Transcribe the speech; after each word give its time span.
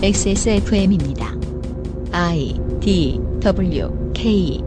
XSFM입니다. 0.00 1.34
I 2.12 2.54
D 2.78 3.20
W 3.40 4.12
K. 4.14 4.62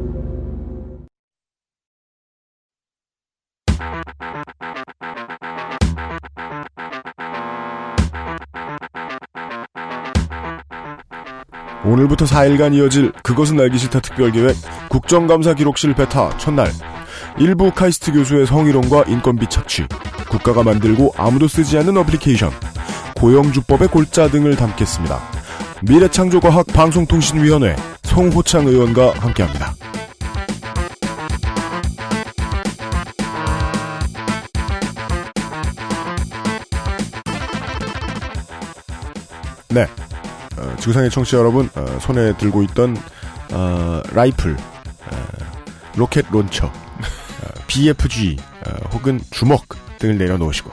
오늘부터 11.86 12.26
4일간 12.26 12.74
이어질 12.76 13.14
그것은 13.24 13.58
알기 13.58 13.78
싫다 13.78 14.02
특별계획 14.02 14.58
국정감사 14.90 15.54
기록실 15.54 15.96
베타 15.96 16.38
첫날. 16.40 16.70
일부 17.40 17.72
카이스트 17.72 18.12
교수의 18.12 18.48
성희롱과 18.48 19.06
인건비 19.08 19.48
착취. 19.48 19.86
국가가 20.30 20.62
만들고 20.64 21.14
아무도 21.16 21.48
쓰지 21.48 21.78
않는 21.78 21.96
어플리케이션 21.96 22.52
고용주법의 23.22 23.90
골자 23.90 24.30
등을 24.30 24.56
담겠습니다. 24.56 25.22
미래창조과학 25.84 26.66
방송통신위원회 26.74 27.76
송호창 28.02 28.66
의원과 28.66 29.14
함께합니다. 29.20 29.76
네. 39.70 39.84
어, 40.58 40.76
지구상의 40.80 41.12
청취자 41.12 41.38
여러분, 41.38 41.70
어, 41.76 42.00
손에 42.00 42.36
들고 42.38 42.64
있던 42.64 42.98
어, 43.54 44.02
라이플, 44.14 44.54
어, 44.58 45.28
로켓 45.96 46.26
론처, 46.32 46.66
어, 46.66 46.72
BFG 47.68 48.38
어, 48.66 48.90
혹은 48.94 49.22
주먹 49.30 49.68
등을 50.00 50.18
내려놓으시고 50.18 50.72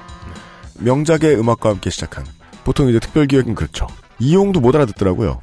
명작의 0.79 1.38
음악과 1.38 1.69
함께 1.69 1.91
시작한 1.91 2.24
보통 2.69 2.91
이제 2.91 2.99
특별 2.99 3.27
기획은 3.27 3.55
그렇죠. 3.55 3.87
이용도 4.19 4.61
못 4.61 4.77
알아듣더라고요. 4.77 5.41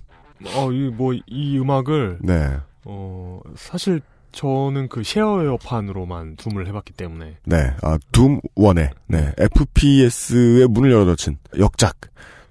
어, 0.54 0.72
이, 0.72 0.92
뭐, 0.92 1.12
이 1.26 1.58
음악을, 1.58 2.20
네, 2.22 2.56
어, 2.84 3.40
사실 3.56 4.00
저는 4.32 4.90
그 4.90 5.02
shareware판으로만 5.04 6.36
Doom을 6.36 6.68
해봤기 6.68 6.94
때문에. 6.94 7.38
네, 7.46 7.74
아, 7.82 7.98
Doom 8.12 8.40
One의 8.54 8.92
네 9.08 9.32
FPS의 9.40 10.68
문을 10.68 10.92
열어젖힌 10.92 11.40
역작 11.58 11.96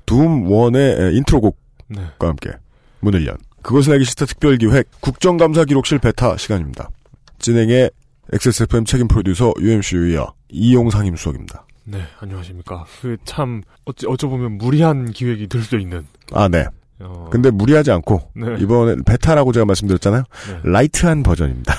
Doom 0.07 0.51
One의 0.51 1.19
인트로곡과 1.19 1.57
네. 1.91 2.01
함께 2.19 2.51
문을 2.99 3.29
연 3.29 3.37
그것은 3.63 3.93
알기 3.93 4.05
싫다 4.05 4.27
특별 4.27 4.57
기획 4.57 4.89
국정감사 5.01 5.67
기록실 5.67 6.01
베타 6.01 6.37
시간입니다. 6.37 6.91
진행의 7.39 7.93
XSFM 8.33 8.87
책임 8.87 9.07
프로듀서 9.07 9.53
UMC 9.61 9.95
유이어 9.95 10.35
이용상 10.49 11.07
임 11.07 11.15
수석입니다. 11.15 11.65
네, 11.85 12.03
안녕하십니까. 12.21 12.87
그 13.01 13.17
참, 13.25 13.63
어찌, 13.85 14.07
어쩌 14.07 14.29
보면 14.29 14.59
무리한 14.59 15.11
기획이 15.11 15.49
될 15.49 15.63
수도 15.63 15.79
있는. 15.79 16.07
아, 16.33 16.49
네. 16.49 16.67
어, 17.01 17.29
근데 17.31 17.51
무리하지 17.51 17.91
않고 17.91 18.31
네. 18.35 18.57
이번에 18.61 18.97
베타라고 19.05 19.53
제가 19.53 19.67
말씀드렸잖아요. 19.67 20.23
네. 20.49 20.61
light한 20.71 21.23
버전입니다. 21.23 21.75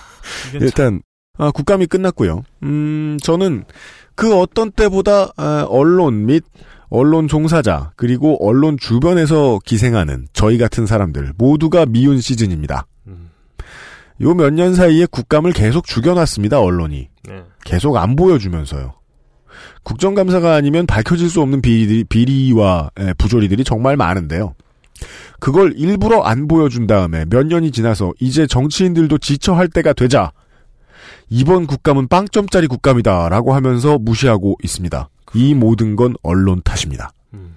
일단 0.60 1.02
아, 1.36 1.50
국감이 1.50 1.86
끝났고요. 1.86 2.44
음, 2.62 3.18
저는 3.22 3.64
그 4.14 4.38
어떤 4.38 4.70
때보다 4.70 5.30
아, 5.36 5.66
언론 5.68 6.26
및 6.26 6.44
언론 6.88 7.28
종사자 7.28 7.92
그리고 7.96 8.36
언론 8.46 8.76
주변에서 8.78 9.58
기생하는 9.64 10.26
저희 10.32 10.58
같은 10.58 10.86
사람들 10.86 11.32
모두가 11.36 11.86
미운 11.86 12.20
시즌입니다. 12.20 12.86
음, 13.06 13.30
요몇 14.20 14.54
년 14.54 14.74
사이에 14.74 15.06
국감을 15.06 15.52
계속 15.52 15.86
죽여놨습니다. 15.86 16.60
언론이 16.60 17.08
네. 17.28 17.44
계속 17.64 17.96
안 17.96 18.16
보여주면서요. 18.16 18.99
국정감사가 19.82 20.54
아니면 20.54 20.86
밝혀질 20.86 21.30
수 21.30 21.40
없는 21.40 21.62
비리, 21.62 22.04
비리와 22.04 22.90
예, 23.00 23.14
부조리들이 23.14 23.64
정말 23.64 23.96
많은데요. 23.96 24.54
그걸 25.38 25.72
일부러 25.76 26.20
안 26.22 26.46
보여준 26.46 26.86
다음에 26.86 27.24
몇 27.24 27.46
년이 27.46 27.72
지나서 27.72 28.12
이제 28.20 28.46
정치인들도 28.46 29.18
지쳐할 29.18 29.68
때가 29.68 29.94
되자 29.94 30.32
이번 31.30 31.66
국감은 31.66 32.08
빵점짜리 32.08 32.66
국감이다라고 32.66 33.54
하면서 33.54 33.98
무시하고 33.98 34.56
있습니다. 34.62 35.08
이 35.34 35.54
모든 35.54 35.96
건 35.96 36.14
언론 36.22 36.60
탓입니다. 36.62 37.12
음. 37.32 37.54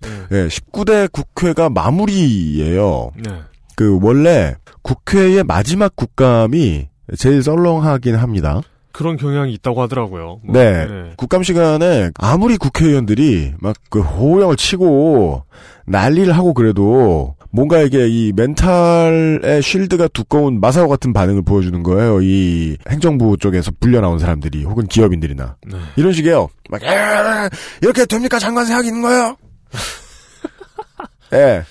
네. 0.00 0.08
예, 0.30 0.48
19대 0.48 1.10
국회가 1.12 1.68
마무리예요. 1.68 3.10
네. 3.16 3.40
그 3.76 3.98
원래 4.00 4.54
국회의 4.82 5.42
마지막 5.44 5.94
국감이 5.96 6.88
제일 7.18 7.42
썰렁하긴 7.42 8.16
합니다. 8.16 8.60
그런 8.92 9.16
경향이 9.16 9.52
있다고 9.54 9.82
하더라고요. 9.82 10.40
뭐, 10.44 10.54
네. 10.54 11.12
국감 11.16 11.42
시간에 11.42 12.10
아무리 12.16 12.56
국회의원들이 12.56 13.54
막 13.60 13.74
그 13.90 14.00
호영을 14.00 14.56
치고 14.56 15.44
난리를 15.86 16.32
하고 16.34 16.54
그래도 16.54 17.34
뭔가 17.50 17.80
이게 17.80 18.08
이 18.08 18.32
멘탈의 18.34 19.60
쉴드가 19.60 20.08
두꺼운 20.08 20.60
마사오 20.60 20.88
같은 20.88 21.12
반응을 21.12 21.42
보여주는 21.42 21.82
거예요. 21.82 22.22
이 22.22 22.78
행정부 22.88 23.36
쪽에서 23.38 23.70
불려 23.80 24.00
나온 24.00 24.18
사람들이 24.18 24.64
혹은 24.64 24.86
기업인들이나 24.86 25.56
네. 25.66 25.76
이런 25.96 26.12
식이에요. 26.14 26.48
막 26.70 26.82
"야, 26.84 27.50
이렇게 27.82 28.06
됩니까 28.06 28.38
장관 28.38 28.64
생각 28.64 28.86
있는 28.86 29.02
거예요? 29.02 29.36
예. 31.34 31.62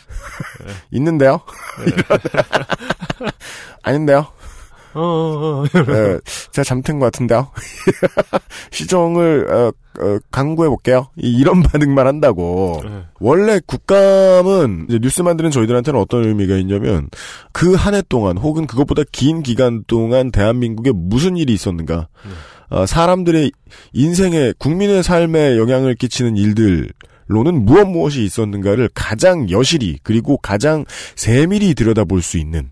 있는데요? 0.92 1.40
아닌데요? 3.84 4.28
어, 4.94 5.02
어, 5.02 5.63
어. 5.63 5.66
예, 5.90 6.19
제가 6.52 6.63
잘못한 6.63 7.00
것 7.00 7.06
같은데요? 7.06 7.50
시정을, 8.72 9.47
어, 9.52 9.68
어, 10.00 10.19
강구해 10.31 10.69
볼게요. 10.69 11.07
이- 11.18 11.38
이런 11.38 11.62
반응만 11.63 12.07
한다고. 12.07 12.81
네. 12.84 12.90
원래 13.19 13.59
국감은 13.66 14.88
이제 14.90 15.00
뉴스 15.00 15.22
만드는 15.22 15.51
저희들한테는 15.51 16.00
어떤 16.00 16.25
의미가 16.25 16.56
있냐면 16.57 17.09
그 17.51 17.75
한 17.75 17.94
해 17.94 18.01
동안 18.07 18.38
혹은 18.38 18.68
그것보다 18.68 19.03
긴 19.12 19.44
기간 19.44 19.84
동안 19.88 20.31
대한민국에 20.31 20.91
무슨 20.94 21.38
일이 21.38 21.53
있었는가. 21.53 22.07
네. 22.25 22.31
어, 22.78 22.85
사람들의 22.85 23.51
인생에, 23.94 24.53
국민의 24.57 25.03
삶에 25.03 25.57
영향을 25.57 25.96
끼치는 25.96 26.38
일들 26.38 26.90
로는 27.28 27.66
무엇 27.66 27.85
무엇이 27.85 28.24
있었는가를 28.25 28.90
가장 28.94 29.50
여실히 29.50 29.97
그리고 30.03 30.38
가장 30.38 30.84
세밀히 31.16 31.74
들여다볼 31.75 32.22
수 32.22 32.38
있는 32.38 32.72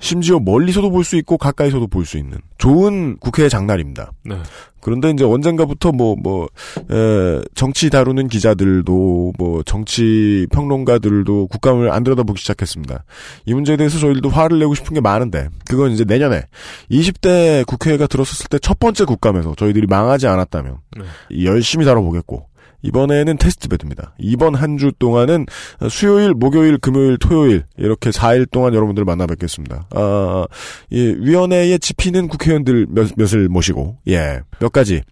심지어 0.00 0.38
멀리서도 0.38 0.90
볼 0.90 1.04
수 1.04 1.16
있고 1.16 1.36
가까이서도 1.38 1.86
볼 1.88 2.04
수 2.04 2.18
있는 2.18 2.38
좋은 2.58 3.16
국회의 3.18 3.50
장날입니다. 3.50 4.12
네. 4.24 4.36
그런데 4.80 5.10
이제 5.10 5.24
언젠가부터 5.24 5.90
뭐, 5.92 6.14
뭐, 6.16 6.46
에, 6.90 7.40
정치 7.54 7.90
다루는 7.90 8.28
기자들도, 8.28 9.32
뭐, 9.36 9.62
정치 9.64 10.46
평론가들도 10.52 11.48
국감을 11.48 11.90
안 11.90 12.04
들여다보기 12.04 12.40
시작했습니다. 12.40 13.04
이 13.44 13.54
문제에 13.54 13.76
대해서 13.76 13.98
저희들도 13.98 14.28
화를 14.28 14.60
내고 14.60 14.74
싶은 14.74 14.94
게 14.94 15.00
많은데, 15.00 15.48
그건 15.68 15.90
이제 15.90 16.04
내년에 16.04 16.42
20대 16.90 17.66
국회가 17.66 18.06
들어섰을 18.06 18.46
때 18.48 18.58
첫 18.60 18.78
번째 18.78 19.04
국감에서 19.04 19.54
저희들이 19.56 19.86
망하지 19.88 20.26
않았다면, 20.28 20.76
네. 20.96 21.44
열심히 21.44 21.84
다뤄보겠고, 21.84 22.46
이번에는 22.82 23.36
테스트 23.38 23.68
배드입니다. 23.68 24.14
이번 24.18 24.54
한 24.54 24.78
주 24.78 24.92
동안은 24.98 25.46
수요일, 25.90 26.32
목요일, 26.34 26.78
금요일, 26.78 27.18
토요일 27.18 27.64
이렇게 27.76 28.10
4일 28.10 28.48
동안 28.50 28.74
여러분들 28.74 29.04
만나 29.04 29.26
뵙겠습니다. 29.26 29.88
아, 29.90 30.46
예, 30.92 30.98
위원회에 31.18 31.78
집히는 31.78 32.28
국회의원들 32.28 32.86
몇, 32.90 33.10
몇을 33.16 33.48
모시고 33.48 33.96
예, 34.08 34.40
몇 34.60 34.70
가지 34.72 35.02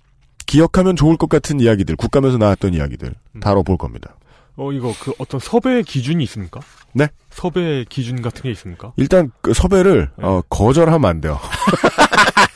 기억하면 0.47 0.95
좋을 0.95 1.17
것 1.17 1.29
같은 1.29 1.59
이야기들, 1.59 1.97
국감에서 1.97 2.39
나왔던 2.39 2.75
이야기들 2.75 3.13
다뤄볼 3.41 3.77
겁니다. 3.79 4.17
어, 4.55 4.71
이거 4.73 4.95
그 5.01 5.13
어떤 5.19 5.41
섭외 5.41 5.83
기준이 5.83 6.23
있습니까? 6.25 6.61
네. 6.95 7.09
섭외 7.31 7.85
기준 7.89 8.23
같은 8.23 8.43
게 8.45 8.51
있습니까? 8.53 8.93
일단 8.97 9.31
그 9.43 9.53
섭외를 9.53 10.11
어, 10.23 10.41
거절하면 10.49 11.05
안 11.11 11.21
돼요. 11.21 11.39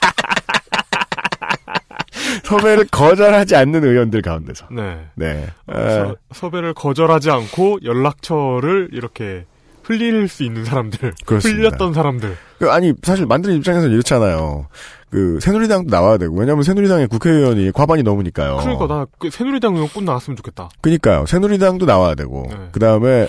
섭외를 2.59 2.87
거절하지 2.91 3.57
않는 3.57 3.85
의원들 3.85 4.23
가운데서. 4.23 4.67
네. 4.73 4.99
네. 5.15 5.47
어, 5.67 5.79
에, 5.79 5.91
서- 5.91 6.17
섭외를 6.33 6.75
거절하지 6.75 7.31
않고 7.31 7.79
연락처를 7.85 8.89
이렇게 8.93 9.45
흘릴 9.85 10.29
수 10.29 10.45
있는 10.45 10.65
사람들. 10.65 11.13
그렇습니다. 11.27 11.59
흘렸던 11.61 11.93
사람들. 11.95 12.37
그, 12.59 12.71
아니, 12.71 12.93
사실 13.03 13.27
만드는 13.27 13.57
입장에서는 13.57 13.93
이렇잖아요. 13.93 14.67
그, 15.11 15.41
새누리당도 15.41 15.91
나와야 15.91 16.17
되고, 16.19 16.37
왜냐면 16.39 16.63
새누리당의 16.63 17.09
국회의원이 17.09 17.73
과반이 17.73 18.05
넘으니까요. 18.05 18.59
그러니까 18.59 18.87
나 18.87 19.07
그 19.19 19.29
새누리당 19.31 19.75
의원 19.75 19.89
꼭 19.89 20.05
나왔으면 20.05 20.37
좋겠다. 20.37 20.69
그니까요. 20.81 21.27
새누리당도 21.27 21.87
나와야 21.87 22.15
되고, 22.15 22.47
네. 22.49 22.57
그 22.71 22.79
다음에, 22.79 23.27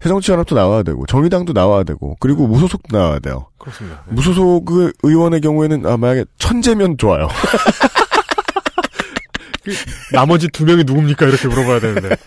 새정치연합도 0.00 0.54
나와야 0.54 0.84
되고, 0.84 1.04
정의당도 1.06 1.52
나와야 1.52 1.82
되고, 1.82 2.16
그리고 2.20 2.46
무소속도 2.46 2.96
나와야 2.96 3.18
돼요. 3.18 3.46
그렇습니다. 3.58 4.02
네. 4.06 4.14
무소속 4.14 4.64
그 4.66 4.92
의원의 5.02 5.40
경우에는, 5.40 5.86
아, 5.86 5.96
만약에 5.96 6.24
천재면 6.38 6.96
좋아요. 6.98 7.26
나머지 10.12 10.48
두 10.48 10.64
명이 10.64 10.84
누굽니까? 10.84 11.26
이렇게 11.26 11.48
물어봐야 11.48 11.80
되는데. 11.80 12.16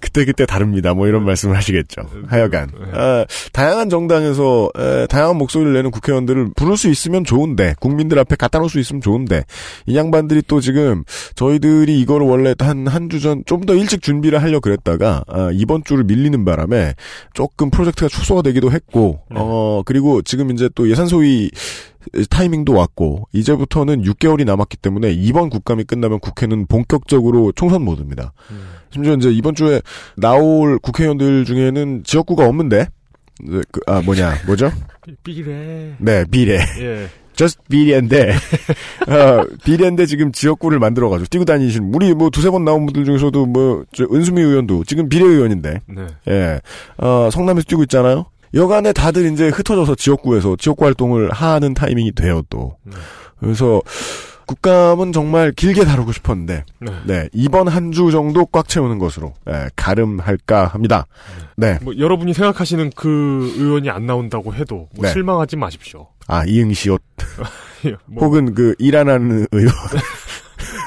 그 0.00 0.08
그때그때 0.16 0.46
다릅니다. 0.46 0.94
뭐 0.94 1.08
이런 1.08 1.24
말씀을 1.24 1.56
하시겠죠. 1.56 2.02
하여간. 2.26 2.70
네. 2.72 2.86
아, 2.98 3.26
다양한 3.52 3.90
정당에서 3.90 4.70
에, 4.78 5.06
다양한 5.08 5.36
목소리를 5.36 5.72
내는 5.74 5.90
국회의원들을 5.90 6.50
부를 6.56 6.76
수 6.78 6.88
있으면 6.88 7.22
좋은데 7.24 7.74
국민들 7.80 8.18
앞에 8.18 8.36
갖다 8.36 8.58
놓을 8.58 8.70
수 8.70 8.78
있으면 8.78 9.02
좋은데 9.02 9.44
이 9.84 9.94
양반들이 9.96 10.42
또 10.48 10.60
지금 10.60 11.04
저희들이 11.34 12.00
이걸 12.00 12.22
원래 12.22 12.54
한 12.58 12.86
한 12.88 13.08
주 13.10 13.20
전 13.20 13.42
좀 13.46 13.66
더 13.66 13.74
일찍 13.74 14.00
준비를 14.00 14.40
하려 14.42 14.60
그랬다가 14.60 15.22
아, 15.28 15.50
이번 15.52 15.82
주를 15.84 16.04
밀리는 16.04 16.44
바람에 16.46 16.94
조금 17.34 17.68
프로젝트가 17.70 18.08
축소가 18.08 18.40
되기도 18.42 18.70
했고 18.72 19.20
네. 19.30 19.36
어 19.38 19.82
그리고 19.84 20.22
지금 20.22 20.50
이제 20.50 20.70
또 20.74 20.88
예산 20.88 21.06
소위 21.06 21.50
타이밍도 22.30 22.72
왔고 22.72 23.28
이제부터는 23.32 24.02
6개월이 24.02 24.44
남았기 24.44 24.76
때문에 24.76 25.12
이번 25.12 25.50
국감이 25.50 25.84
끝나면 25.84 26.20
국회는 26.20 26.66
본격적으로 26.66 27.52
총선 27.52 27.82
모드입니다. 27.82 28.32
음. 28.50 28.68
심지어 28.90 29.14
이제 29.14 29.30
이번 29.30 29.54
주에 29.54 29.80
나올 30.16 30.78
국회의원들 30.78 31.44
중에는 31.44 32.04
지역구가 32.04 32.46
없는데 32.46 32.88
네, 33.44 33.60
그, 33.70 33.80
아 33.86 34.00
뭐냐 34.00 34.34
뭐죠? 34.46 34.70
삐래. 35.22 35.94
네 35.98 36.24
비례, 36.30 36.58
예. 36.80 37.08
just 37.36 37.60
비례인데 37.68 38.32
어, 39.08 39.44
비례인데 39.62 40.06
지금 40.06 40.32
지역구를 40.32 40.78
만들어가지고 40.78 41.28
뛰고 41.28 41.44
다니신 41.44 41.92
우리 41.94 42.14
뭐 42.14 42.30
두세 42.30 42.50
번 42.50 42.64
나온 42.64 42.86
분들 42.86 43.04
중에서도 43.04 43.46
뭐저 43.46 44.06
은수미 44.10 44.40
의원도 44.40 44.84
지금 44.84 45.08
비례 45.08 45.26
의원인데 45.26 45.80
네. 45.86 46.06
예, 46.28 46.60
어, 46.96 47.28
성남에서 47.30 47.64
뛰고 47.68 47.82
있잖아요. 47.84 48.26
여간에 48.56 48.92
다들 48.92 49.30
이제 49.32 49.48
흩어져서 49.48 49.94
지역구에서 49.94 50.56
지역구 50.58 50.84
활동을 50.84 51.30
하는 51.32 51.74
타이밍이 51.74 52.12
돼요 52.12 52.42
또. 52.50 52.76
네. 52.84 52.96
그래서 53.38 53.80
국감은 54.46 55.12
정말 55.12 55.50
길게 55.52 55.84
다루고 55.84 56.12
싶었는데 56.12 56.64
네. 56.80 56.92
네, 57.04 57.28
이번 57.32 57.66
한 57.68 57.90
주 57.92 58.10
정도 58.10 58.46
꽉 58.46 58.68
채우는 58.68 58.98
것으로 58.98 59.34
예, 59.48 59.68
가름할까 59.74 60.66
합니다. 60.68 61.06
네. 61.56 61.78
뭐 61.82 61.96
여러분이 61.98 62.32
생각하시는 62.32 62.90
그 62.94 63.52
의원이 63.56 63.90
안 63.90 64.06
나온다고 64.06 64.54
해도 64.54 64.88
뭐 64.94 65.04
네. 65.06 65.12
실망하지 65.12 65.56
마십시오. 65.56 66.06
아, 66.28 66.44
이응시옷 66.46 67.00
예, 67.86 67.96
뭐 68.06 68.24
혹은 68.24 68.54
그 68.54 68.74
일하는 68.78 69.46
의원 69.52 69.72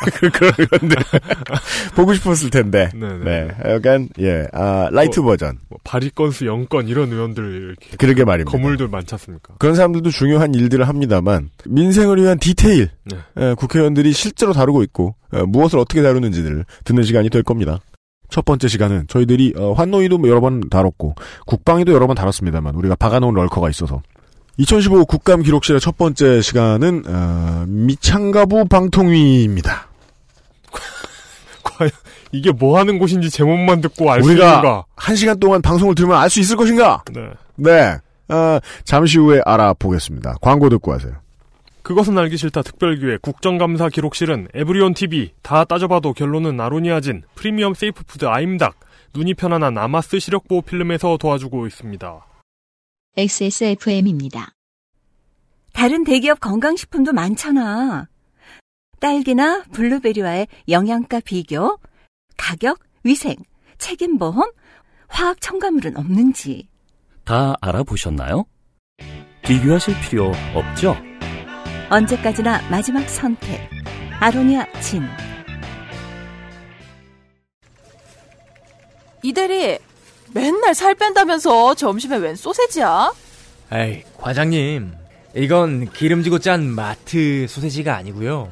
그- 0.14 0.30
그런 0.30 0.54
의원들 0.58 0.98
보고 1.96 2.14
싶었을 2.14 2.50
텐데. 2.50 2.90
네네. 2.94 3.24
네. 3.24 3.48
약간 3.66 4.10
예, 4.20 4.46
아, 4.54 4.90
light 4.92 5.22
버전. 5.22 5.58
뭐 5.70 5.78
발의 5.84 6.12
건수 6.16 6.46
0건 6.46 6.88
이런 6.90 7.12
의원들 7.12 7.76
이렇게 7.80 7.98
그러게 7.98 8.24
말입니다. 8.24 8.52
거물들 8.52 8.88
많지 8.88 9.14
않습니까? 9.16 9.56
그런 9.60 9.76
사람들도 9.76 10.10
중요한 10.12 10.54
일들을 10.54 10.88
합니다만 10.88 11.50
민생을 11.66 12.22
위한 12.22 12.40
디테일 12.40 12.90
네. 13.06 13.18
예, 13.40 13.54
국회의원들이 13.56 14.12
실제로 14.14 14.54
다루고 14.54 14.84
있고 14.84 15.16
예, 15.36 15.42
무엇을 15.44 15.80
어떻게 15.80 16.02
다루는지를 16.02 16.66
듣는 16.84 17.04
시간이 17.04 17.30
될 17.30 17.44
겁니다. 17.44 17.80
첫 18.30 18.46
번째 18.46 18.68
시간은 18.68 19.08
저희들이 19.08 19.56
어, 19.58 19.74
환노위도 19.74 20.20
여러 20.28 20.40
번 20.40 20.62
다뤘고 20.70 21.16
국방위도 21.48 21.92
여러 21.94 22.06
번 22.06 22.16
다뤘습니다만 22.16 22.76
우리가 22.76 22.96
박아놓은 22.96 23.34
럴커가 23.34 23.70
있어서 23.72 24.04
2015 24.58 25.06
국감 25.06 25.42
기록실의 25.42 25.80
첫 25.82 25.98
번째 25.98 26.42
시간은 26.42 27.04
어, 27.08 27.64
미창과부 27.68 28.66
방통위입니다. 28.68 29.89
과연 31.80 31.92
이게 32.32 32.52
뭐 32.52 32.78
하는 32.78 33.00
곳인지 33.00 33.30
제목만 33.30 33.82
듣고 33.82 34.12
알 34.12 34.22
수 34.22 34.32
있는가? 34.32 34.86
한 34.96 35.16
시간 35.16 35.40
동안 35.40 35.62
방송을 35.62 35.96
들으면 35.96 36.18
알 36.18 36.30
수 36.30 36.40
있을 36.42 36.56
것인가? 36.58 37.04
네. 37.14 37.30
네, 37.56 37.98
어, 38.34 38.60
잠시 38.84 39.18
후에 39.18 39.42
알아보겠습니다. 39.46 40.36
광고 40.42 40.70
듣고 40.70 40.94
오세요. 40.94 41.14
그것은 41.82 42.18
알기 42.18 42.38
싫다 42.38 42.62
특별기획 42.62 43.22
국정감사 43.22 43.90
기록실은 43.90 44.48
에브리온 44.54 44.94
TV 44.94 45.32
다 45.42 45.64
따져봐도 45.64 46.14
결론은 46.14 46.60
아로니아진 46.60 47.24
프리미엄 47.36 47.74
safe 47.74 48.00
food 48.00 48.26
아임닭 48.26 48.76
눈이 49.16 49.34
편안한 49.34 49.78
아마스 49.78 50.20
시력보호 50.20 50.62
필름에서 50.62 51.18
도와주고 51.18 51.66
있습니다. 51.66 52.26
XSFM입니다. 53.18 54.52
다른 55.74 56.04
대기업 56.04 56.40
건강식품도 56.40 57.14
많잖아. 57.14 58.08
딸기나 59.00 59.64
블루베리와의 59.72 60.48
영양가 60.68 61.22
비교, 61.22 61.80
가격, 62.38 62.80
위생, 63.04 63.36
책임보험, 63.78 64.52
화학 65.08 65.40
첨가물은 65.42 65.98
없는지. 65.98 66.68
다 67.24 67.56
알아보셨나요? 67.62 68.46
비교하실 69.44 69.96
필요 70.02 70.32
없죠? 70.54 70.96
언제까지나 71.90 72.70
마지막 72.70 73.08
선택. 73.10 73.70
아로니아 74.20 74.66
진. 74.82 75.04
이대리 79.24 79.80
맨날 80.34 80.76
살 80.76 80.94
뺀다면서 80.96 81.76
점심에 81.76 82.18
웬 82.18 82.36
소세지야? 82.36 83.12
에이, 83.72 84.04
과장님. 84.18 84.94
이건 85.36 85.92
기름지고 85.92 86.40
짠 86.40 86.66
마트 86.66 87.48
소세지가 87.48 87.96
아니고요. 87.96 88.52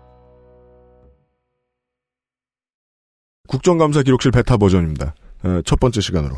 국정감사 3.51 4.03
기록실 4.03 4.31
베타 4.31 4.55
버전입니다. 4.55 5.13
어, 5.43 5.59
첫 5.65 5.77
번째 5.79 5.99
시간으로. 5.99 6.37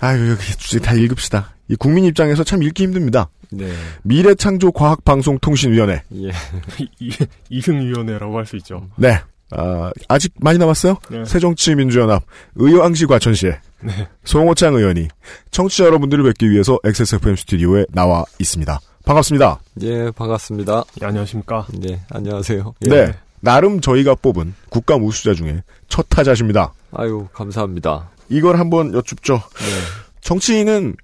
아유, 0.00 0.30
여기 0.30 0.42
주제 0.58 0.80
다 0.80 0.92
읽읍시다. 0.94 1.54
이 1.68 1.76
국민 1.76 2.04
입장에서 2.04 2.42
참 2.42 2.64
읽기 2.64 2.82
힘듭니다. 2.82 3.28
네. 3.50 3.72
미래창조과학방송통신위원회. 4.02 6.02
예. 6.14 6.30
이, 6.98 7.12
이승위원회라고 7.48 8.36
할 8.36 8.44
수 8.44 8.56
있죠. 8.56 8.88
네. 8.96 9.20
아, 9.52 9.92
아직 10.08 10.32
많이 10.40 10.58
남았어요? 10.58 10.96
네. 11.08 11.24
새정치민주연합, 11.24 12.24
의왕시 12.56 13.06
과천시에, 13.06 13.60
네. 13.84 14.08
송호창 14.24 14.74
의원이 14.74 15.06
청취자 15.52 15.84
여러분들을 15.84 16.24
뵙기 16.24 16.50
위해서 16.50 16.80
XSFM 16.82 17.36
스튜디오에 17.36 17.86
나와 17.92 18.24
있습니다. 18.40 18.80
반갑습니다. 19.04 19.60
예, 19.82 20.10
반갑습니다. 20.10 20.82
예, 21.00 21.06
안녕하십니까? 21.06 21.66
네, 21.78 22.00
안녕하세요. 22.10 22.74
예. 22.86 22.88
네. 22.88 23.14
나름 23.46 23.80
저희가 23.80 24.16
뽑은 24.16 24.54
국감 24.70 25.04
우수자 25.04 25.32
중에 25.32 25.62
첫 25.88 26.06
타자십니다. 26.08 26.72
아유, 26.92 27.28
감사합니다. 27.32 28.10
이걸 28.28 28.58
한번 28.58 28.92
여쭙죠. 28.92 29.34
네. 29.34 30.20
정치인은 30.20 30.96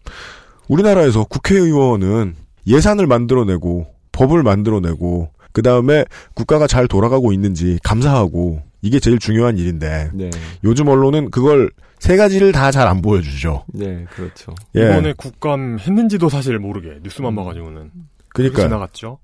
우리나라에서 0.66 1.22
국회의원은 1.24 2.34
예산을 2.66 3.06
만들어내고 3.06 3.86
법을 4.10 4.42
만들어내고 4.42 5.30
그 5.52 5.62
다음에 5.62 6.04
국가가 6.34 6.66
잘 6.66 6.88
돌아가고 6.88 7.32
있는지 7.32 7.78
감사하고 7.84 8.60
이게 8.80 8.98
제일 8.98 9.20
중요한 9.20 9.56
일인데 9.56 10.10
네. 10.12 10.28
요즘 10.64 10.88
언론은 10.88 11.30
그걸 11.30 11.70
세 12.00 12.16
가지를 12.16 12.50
다 12.50 12.72
잘 12.72 12.88
안 12.88 13.00
보여주죠. 13.02 13.64
네, 13.68 14.04
그렇죠. 14.10 14.52
예, 14.74 14.80
이번에 14.86 15.12
국감 15.16 15.78
했는지도 15.78 16.28
사실 16.28 16.58
모르게 16.58 16.98
뉴스만 17.04 17.36
봐가지고는 17.36 17.92
그러니까 18.30 18.62
지나갔죠. 18.62 19.18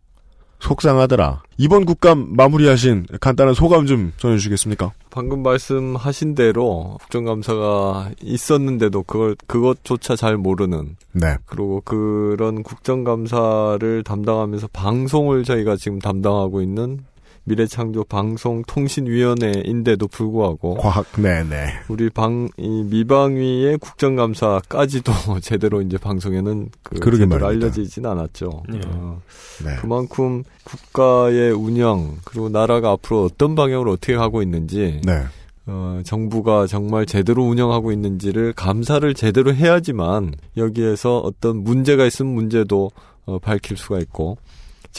속상하더라. 0.60 1.42
이번 1.56 1.84
국감 1.84 2.34
마무리하신 2.36 3.06
간단한 3.20 3.54
소감 3.54 3.86
좀 3.86 4.12
전해주시겠습니까? 4.16 4.92
방금 5.10 5.42
말씀하신 5.42 6.34
대로 6.34 6.96
국정감사가 7.00 8.10
있었는데도 8.22 9.02
그걸 9.02 9.36
그것조차 9.46 10.14
잘 10.14 10.36
모르는 10.36 10.96
네, 11.12 11.36
그리고 11.46 11.80
그런 11.84 12.62
국정감사를 12.62 14.04
담당하면서 14.04 14.68
방송을 14.72 15.44
저희가 15.44 15.76
지금 15.76 15.98
담당하고 15.98 16.62
있는 16.62 17.04
미래창조 17.48 18.04
방송통신위원회인데도 18.04 20.06
불구하고 20.08 20.74
과학, 20.74 21.06
네네. 21.20 21.80
우리 21.88 22.10
방, 22.10 22.48
이 22.56 22.84
미방위의 22.84 23.78
국정감사까지도 23.78 25.12
제대로 25.40 25.82
이제 25.82 25.98
방송에는 25.98 26.70
그 26.82 26.98
그러게 27.00 27.24
제대로 27.24 27.40
말입니다. 27.40 27.66
알려지진 27.66 28.06
않았죠. 28.06 28.62
예. 28.74 28.80
어, 28.86 29.20
네. 29.64 29.76
그만큼 29.80 30.44
국가의 30.64 31.52
운영 31.52 32.18
그리고 32.24 32.48
나라가 32.48 32.92
앞으로 32.92 33.24
어떤 33.24 33.54
방향으로 33.54 33.92
어떻게 33.92 34.14
하고 34.14 34.42
있는지 34.42 35.00
네. 35.04 35.22
어, 35.66 36.00
정부가 36.04 36.66
정말 36.66 37.04
제대로 37.04 37.44
운영하고 37.44 37.92
있는지를 37.92 38.54
감사를 38.54 39.12
제대로 39.14 39.54
해야지만 39.54 40.34
여기에서 40.56 41.18
어떤 41.18 41.62
문제가 41.62 42.06
있으면 42.06 42.34
문제도 42.34 42.90
어, 43.26 43.38
밝힐 43.38 43.76
수가 43.76 43.98
있고 43.98 44.38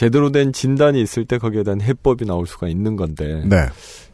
제대로 0.00 0.32
된 0.32 0.50
진단이 0.50 0.98
있을 1.02 1.26
때 1.26 1.36
거기에 1.36 1.62
대한 1.62 1.82
해법이 1.82 2.24
나올 2.24 2.46
수가 2.46 2.68
있는 2.68 2.96
건데 2.96 3.42
네. 3.44 3.66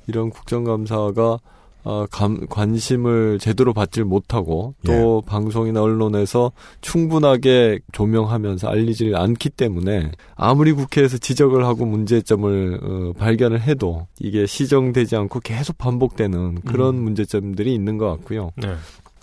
이런 0.09 0.31
국정감사가 0.31 1.39
어, 1.85 2.07
감, 2.11 2.45
관심을 2.49 3.39
제대로 3.39 3.73
받질 3.73 4.05
못하고 4.05 4.75
또 4.85 5.23
방송이나 5.29 5.81
언론에서 5.81 6.51
충분하게 6.81 7.79
조명하면서 7.93 8.67
알리질 8.67 9.15
않기 9.15 9.51
때문에 9.51 10.11
아무리 10.35 10.73
국회에서 10.73 11.19
지적을 11.19 11.65
하고 11.65 11.87
문제점을 11.87 12.81
어, 12.83 13.13
발견을 13.17 13.63
해도 13.63 14.09
이게 14.19 14.45
시정되지 14.45 15.15
않고 15.15 15.39
계속 15.39 15.79
반복되는 15.79 16.63
그런 16.63 16.97
음. 16.97 17.05
문제점들이 17.05 17.73
있는 17.73 17.97
것 17.97 18.09
같고요. 18.11 18.51
네. 18.57 18.75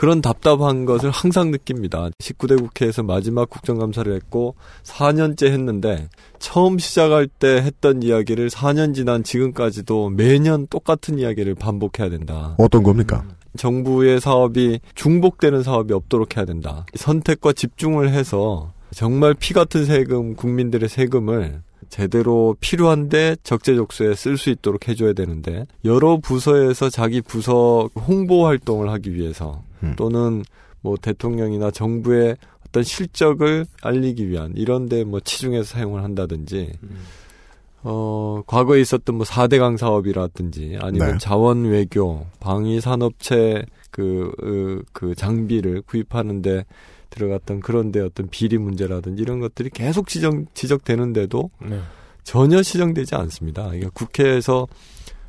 그런 0.03 0.19
답답한 0.19 0.83
것을 0.83 1.11
항상 1.11 1.49
느낍니다. 1.49 2.09
19대 2.19 2.61
국회에서 2.61 3.03
마지막 3.03 3.49
국정감사를 3.49 4.13
했고 4.13 4.55
4년째 4.83 5.45
했는데 5.45 6.09
처음 6.39 6.77
시작할 6.77 7.27
때 7.27 7.61
했던 7.61 8.03
이야기를 8.03 8.49
4년 8.49 8.93
지난 8.93 9.23
지금까지도 9.23 10.09
매년 10.09 10.67
똑같은 10.67 11.19
이야기를 11.19 11.55
반복해야 11.55 12.09
된다. 12.09 12.53
어떤 12.57 12.83
겁니까? 12.83 13.23
정부의 13.55 14.19
사업이 14.19 14.81
중복되는 14.93 15.63
사업이 15.63 15.93
없도록 15.93 16.35
해야 16.35 16.43
된다. 16.43 16.85
선택과 16.95 17.53
집중을 17.53 18.09
해서 18.09 18.73
정말 18.91 19.33
피 19.33 19.53
같은 19.53 19.85
세금, 19.85 20.35
국민들의 20.35 20.89
세금을 20.89 21.61
제대로 21.87 22.57
필요한데 22.59 23.37
적재적소에 23.43 24.15
쓸 24.15 24.37
수 24.37 24.49
있도록 24.49 24.89
해줘야 24.89 25.13
되는데 25.13 25.65
여러 25.85 26.17
부서에서 26.17 26.89
자기 26.89 27.21
부서 27.21 27.87
홍보 27.95 28.45
활동을 28.45 28.89
하기 28.89 29.13
위해서 29.13 29.63
음. 29.83 29.93
또는 29.95 30.43
뭐 30.81 30.97
대통령이나 30.97 31.71
정부의 31.71 32.37
어떤 32.67 32.83
실적을 32.83 33.65
알리기 33.81 34.29
위한 34.29 34.53
이런데 34.55 35.03
뭐 35.03 35.19
치중해서 35.19 35.63
사용을 35.63 36.03
한다든지 36.03 36.73
어 37.83 38.41
과거에 38.47 38.81
있었던 38.81 39.15
뭐 39.15 39.25
4대강 39.25 39.77
사업이라든지 39.77 40.77
아니면 40.79 41.11
네. 41.13 41.17
자원 41.19 41.65
외교, 41.65 42.25
방위 42.39 42.81
산업체 42.81 43.65
그, 43.91 44.31
그, 44.39 44.83
그 44.91 45.15
장비를 45.15 45.83
구입하는데 45.83 46.65
들어갔던 47.11 47.59
그런데 47.59 47.99
어떤 47.99 48.27
비리 48.29 48.57
문제라든지 48.57 49.21
이런 49.21 49.39
것들이 49.39 49.69
계속 49.69 50.07
지적, 50.07 50.55
지적되는데도 50.55 51.51
네. 51.61 51.79
전혀 52.23 52.63
시정되지 52.63 53.15
않습니다. 53.15 53.65
그러니까 53.65 53.91
국회에서 53.93 54.67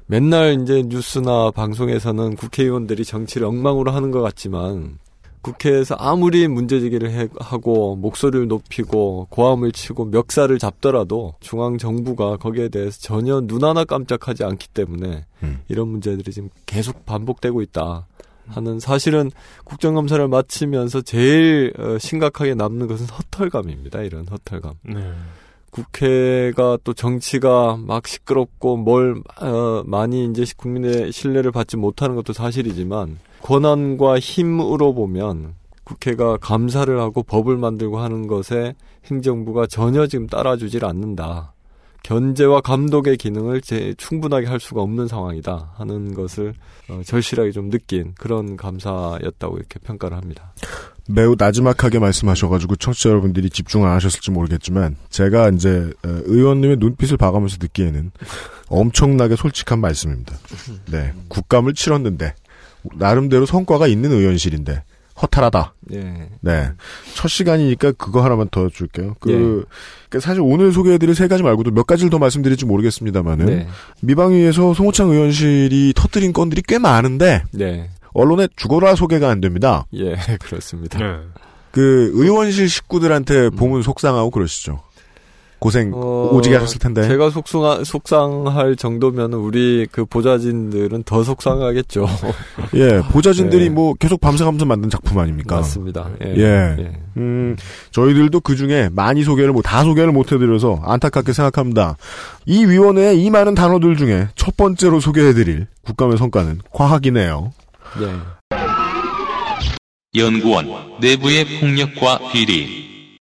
맨날 0.06 0.60
이제 0.62 0.82
뉴스나 0.86 1.50
방송에서는 1.52 2.36
국회의원들이 2.36 3.04
정치를 3.04 3.46
엉망으로 3.46 3.90
하는 3.90 4.10
것 4.10 4.20
같지만 4.20 4.98
국회에서 5.40 5.94
아무리 5.96 6.48
문제제기를 6.48 7.10
해- 7.10 7.28
하고 7.38 7.96
목소리를 7.96 8.48
높이고 8.48 9.26
고함을 9.30 9.72
치고 9.72 10.06
멱살을 10.06 10.58
잡더라도 10.58 11.34
중앙 11.40 11.76
정부가 11.76 12.36
거기에 12.38 12.68
대해서 12.68 12.98
전혀 13.00 13.40
눈 13.42 13.62
하나 13.64 13.84
깜짝하지 13.84 14.44
않기 14.44 14.68
때문에 14.68 15.26
음. 15.42 15.60
이런 15.68 15.88
문제들이 15.88 16.32
지금 16.32 16.48
계속 16.66 17.04
반복되고 17.04 17.60
있다. 17.62 18.06
하는 18.46 18.78
사실은 18.78 19.30
국정감사를 19.64 20.28
마치면서 20.28 21.00
제일 21.00 21.72
어, 21.78 21.96
심각하게 21.98 22.54
남는 22.54 22.86
것은 22.88 23.06
허털감입니다. 23.06 24.02
이런 24.02 24.26
허털감. 24.28 24.74
네. 24.82 25.12
국회가 25.74 26.78
또 26.84 26.94
정치가 26.94 27.76
막 27.76 28.06
시끄럽고 28.06 28.76
뭘 28.76 29.20
어, 29.40 29.82
많이 29.84 30.24
이제 30.26 30.44
국민의 30.56 31.10
신뢰를 31.10 31.50
받지 31.50 31.76
못하는 31.76 32.14
것도 32.14 32.32
사실이지만 32.32 33.18
권한과 33.42 34.20
힘으로 34.20 34.94
보면 34.94 35.56
국회가 35.82 36.36
감사를 36.36 36.96
하고 37.00 37.24
법을 37.24 37.56
만들고 37.56 37.98
하는 37.98 38.28
것에 38.28 38.76
행정부가 39.06 39.66
전혀 39.66 40.06
지금 40.06 40.28
따라주질 40.28 40.84
않는다. 40.84 41.52
견제와 42.04 42.60
감독의 42.60 43.16
기능을 43.16 43.60
제, 43.60 43.94
충분하게 43.94 44.46
할 44.46 44.60
수가 44.60 44.80
없는 44.80 45.08
상황이다 45.08 45.72
하는 45.74 46.14
것을 46.14 46.54
어, 46.88 47.00
절실하게 47.04 47.50
좀 47.50 47.68
느낀 47.68 48.14
그런 48.16 48.56
감사였다고 48.56 49.56
이렇게 49.56 49.80
평가를 49.80 50.16
합니다. 50.16 50.52
매우 51.08 51.36
나지막하게 51.38 51.98
말씀하셔가지고 51.98 52.76
청취자 52.76 53.10
여러분들이 53.10 53.50
집중 53.50 53.84
안 53.84 53.92
하셨을지 53.92 54.30
모르겠지만 54.30 54.96
제가 55.10 55.50
이제 55.50 55.90
어, 56.04 56.20
의원님의 56.24 56.78
눈빛을 56.78 57.16
봐가면서 57.16 57.58
듣기에는 57.58 58.10
엄청나게 58.68 59.36
솔직한 59.36 59.80
말씀입니다. 59.80 60.34
네, 60.90 61.12
국감을 61.28 61.74
치렀는데 61.74 62.34
나름대로 62.94 63.46
성과가 63.46 63.86
있는 63.86 64.12
의원실인데 64.12 64.82
허탈하다. 65.20 65.74
예. 65.92 66.28
네, 66.40 66.70
첫 67.14 67.28
시간이니까 67.28 67.92
그거 67.92 68.24
하나만 68.24 68.48
더 68.50 68.68
줄게요. 68.68 69.14
그 69.20 69.30
예. 69.30 69.36
그러니까 69.36 70.20
사실 70.20 70.40
오늘 70.42 70.72
소개해드릴 70.72 71.14
세 71.14 71.28
가지 71.28 71.42
말고도 71.42 71.70
몇 71.70 71.86
가지를 71.86 72.10
더 72.10 72.18
말씀드릴지 72.18 72.64
모르겠습니다만은 72.64 73.46
네. 73.46 73.68
미방위에서 74.00 74.74
송호창 74.74 75.10
의원실이 75.10 75.92
터뜨린 75.94 76.32
건들이 76.32 76.62
꽤 76.66 76.78
많은데 76.78 77.44
네. 77.52 77.90
언론에 78.14 78.48
죽어라 78.56 78.94
소개가 78.94 79.28
안 79.28 79.40
됩니다. 79.40 79.84
예, 79.92 80.16
그렇습니다. 80.40 80.98
네. 80.98 81.18
그 81.70 82.12
의원실 82.14 82.68
식구들한테 82.68 83.50
보면 83.50 83.82
속상하고 83.82 84.30
그러시죠. 84.30 84.80
고생 85.64 85.92
어, 85.94 86.28
오지게 86.30 86.56
하셨을 86.56 86.78
텐데. 86.78 87.08
제가 87.08 87.30
속상하, 87.30 87.82
속상할 87.84 88.76
정도면 88.76 89.32
우리 89.32 89.86
그 89.90 90.04
보좌진들은 90.04 91.04
더 91.04 91.24
속상하겠죠. 91.24 92.06
예, 92.76 93.00
보좌진들이 93.10 93.64
예. 93.64 93.68
뭐 93.70 93.94
계속 93.94 94.20
밤새가면서 94.20 94.66
만든 94.66 94.90
작품 94.90 95.18
아닙니까? 95.18 95.56
맞습니다. 95.56 96.10
예. 96.22 96.34
예. 96.36 96.76
예. 96.78 96.92
음, 97.16 97.56
저희들도 97.92 98.40
그 98.40 98.56
중에 98.56 98.90
많이 98.92 99.24
소개를 99.24 99.52
못, 99.52 99.62
다 99.62 99.84
소개를 99.84 100.12
못 100.12 100.32
해드려서 100.32 100.80
안타깝게 100.84 101.32
생각합니다. 101.32 101.96
이 102.44 102.66
위원회의 102.66 103.24
이 103.24 103.30
많은 103.30 103.54
단어들 103.54 103.96
중에 103.96 104.28
첫 104.34 104.58
번째로 104.58 105.00
소개해드릴 105.00 105.66
국감의 105.86 106.18
성과는 106.18 106.60
과학이네요. 106.72 107.52
예. 108.00 108.58
연구원 110.16 110.66
내부의 111.00 111.44
폭력과 111.60 112.20
비리 112.32 113.16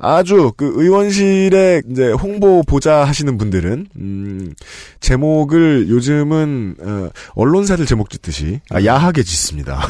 아주 0.00 0.52
그 0.56 0.72
의원실에 0.76 1.82
이제 1.90 2.10
홍보 2.12 2.62
보좌 2.62 3.04
하시는 3.04 3.36
분들은 3.36 3.86
음 3.96 4.52
제목을 5.00 5.88
요즘은 5.88 6.76
어, 6.80 7.08
언론사들 7.34 7.84
제목 7.84 8.08
짓듯이 8.10 8.60
아, 8.70 8.84
야하게 8.84 9.22
짓습니다. 9.24 9.80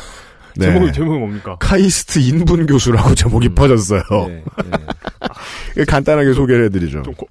네. 0.56 0.66
제목이 0.66 0.92
제목이 0.92 1.18
뭡니까? 1.18 1.56
카이스트 1.58 2.18
인분 2.18 2.66
교수라고 2.66 3.14
제목이 3.14 3.50
퍼졌어요. 3.50 4.02
예. 4.28 5.84
간단하게 5.84 6.32
소개를 6.34 6.64
해드리죠. 6.66 7.02
좀, 7.02 7.14
고- 7.14 7.26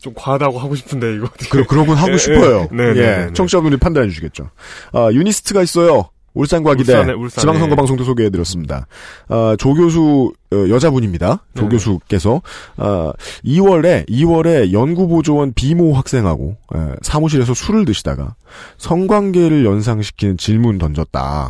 좀 0.00 0.12
과하다고 0.16 0.58
하고 0.58 0.74
싶은데 0.74 1.14
이거. 1.16 1.28
그, 1.50 1.64
그러곤 1.64 1.96
하고 1.96 2.12
예, 2.12 2.18
싶어요. 2.18 2.68
예. 2.72 2.76
네, 2.76 2.92
네, 2.92 3.00
예, 3.00 3.06
네, 3.06 3.26
네. 3.26 3.32
청취자분들이 3.32 3.78
판단해 3.78 4.08
주시겠죠. 4.08 4.50
아, 4.92 5.10
유니스트가 5.12 5.62
있어요. 5.62 6.10
울산과기대 6.34 6.92
울산에, 6.92 7.12
울산에. 7.14 7.40
지방선거 7.40 7.74
방송도 7.74 8.04
소개해드렸습니다. 8.04 8.86
아, 9.28 9.56
조 9.58 9.74
교수 9.74 10.32
어, 10.52 10.56
여자분입니다. 10.68 11.44
조 11.56 11.62
네. 11.64 11.68
교수께서 11.70 12.42
아, 12.76 13.12
2월에 13.44 14.08
2월에 14.08 14.72
연구보조원 14.72 15.52
비모 15.54 15.94
학생하고 15.94 16.56
에, 16.74 16.78
사무실에서 17.02 17.54
술을 17.54 17.84
드시다가 17.86 18.36
성관계를 18.76 19.64
연상시키는 19.64 20.36
질문 20.36 20.78
던졌다. 20.78 21.48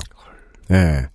예. 0.71 1.07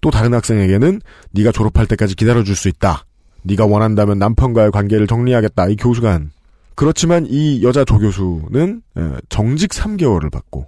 또 0.00 0.10
다른 0.10 0.34
학생에게는 0.34 1.00
네가 1.30 1.52
졸업할 1.52 1.86
때까지 1.86 2.16
기다려줄 2.16 2.56
수 2.56 2.68
있다. 2.68 3.04
네가 3.42 3.66
원한다면 3.66 4.18
남편과의 4.18 4.70
관계를 4.72 5.06
정리하겠다. 5.06 5.68
이 5.68 5.76
교수가 5.76 6.12
한. 6.12 6.30
그렇지만 6.74 7.26
이 7.28 7.62
여자 7.62 7.84
조 7.84 7.98
교수는 7.98 8.82
에, 8.96 9.00
정직 9.28 9.70
3개월을 9.70 10.30
받고 10.30 10.66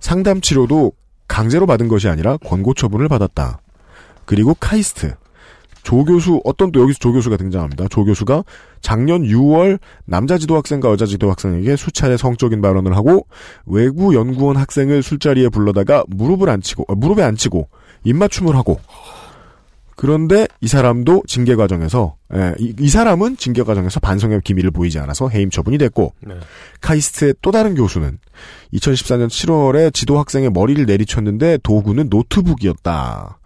상담 0.00 0.40
치료도 0.40 0.92
강제로 1.28 1.66
받은 1.66 1.88
것이 1.88 2.08
아니라 2.08 2.36
권고 2.38 2.74
처분을 2.74 3.08
받았다. 3.08 3.60
그리고 4.24 4.54
카이스트. 4.54 5.14
조 5.82 6.02
교수, 6.02 6.40
어떤 6.44 6.72
또 6.72 6.80
여기서 6.80 6.98
조 6.98 7.12
교수가 7.12 7.36
등장합니다. 7.36 7.88
조 7.88 8.06
교수가 8.06 8.42
작년 8.80 9.22
6월 9.22 9.78
남자 10.06 10.38
지도 10.38 10.56
학생과 10.56 10.90
여자 10.90 11.04
지도 11.04 11.30
학생에게 11.30 11.76
수차례 11.76 12.16
성적인 12.16 12.62
발언을 12.62 12.96
하고 12.96 13.26
외부 13.66 14.14
연구원 14.14 14.56
학생을 14.56 15.02
술자리에 15.02 15.50
불러다가 15.50 16.02
무릎을 16.08 16.48
앉히고, 16.48 16.86
어, 16.88 16.94
무릎에 16.94 17.22
앉히고 17.22 17.68
입맞춤을 18.04 18.56
하고 18.56 18.80
그런데 19.96 20.48
이 20.60 20.68
사람도 20.68 21.22
징계 21.26 21.54
과정에서 21.54 22.16
예, 22.34 22.54
이, 22.58 22.74
이 22.78 22.88
사람은 22.88 23.36
징계 23.36 23.62
과정에서 23.62 24.00
반성의 24.00 24.40
기미를 24.42 24.70
보이지 24.70 24.98
않아서 24.98 25.28
해임 25.28 25.50
처분이 25.50 25.78
됐고 25.78 26.14
네. 26.20 26.34
카이스트의 26.80 27.34
또 27.42 27.50
다른 27.50 27.74
교수는 27.74 28.18
2014년 28.74 29.28
7월에 29.28 29.94
지도 29.94 30.18
학생의 30.18 30.50
머리를 30.50 30.84
내리쳤는데 30.86 31.58
도구는 31.62 32.08
노트북이었다. 32.10 33.38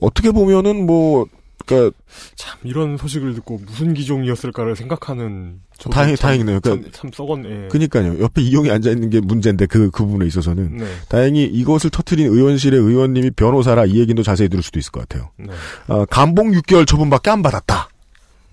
어떻게 0.00 0.30
보면은 0.30 0.84
뭐 0.86 1.26
그러니까 1.66 1.96
참 2.36 2.58
이런 2.64 2.96
소식을 2.96 3.34
듣고 3.34 3.60
무슨 3.66 3.94
기종이었을까를 3.94 4.76
생각하는 4.76 5.60
다행 5.90 6.14
참- 6.16 6.22
다행이네요. 6.28 6.60
그러니까 6.60 6.88
참, 6.92 7.10
참 7.10 7.26
썩었네. 7.26 7.64
예. 7.64 7.68
그니까요. 7.68 8.20
옆에 8.20 8.42
이용이 8.42 8.70
앉아 8.70 8.90
있는 8.90 9.10
게 9.10 9.20
문제인데 9.20 9.66
그, 9.66 9.90
그 9.90 10.04
부분에 10.04 10.26
있어서는 10.26 10.76
네. 10.78 10.84
다행히 11.08 11.44
이것을 11.44 11.90
터트린 11.90 12.26
의원실의 12.26 12.78
의원님이 12.78 13.30
변호사라 13.30 13.86
이 13.86 13.98
얘기도 13.98 14.22
자세히 14.22 14.48
들을 14.48 14.62
수도 14.62 14.78
있을 14.78 14.92
것 14.92 15.08
같아요. 15.08 15.30
네. 15.38 15.46
어, 15.88 16.04
감봉 16.06 16.52
6개월 16.52 16.86
처분밖에 16.86 17.30
안 17.30 17.42
받았다. 17.42 17.88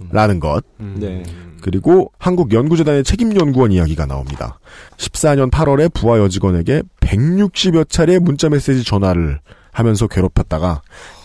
라는 0.09 0.39
것. 0.39 0.63
네. 0.79 1.21
그리고 1.61 2.11
한국연구재단의 2.17 3.03
책임연구원 3.03 3.71
이야기가 3.71 4.07
나옵니다. 4.07 4.57
14년 4.97 5.51
8월에 5.51 5.93
부하 5.93 6.17
여직원에게 6.17 6.81
160여 7.01 7.87
차례 7.87 8.17
문자메시지 8.17 8.83
전화를 8.83 9.39
하면서 9.71 10.07
괴롭혔다가 10.07 10.81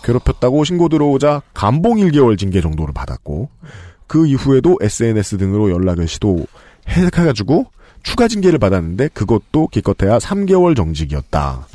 괴롭혔다고 0.07 0.63
신고 0.65 0.89
들어오자 0.89 1.43
감봉 1.53 1.97
1개월 1.99 2.39
징계 2.39 2.61
정도를 2.61 2.95
받았고 2.95 3.49
그 4.07 4.27
이후에도 4.27 4.79
SNS 4.81 5.37
등으로 5.39 5.71
연락을 5.71 6.07
시도해가지고 6.07 7.67
추가 8.05 8.29
징계를 8.29 8.61
받았는데 8.61 9.09
그것도 9.09 9.67
기껏해야 9.69 10.19
3개월 10.19 10.77
정직이었다. 10.77 11.67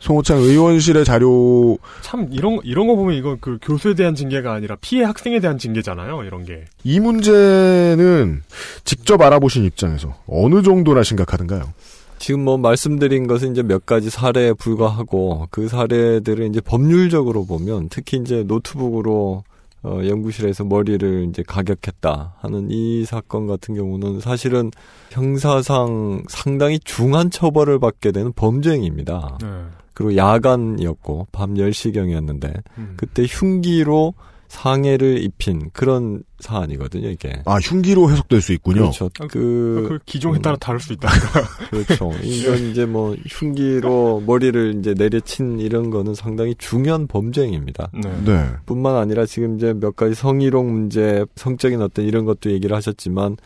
송호창 0.00 0.38
의원실의 0.38 1.04
자료 1.06 1.78
참 2.02 2.28
이런 2.30 2.56
거- 2.56 2.62
이런 2.64 2.86
거 2.86 2.94
보면 2.94 3.16
이건 3.16 3.38
그 3.40 3.58
교수에 3.62 3.94
대한 3.94 4.14
징계가 4.14 4.52
아니라 4.52 4.76
피해 4.80 5.02
학생에 5.04 5.40
대한 5.40 5.58
징계잖아요. 5.58 6.22
이런 6.24 6.44
게. 6.44 6.66
이 6.84 7.00
문제는 7.00 8.42
직접 8.84 9.20
알아보신 9.20 9.64
입장에서 9.64 10.14
어느 10.28 10.62
정도나 10.62 11.02
심각하던가요? 11.02 11.72
지금 12.18 12.44
뭐 12.44 12.58
말씀드린 12.58 13.26
것은 13.26 13.52
이제 13.52 13.62
몇 13.62 13.86
가지 13.86 14.10
사례에 14.10 14.52
불과하고 14.52 15.46
그 15.50 15.68
사례들을 15.68 16.46
이제 16.46 16.60
법률적으로 16.60 17.44
보면 17.44 17.88
특히 17.90 18.18
이제 18.18 18.42
노트북으로 18.44 19.44
어, 19.84 20.00
연구실에서 20.04 20.64
머리를 20.64 21.28
이제 21.30 21.44
가격했다 21.46 22.34
하는 22.40 22.68
이 22.70 23.04
사건 23.04 23.46
같은 23.46 23.74
경우는 23.76 24.20
사실은 24.20 24.72
형사상 25.10 26.24
상당히 26.28 26.80
중한 26.80 27.30
처벌을 27.30 27.78
받게 27.78 28.10
되는 28.10 28.32
범죄행위입니다. 28.32 29.38
네. 29.40 29.46
그리고 29.94 30.16
야간이었고 30.16 31.28
밤 31.32 31.54
10시경이었는데 31.54 32.62
음. 32.78 32.94
그때 32.96 33.24
흉기로 33.28 34.14
상해를 34.48 35.22
입힌 35.22 35.70
그런 35.72 36.22
사안이거든요, 36.40 37.08
이게. 37.08 37.42
아 37.44 37.56
흉기로 37.56 38.10
해석될 38.10 38.40
수 38.40 38.52
있군요. 38.52 38.80
그렇죠. 38.80 39.10
그, 39.18 39.26
그그 39.28 39.98
기종에 40.06 40.38
따라 40.40 40.56
다를 40.56 40.80
수 40.80 40.92
있다. 40.94 41.08
그렇죠. 41.70 42.12
이건 42.22 42.70
이제 42.70 42.86
뭐 42.86 43.14
흉기로 43.26 44.22
머리를 44.26 44.76
이제 44.78 44.94
내려친 44.94 45.60
이런 45.60 45.90
거는 45.90 46.14
상당히 46.14 46.54
중요한 46.56 47.06
범죄행위입니다. 47.06 47.90
네. 47.92 48.10
네. 48.24 48.46
뿐만 48.66 48.96
아니라 48.96 49.26
지금 49.26 49.56
이제 49.56 49.74
몇 49.74 49.96
가지 49.96 50.14
성희롱 50.14 50.72
문제, 50.72 51.24
성적인 51.36 51.82
어떤 51.82 52.06
이런 52.06 52.24
것도 52.24 52.50
얘기를 52.50 52.74
하셨지만 52.74 53.36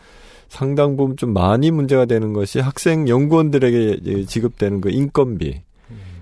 상당 0.47 0.95
부분 0.95 1.17
좀 1.17 1.33
많이 1.33 1.71
문제가 1.71 2.05
되는 2.05 2.31
것이 2.31 2.59
학생 2.59 3.07
연구원들에게 3.07 4.25
지급되는 4.25 4.81
그 4.81 4.89
인건비. 4.89 5.61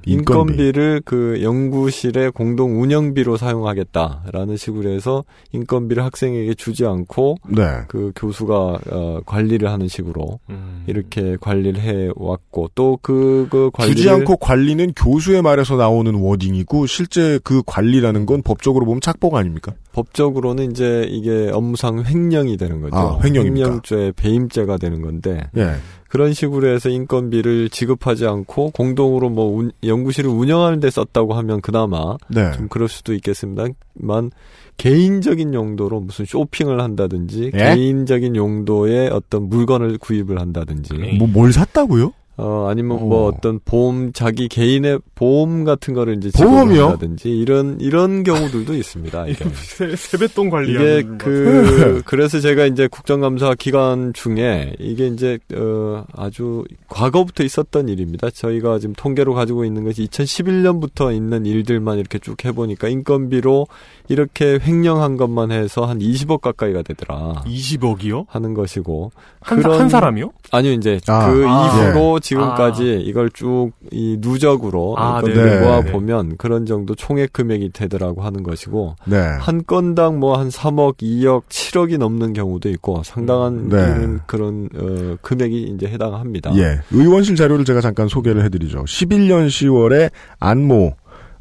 인건비. 0.05 0.53
인건비 0.53 0.71
를 0.73 1.01
그 1.05 1.41
연구실의 1.41 2.31
공동 2.31 2.81
운영비로 2.81 3.37
사용하겠다라는 3.37 4.57
식으로 4.57 4.89
해서 4.89 5.23
인건비를 5.51 6.03
학생에게 6.03 6.53
주지 6.55 6.85
않고 6.85 7.37
네. 7.49 7.63
그 7.87 8.11
교수가 8.15 8.79
어, 8.91 9.19
관리를 9.25 9.69
하는 9.69 9.87
식으로 9.87 10.39
음. 10.49 10.83
이렇게 10.87 11.37
관리를 11.39 11.81
해 11.81 12.09
왔고 12.15 12.69
또 12.75 12.97
그 13.01 13.47
그 13.49 13.69
관리를 13.73 13.95
주지 13.95 14.09
않고 14.09 14.37
관리는 14.37 14.93
교수의 14.93 15.41
말에서 15.41 15.75
나오는 15.75 16.13
워딩이고 16.13 16.85
실제 16.87 17.39
그 17.43 17.61
관리라는 17.65 18.25
건 18.25 18.41
법적으로 18.41 18.85
보면 18.85 19.01
착복 19.01 19.35
아닙니까? 19.35 19.73
법적으로는 19.93 20.71
이제 20.71 21.05
이게 21.09 21.49
업무상 21.51 22.03
횡령이 22.05 22.57
되는 22.57 22.81
거죠. 22.81 22.95
아, 22.95 23.19
횡령입니까? 23.23 23.67
횡령죄 23.67 24.13
배임죄가 24.15 24.77
되는 24.77 25.01
건데 25.01 25.49
예. 25.57 25.73
그런 26.11 26.33
식으로 26.33 26.67
해서 26.67 26.89
인건비를 26.89 27.69
지급하지 27.69 28.25
않고 28.27 28.71
공동으로 28.71 29.29
뭐 29.29 29.45
운- 29.45 29.71
연구실을 29.81 30.29
운영하는 30.29 30.81
데 30.81 30.89
썼다고 30.89 31.33
하면 31.35 31.61
그나마 31.61 32.17
네. 32.27 32.51
좀 32.51 32.67
그럴 32.67 32.89
수도 32.89 33.13
있겠습니다만 33.13 34.31
개인적인 34.75 35.53
용도로 35.53 36.01
무슨 36.01 36.25
쇼핑을 36.25 36.81
한다든지 36.81 37.51
예? 37.53 37.57
개인적인 37.75 38.35
용도의 38.35 39.09
어떤 39.09 39.47
물건을 39.47 39.97
구입을 39.99 40.37
한다든지 40.39 40.93
뭐 41.17 41.27
뭘 41.27 41.53
샀다고요? 41.53 42.11
어 42.43 42.67
아니면 42.69 43.07
뭐 43.07 43.25
어. 43.25 43.27
어떤 43.27 43.59
보험 43.63 44.13
자기 44.13 44.47
개인의 44.47 44.99
보험 45.13 45.63
같은 45.63 45.93
거를 45.93 46.17
이제 46.17 46.31
보험이요? 46.35 46.73
지급한다든지 46.75 47.29
이런 47.29 47.77
이런 47.79 48.23
경우들도 48.23 48.73
있습니다. 48.73 49.27
이게. 49.29 49.45
세, 49.53 49.95
세뱃돈 49.95 50.47
이게 50.47 50.49
관리하는 50.51 51.17
것그 51.19 52.01
그래서 52.07 52.39
제가 52.39 52.65
이제 52.65 52.87
국정감사 52.87 53.53
기간 53.59 54.11
중에 54.13 54.73
이게 54.79 55.05
이제 55.07 55.37
어 55.55 56.03
아주 56.17 56.63
과거부터 56.89 57.43
있었던 57.43 57.89
일입니다. 57.89 58.31
저희가 58.31 58.79
지금 58.79 58.95
통계로 58.95 59.35
가지고 59.35 59.63
있는 59.63 59.83
것이 59.83 60.07
2011년부터 60.07 61.13
있는 61.15 61.45
일들만 61.45 61.99
이렇게 61.99 62.17
쭉 62.17 62.43
해보니까 62.43 62.87
인건비로 62.87 63.67
이렇게 64.09 64.59
횡령한 64.61 65.17
것만 65.17 65.51
해서 65.51 65.85
한 65.85 65.99
20억 65.99 66.41
가까이가 66.41 66.81
되더라 66.81 67.43
20억이요? 67.45 68.25
하는 68.27 68.53
것이고 68.53 69.11
한, 69.41 69.61
사- 69.61 69.71
한 69.79 69.89
사람이요? 69.89 70.31
아니요 70.51 70.73
이제 70.73 70.99
아, 71.07 71.31
그 71.31 71.45
아. 71.47 71.67
이후로 71.87 72.19
지금까지 72.35 73.01
이걸 73.05 73.29
쭉 73.29 73.71
이 73.93 74.17
누적으로 74.19 74.95
아, 74.97 75.19
인건비를 75.19 75.43
네네. 75.43 75.65
모아 75.65 75.81
보면 75.81 76.37
그런 76.37 76.65
정도 76.65 76.95
총액 76.95 77.33
금액이 77.33 77.71
되더라고 77.73 78.21
하는 78.21 78.41
것이고 78.41 78.95
네. 79.05 79.17
한 79.17 79.63
건당 79.65 80.19
뭐 80.19 80.37
한 80.37 80.47
3억, 80.47 80.97
2억, 81.01 81.43
7억이 81.49 81.97
넘는 81.97 82.31
경우도 82.33 82.69
있고 82.69 83.03
상당한 83.03 83.67
네. 83.67 84.17
그런 84.27 84.69
어 84.75 85.17
금액이 85.21 85.73
이제 85.75 85.87
해당합니다. 85.87 86.55
예. 86.55 86.79
의원실 86.91 87.35
자료를 87.35 87.65
제가 87.65 87.81
잠깐 87.81 88.07
소개를 88.07 88.43
해드리죠. 88.45 88.83
11년 88.85 89.47
10월에 89.47 90.09
안모, 90.39 90.93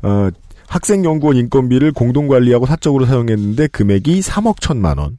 어, 0.03 0.29
학생연구원 0.71 1.37
인건비를 1.37 1.91
공동관리하고 1.91 2.65
사적으로 2.65 3.05
사용했는데 3.05 3.67
금액이 3.69 4.21
3억 4.21 4.61
1천만 4.61 4.99
원. 4.99 5.19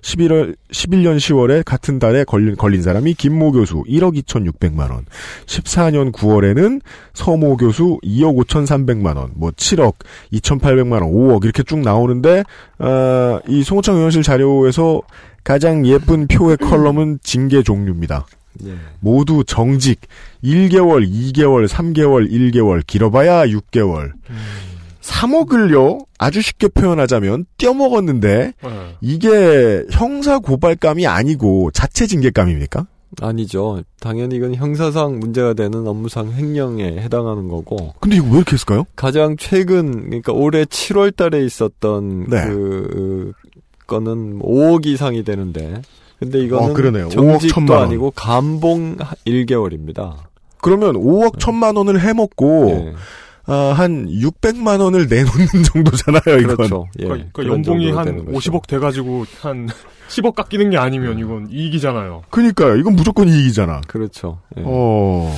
11월, 0.00 0.54
11년 0.70 1.16
10월에 1.16 1.64
같은 1.64 1.98
달에 1.98 2.22
걸린, 2.22 2.54
걸린 2.56 2.82
사람이 2.82 3.14
김모 3.14 3.50
교수 3.52 3.82
1억 3.88 4.16
2,600만 4.22 4.92
원. 4.92 5.04
14년 5.46 6.12
9월에는 6.12 6.80
서모 7.14 7.56
교수 7.56 7.98
2억 8.04 8.36
5,300만 8.46 9.16
원. 9.16 9.32
뭐 9.34 9.50
7억, 9.50 9.94
2,800만 10.34 10.92
원, 10.92 11.02
5억 11.02 11.44
이렇게 11.44 11.64
쭉 11.64 11.80
나오는데, 11.80 12.44
어, 12.78 13.40
이 13.48 13.64
송호창 13.64 13.96
의원실 13.96 14.22
자료에서 14.22 15.02
가장 15.42 15.84
예쁜 15.84 16.28
표의 16.28 16.58
컬럼은 16.58 17.18
징계 17.24 17.64
종류입니다. 17.64 18.26
예. 18.66 18.74
모두 19.00 19.42
정직 19.44 20.00
1개월, 20.44 21.08
2개월, 21.10 21.66
3개월, 21.66 22.30
1개월, 22.30 22.86
길어봐야 22.86 23.46
6개월. 23.46 24.12
3억을요, 25.02 26.06
아주 26.18 26.40
쉽게 26.40 26.68
표현하자면, 26.68 27.44
떼어먹었는데, 27.58 28.52
네. 28.62 28.96
이게 29.00 29.84
형사 29.90 30.38
고발감이 30.38 31.06
아니고 31.06 31.70
자체 31.72 32.06
징계감입니까? 32.06 32.86
아니죠. 33.20 33.82
당연히 34.00 34.36
이건 34.36 34.54
형사상 34.54 35.18
문제가 35.18 35.52
되는 35.52 35.86
업무상 35.86 36.32
횡령에 36.32 36.96
해당하는 36.98 37.46
거고 37.48 37.92
근데 38.00 38.16
이거 38.16 38.26
왜 38.30 38.36
이렇게 38.36 38.52
했을까요? 38.52 38.86
가장 38.96 39.36
최근 39.36 40.04
그러니까 40.06 40.32
올해 40.32 40.64
7월 40.64 41.14
달에 41.14 41.44
있었던 41.44 42.26
네. 42.30 42.46
그 42.46 43.32
거는 43.86 44.38
5억 44.38 44.86
이상이 44.86 45.24
되는데 45.24 45.82
근데 46.20 46.38
이거는 46.38 46.70
어, 46.70 46.72
그러네요. 46.72 47.08
5억 47.08 47.12
정직도 47.12 47.54
천만 47.54 47.76
원. 47.78 47.88
아니고 47.88 48.12
감봉 48.12 48.96
1개월입니다. 49.26 50.14
그러면 50.62 50.94
5억 50.94 51.38
1천만 51.38 51.76
원을 51.76 52.00
해먹고, 52.00 52.64
네. 52.66 52.92
아, 53.46 53.74
한 53.76 54.06
600만 54.08 54.80
원을 54.80 55.08
내놓는 55.08 55.46
정도잖아요, 55.72 56.38
이건. 56.40 56.56
그렇죠. 56.56 56.86
예. 57.00 57.04
그러니까, 57.04 57.28
그러니까 57.32 57.32
그런 57.32 57.48
연봉이 57.58 57.90
한 57.90 58.04
되는 58.04 58.24
거죠. 58.24 58.50
50억 58.52 58.66
돼 58.66 58.78
가지고 58.78 59.24
한 59.40 59.68
10억 60.08 60.34
깎이는 60.34 60.70
게 60.70 60.76
아니면 60.78 61.18
이건 61.18 61.48
이익이잖아요. 61.50 62.22
그니까요. 62.30 62.76
이건 62.76 62.94
무조건 62.94 63.28
이익이잖아. 63.28 63.80
그렇죠. 63.86 64.38
예. 64.58 64.62
어. 64.64 65.34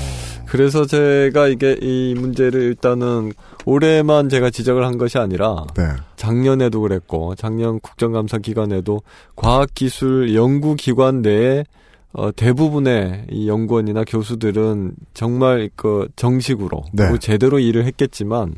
그래서 0.46 0.86
제가 0.86 1.48
이게 1.48 1.76
이 1.80 2.14
문제를 2.16 2.62
일단은 2.62 3.32
올해만 3.64 4.28
제가 4.28 4.50
지적을 4.50 4.84
한 4.84 4.98
것이 4.98 5.18
아니라 5.18 5.64
네. 5.76 5.82
작년에도 6.16 6.80
그랬고 6.80 7.34
작년 7.34 7.80
국정감사 7.80 8.38
기간에도 8.38 9.00
과학기술 9.34 10.34
연구기관 10.34 11.22
내에 11.22 11.64
어, 12.14 12.30
대부분의 12.32 13.26
이 13.30 13.48
연구원이나 13.48 14.04
교수들은 14.04 14.94
정말 15.14 15.68
그 15.74 16.08
정식으로 16.16 16.84
네. 16.92 17.04
그리고 17.04 17.18
제대로 17.18 17.58
일을 17.58 17.84
했겠지만 17.86 18.54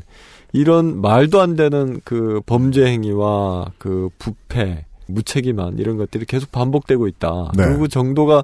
이런 0.53 1.01
말도 1.01 1.41
안 1.41 1.55
되는 1.55 1.99
그 2.03 2.39
범죄 2.45 2.85
행위와 2.85 3.71
그 3.79 4.09
부패, 4.19 4.85
무책임한 5.07 5.79
이런 5.79 5.97
것들이 5.97 6.25
계속 6.25 6.51
반복되고 6.51 7.07
있다. 7.07 7.51
네. 7.55 7.65
그리고 7.65 7.87
정도가 7.87 8.43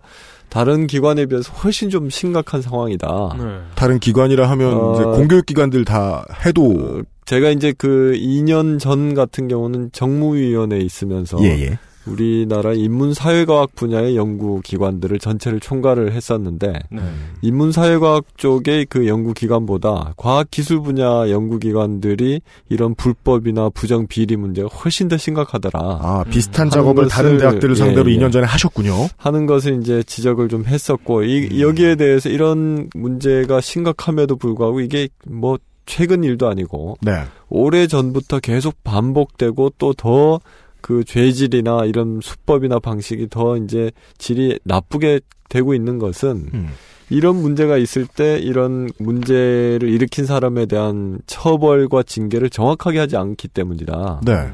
다른 0.50 0.88
기관에 0.88 1.26
비해서 1.28 1.52
훨씬 1.54 1.90
좀 1.90 2.10
심각한 2.10 2.62
상황이다. 2.62 3.36
네. 3.38 3.60
다른 3.76 4.00
기관이라 4.00 4.50
하면, 4.50 4.74
어. 4.74 4.94
이제 4.94 5.04
공교육 5.04 5.46
기관들 5.46 5.86
다 5.86 6.26
해도, 6.46 6.72
어, 6.72 7.02
제가 7.26 7.50
이제 7.50 7.74
그 7.78 8.14
2년 8.16 8.80
전 8.80 9.14
같은 9.14 9.48
경우는 9.48 9.92
정무위원회에 9.94 10.80
있으면서 10.80 11.38
예, 11.44 11.50
예. 11.62 11.80
우리나라 12.06 12.74
인문사회과학 12.74 13.76
분야의 13.76 14.18
연구기관들을 14.18 15.20
전체를 15.20 15.60
총괄을 15.60 16.14
했었는데 16.14 16.74
네. 16.92 17.02
인문사회과학 17.42 18.38
쪽의 18.38 18.88
그 18.90 19.08
연구기관보다 19.08 20.14
과학기술 20.18 20.82
분야 20.82 21.30
연구기관들이 21.30 22.42
이런 22.70 22.96
불법이나 22.96 23.70
부정 23.70 24.08
비리 24.08 24.36
문제가 24.36 24.68
훨씬 24.68 25.08
더 25.08 25.18
심각하더라. 25.18 25.80
아, 25.80 26.24
비슷한 26.30 26.64
하는 26.64 26.72
작업을 26.72 27.08
다른 27.08 27.32
것을, 27.32 27.40
대학들을 27.40 27.76
상대로 27.76 28.10
예, 28.10 28.16
예. 28.16 28.20
2년 28.20 28.32
전에 28.32 28.46
하셨군요. 28.46 29.08
하는 29.18 29.46
것을 29.46 29.80
이제 29.82 30.04
지적을 30.04 30.50
좀 30.50 30.66
했었고 30.66 31.20
음. 31.20 31.24
이, 31.26 31.62
여기에 31.62 31.96
대해서 31.96 32.30
이런 32.30 32.90
문제가 32.94 33.62
심각함에도 33.62 34.36
불구하고 34.36 34.82
이게 34.82 35.08
뭐 35.26 35.58
최근 35.86 36.24
일도 36.24 36.48
아니고 36.48 36.98
네. 37.02 37.24
오래 37.50 37.88
전부터 37.88 38.40
계속 38.40 38.84
반복되고 38.84 39.72
또더 39.78 40.40
그 40.84 41.06
죄질이나 41.06 41.86
이런 41.86 42.20
수법이나 42.22 42.78
방식이 42.78 43.30
더 43.30 43.56
이제 43.56 43.90
질이 44.18 44.60
나쁘게 44.66 45.22
되고 45.48 45.74
있는 45.74 45.98
것은 45.98 46.50
음. 46.54 46.70
이런 47.10 47.38
문제가 47.38 47.78
있을 47.78 48.06
때 48.06 48.38
이런 48.38 48.90
문제를 49.00 49.84
일으킨 49.84 50.26
사람에 50.26 50.66
대한 50.66 51.20
처벌과 51.26 52.04
징계를 52.04 52.50
정확하게 52.50 53.00
하지 53.00 53.16
않기 53.16 53.48
때문이다. 53.48 54.22
네. 54.26 54.52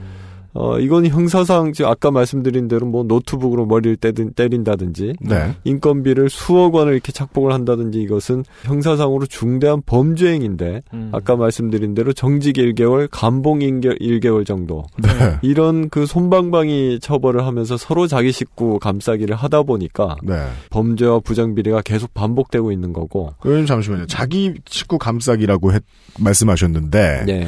어, 0.53 0.79
이건 0.79 1.05
형사상, 1.05 1.73
지금 1.73 1.91
아까 1.91 2.11
말씀드린 2.11 2.67
대로 2.67 2.85
뭐 2.85 3.03
노트북으로 3.03 3.65
머리를 3.65 3.97
때린, 3.97 4.33
때린다든지, 4.33 5.13
네. 5.21 5.55
인건비를 5.63 6.29
수억 6.29 6.75
원을 6.75 6.93
이렇게 6.93 7.11
착복을 7.11 7.53
한다든지 7.53 8.01
이것은 8.01 8.43
형사상으로 8.63 9.25
중대한 9.27 9.81
범죄행인데, 9.85 10.81
음. 10.93 11.09
아까 11.13 11.35
말씀드린 11.35 11.93
대로 11.93 12.13
정직 12.13 12.55
1개월, 12.55 13.07
감봉 13.11 13.59
1개월 13.59 14.45
정도. 14.45 14.85
네. 14.97 15.09
이런 15.41 15.89
그 15.89 16.05
손방방이 16.05 16.99
처벌을 17.01 17.45
하면서 17.45 17.77
서로 17.77 18.07
자기 18.07 18.31
식구 18.31 18.79
감싸기를 18.79 19.35
하다 19.35 19.63
보니까 19.63 20.15
네. 20.23 20.35
범죄와 20.69 21.19
부정비리가 21.19 21.81
계속 21.81 22.13
반복되고 22.13 22.71
있는 22.71 22.93
거고. 22.93 23.33
의원님 23.43 23.65
잠시만요. 23.65 24.07
자기 24.07 24.53
식구 24.67 24.97
감싸기라고 24.97 25.73
했, 25.73 25.83
말씀하셨는데 26.19 27.23
네. 27.25 27.47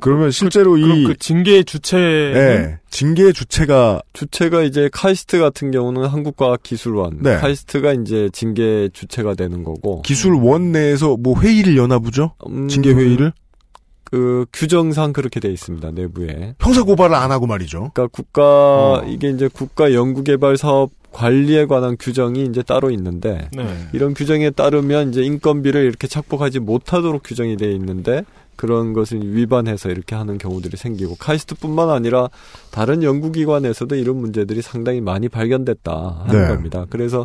그러면 0.00 0.30
실제로 0.30 0.72
그럼 0.72 0.96
이그 0.98 1.16
징계의 1.16 1.64
주체는 1.64 2.36
예, 2.36 2.78
징계 2.88 3.32
주체가 3.32 4.00
주체가 4.12 4.62
이제 4.62 4.88
카이스트 4.92 5.38
같은 5.40 5.70
경우는 5.70 6.06
한국과학 6.06 6.62
기술원. 6.62 7.18
네. 7.20 7.36
카이스트가 7.36 7.94
이제 7.94 8.30
징계 8.32 8.88
주체가 8.92 9.34
되는 9.34 9.64
거고. 9.64 10.02
기술원 10.02 10.72
내에서 10.72 11.16
뭐 11.16 11.40
회의를 11.40 11.76
보죠? 11.98 12.32
음, 12.48 12.68
징계 12.68 12.92
회의를 12.92 13.32
그 14.04 14.46
규정상 14.52 15.12
그렇게 15.12 15.40
돼 15.40 15.50
있습니다. 15.50 15.90
내부에. 15.90 16.54
형사 16.60 16.82
고발을 16.82 17.14
안 17.14 17.30
하고 17.30 17.46
말이죠. 17.46 17.90
그러니까 17.92 18.06
국가 18.06 18.42
어. 18.42 19.04
이게 19.06 19.30
이제 19.30 19.48
국가 19.52 19.92
연구개발 19.92 20.56
사업 20.56 20.90
관리에 21.12 21.66
관한 21.66 21.96
규정이 21.98 22.44
이제 22.44 22.62
따로 22.62 22.90
있는데 22.90 23.48
네. 23.54 23.66
이런 23.92 24.14
규정에 24.14 24.50
따르면 24.50 25.10
이제 25.10 25.22
인건비를 25.22 25.84
이렇게 25.84 26.06
착복하지 26.06 26.60
못하도록 26.60 27.22
규정이 27.22 27.56
돼 27.56 27.72
있는데 27.72 28.24
그런 28.58 28.92
것을 28.92 29.36
위반해서 29.36 29.88
이렇게 29.88 30.16
하는 30.16 30.36
경우들이 30.36 30.76
생기고 30.76 31.14
카이스트뿐만 31.14 31.90
아니라 31.90 32.28
다른 32.72 33.04
연구기관에서도 33.04 33.94
이런 33.94 34.16
문제들이 34.16 34.62
상당히 34.62 35.00
많이 35.00 35.28
발견됐다 35.28 36.24
하는 36.26 36.42
네. 36.42 36.48
겁니다. 36.48 36.84
그래서 36.90 37.24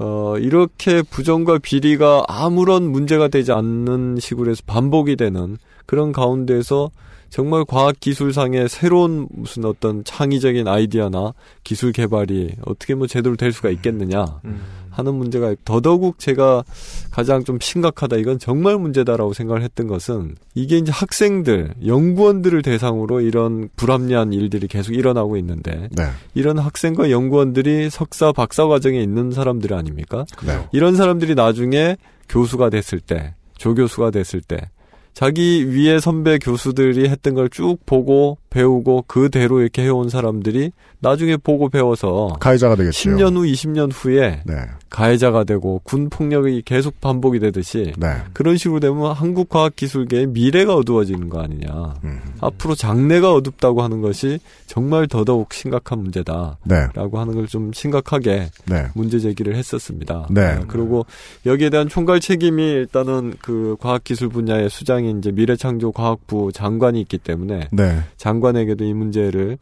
어 0.00 0.34
이렇게 0.38 1.02
부정과 1.02 1.58
비리가 1.58 2.24
아무런 2.26 2.90
문제가 2.90 3.28
되지 3.28 3.52
않는 3.52 4.18
식으로 4.18 4.50
해서 4.50 4.62
반복이 4.66 5.14
되는 5.14 5.56
그런 5.86 6.10
가운데서 6.10 6.90
정말 7.28 7.64
과학 7.64 8.00
기술상의 8.00 8.68
새로운 8.68 9.28
무슨 9.30 9.64
어떤 9.64 10.02
창의적인 10.02 10.66
아이디어나 10.66 11.32
기술 11.62 11.92
개발이 11.92 12.56
어떻게 12.66 12.96
뭐 12.96 13.06
제대로 13.06 13.36
될 13.36 13.52
수가 13.52 13.70
있겠느냐 13.70 14.24
음. 14.46 14.60
하는 14.90 15.14
문제가 15.14 15.54
더더욱 15.64 16.18
제가 16.18 16.64
가장 17.10 17.44
좀 17.44 17.58
심각하다 17.60 18.16
이건 18.16 18.38
정말 18.38 18.76
문제다라고 18.76 19.32
생각을 19.32 19.62
했던 19.62 19.86
것은 19.86 20.36
이게 20.54 20.78
이제 20.78 20.92
학생들 20.92 21.74
연구원들을 21.86 22.62
대상으로 22.62 23.20
이런 23.20 23.68
불합리한 23.76 24.32
일들이 24.32 24.66
계속 24.68 24.94
일어나고 24.94 25.36
있는데 25.38 25.88
네. 25.92 26.04
이런 26.34 26.58
학생과 26.58 27.10
연구원들이 27.10 27.90
석사 27.90 28.32
박사 28.32 28.66
과정에 28.66 29.00
있는 29.00 29.30
사람들 29.30 29.72
아닙니까? 29.72 30.24
네. 30.46 30.66
이런 30.72 30.96
사람들이 30.96 31.34
나중에 31.34 31.96
교수가 32.28 32.70
됐을 32.70 33.00
때 33.00 33.34
조교수가 33.58 34.10
됐을 34.10 34.40
때 34.40 34.70
자기 35.14 35.66
위에 35.68 35.98
선배 36.00 36.38
교수들이 36.38 37.08
했던 37.08 37.34
걸 37.34 37.48
쭉 37.50 37.78
보고 37.84 38.38
배우고 38.50 39.04
그대로 39.06 39.60
이렇게 39.60 39.82
해온 39.82 40.08
사람들이 40.08 40.70
나중에 41.00 41.36
보고 41.36 41.68
배워서 41.68 42.36
가해자가 42.40 42.76
되겠죠. 42.76 43.10
10년 43.10 43.34
후, 43.36 43.42
20년 43.42 43.90
후에 43.92 44.42
네. 44.44 44.54
가해자가 44.90 45.44
되고 45.44 45.80
군 45.84 46.10
폭력이 46.10 46.62
계속 46.64 47.00
반복이 47.00 47.38
되듯이 47.38 47.92
네. 47.96 48.08
그런 48.32 48.56
식으로 48.56 48.80
되면 48.80 49.12
한국 49.12 49.48
과학 49.48 49.76
기술계의 49.76 50.26
미래가 50.28 50.74
어두워지는 50.74 51.28
거 51.28 51.40
아니냐. 51.40 51.94
음. 52.04 52.20
앞으로 52.40 52.74
장래가 52.74 53.32
어둡다고 53.34 53.82
하는 53.82 54.00
것이 54.00 54.38
정말 54.66 55.06
더더욱 55.08 55.52
심각한 55.54 56.00
문제다라고 56.00 56.58
네. 56.64 56.86
하는 56.94 57.34
걸 57.34 57.46
좀 57.50 57.72
심각하게 57.72 58.48
네. 58.66 58.86
문제 58.94 59.18
제기를 59.18 59.56
했었습니다. 59.56 60.28
네. 60.30 60.42
아, 60.42 60.60
그리고 60.68 61.04
여기에 61.46 61.70
대한 61.70 61.88
총괄 61.88 62.20
책임이 62.20 62.62
일단은 62.62 63.34
그 63.40 63.76
과학 63.80 64.04
기술 64.04 64.28
분야의 64.28 64.70
수장 64.70 64.99
인 65.04 65.18
이제 65.18 65.30
미래창조과학부 65.32 66.52
장관이 66.52 67.00
있기 67.02 67.18
때문에 67.18 67.68
네. 67.72 68.00
장관에게도 68.16 68.84
이 68.84 68.94
문제를 68.94 69.58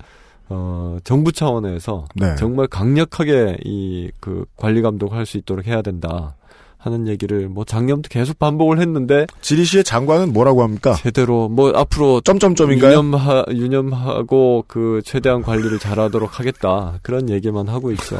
어 0.50 0.96
정부 1.04 1.30
차원에서 1.32 2.06
네. 2.14 2.34
정말 2.36 2.66
강력하게 2.66 3.58
이 3.64 4.10
그 4.20 4.44
관리 4.56 4.82
감독할 4.82 5.26
수 5.26 5.36
있도록 5.38 5.66
해야 5.66 5.82
된다 5.82 6.36
하는 6.88 7.06
얘기를 7.06 7.48
뭐 7.48 7.64
작년부터 7.64 8.08
계속 8.08 8.38
반복을 8.38 8.80
했는데 8.80 9.26
지리시의 9.42 9.84
장관은 9.84 10.32
뭐라고 10.32 10.62
합니까? 10.62 10.94
제대로 10.94 11.48
뭐 11.48 11.70
앞으로 11.74 12.22
점점점인가요? 12.22 12.92
유념하, 12.92 13.44
유념하고 13.50 14.64
그 14.66 15.02
최대한 15.04 15.42
관리를 15.42 15.78
잘하도록 15.78 16.38
하겠다 16.38 16.98
그런 17.02 17.28
얘기만 17.28 17.68
하고 17.68 17.92
있죠. 17.92 18.18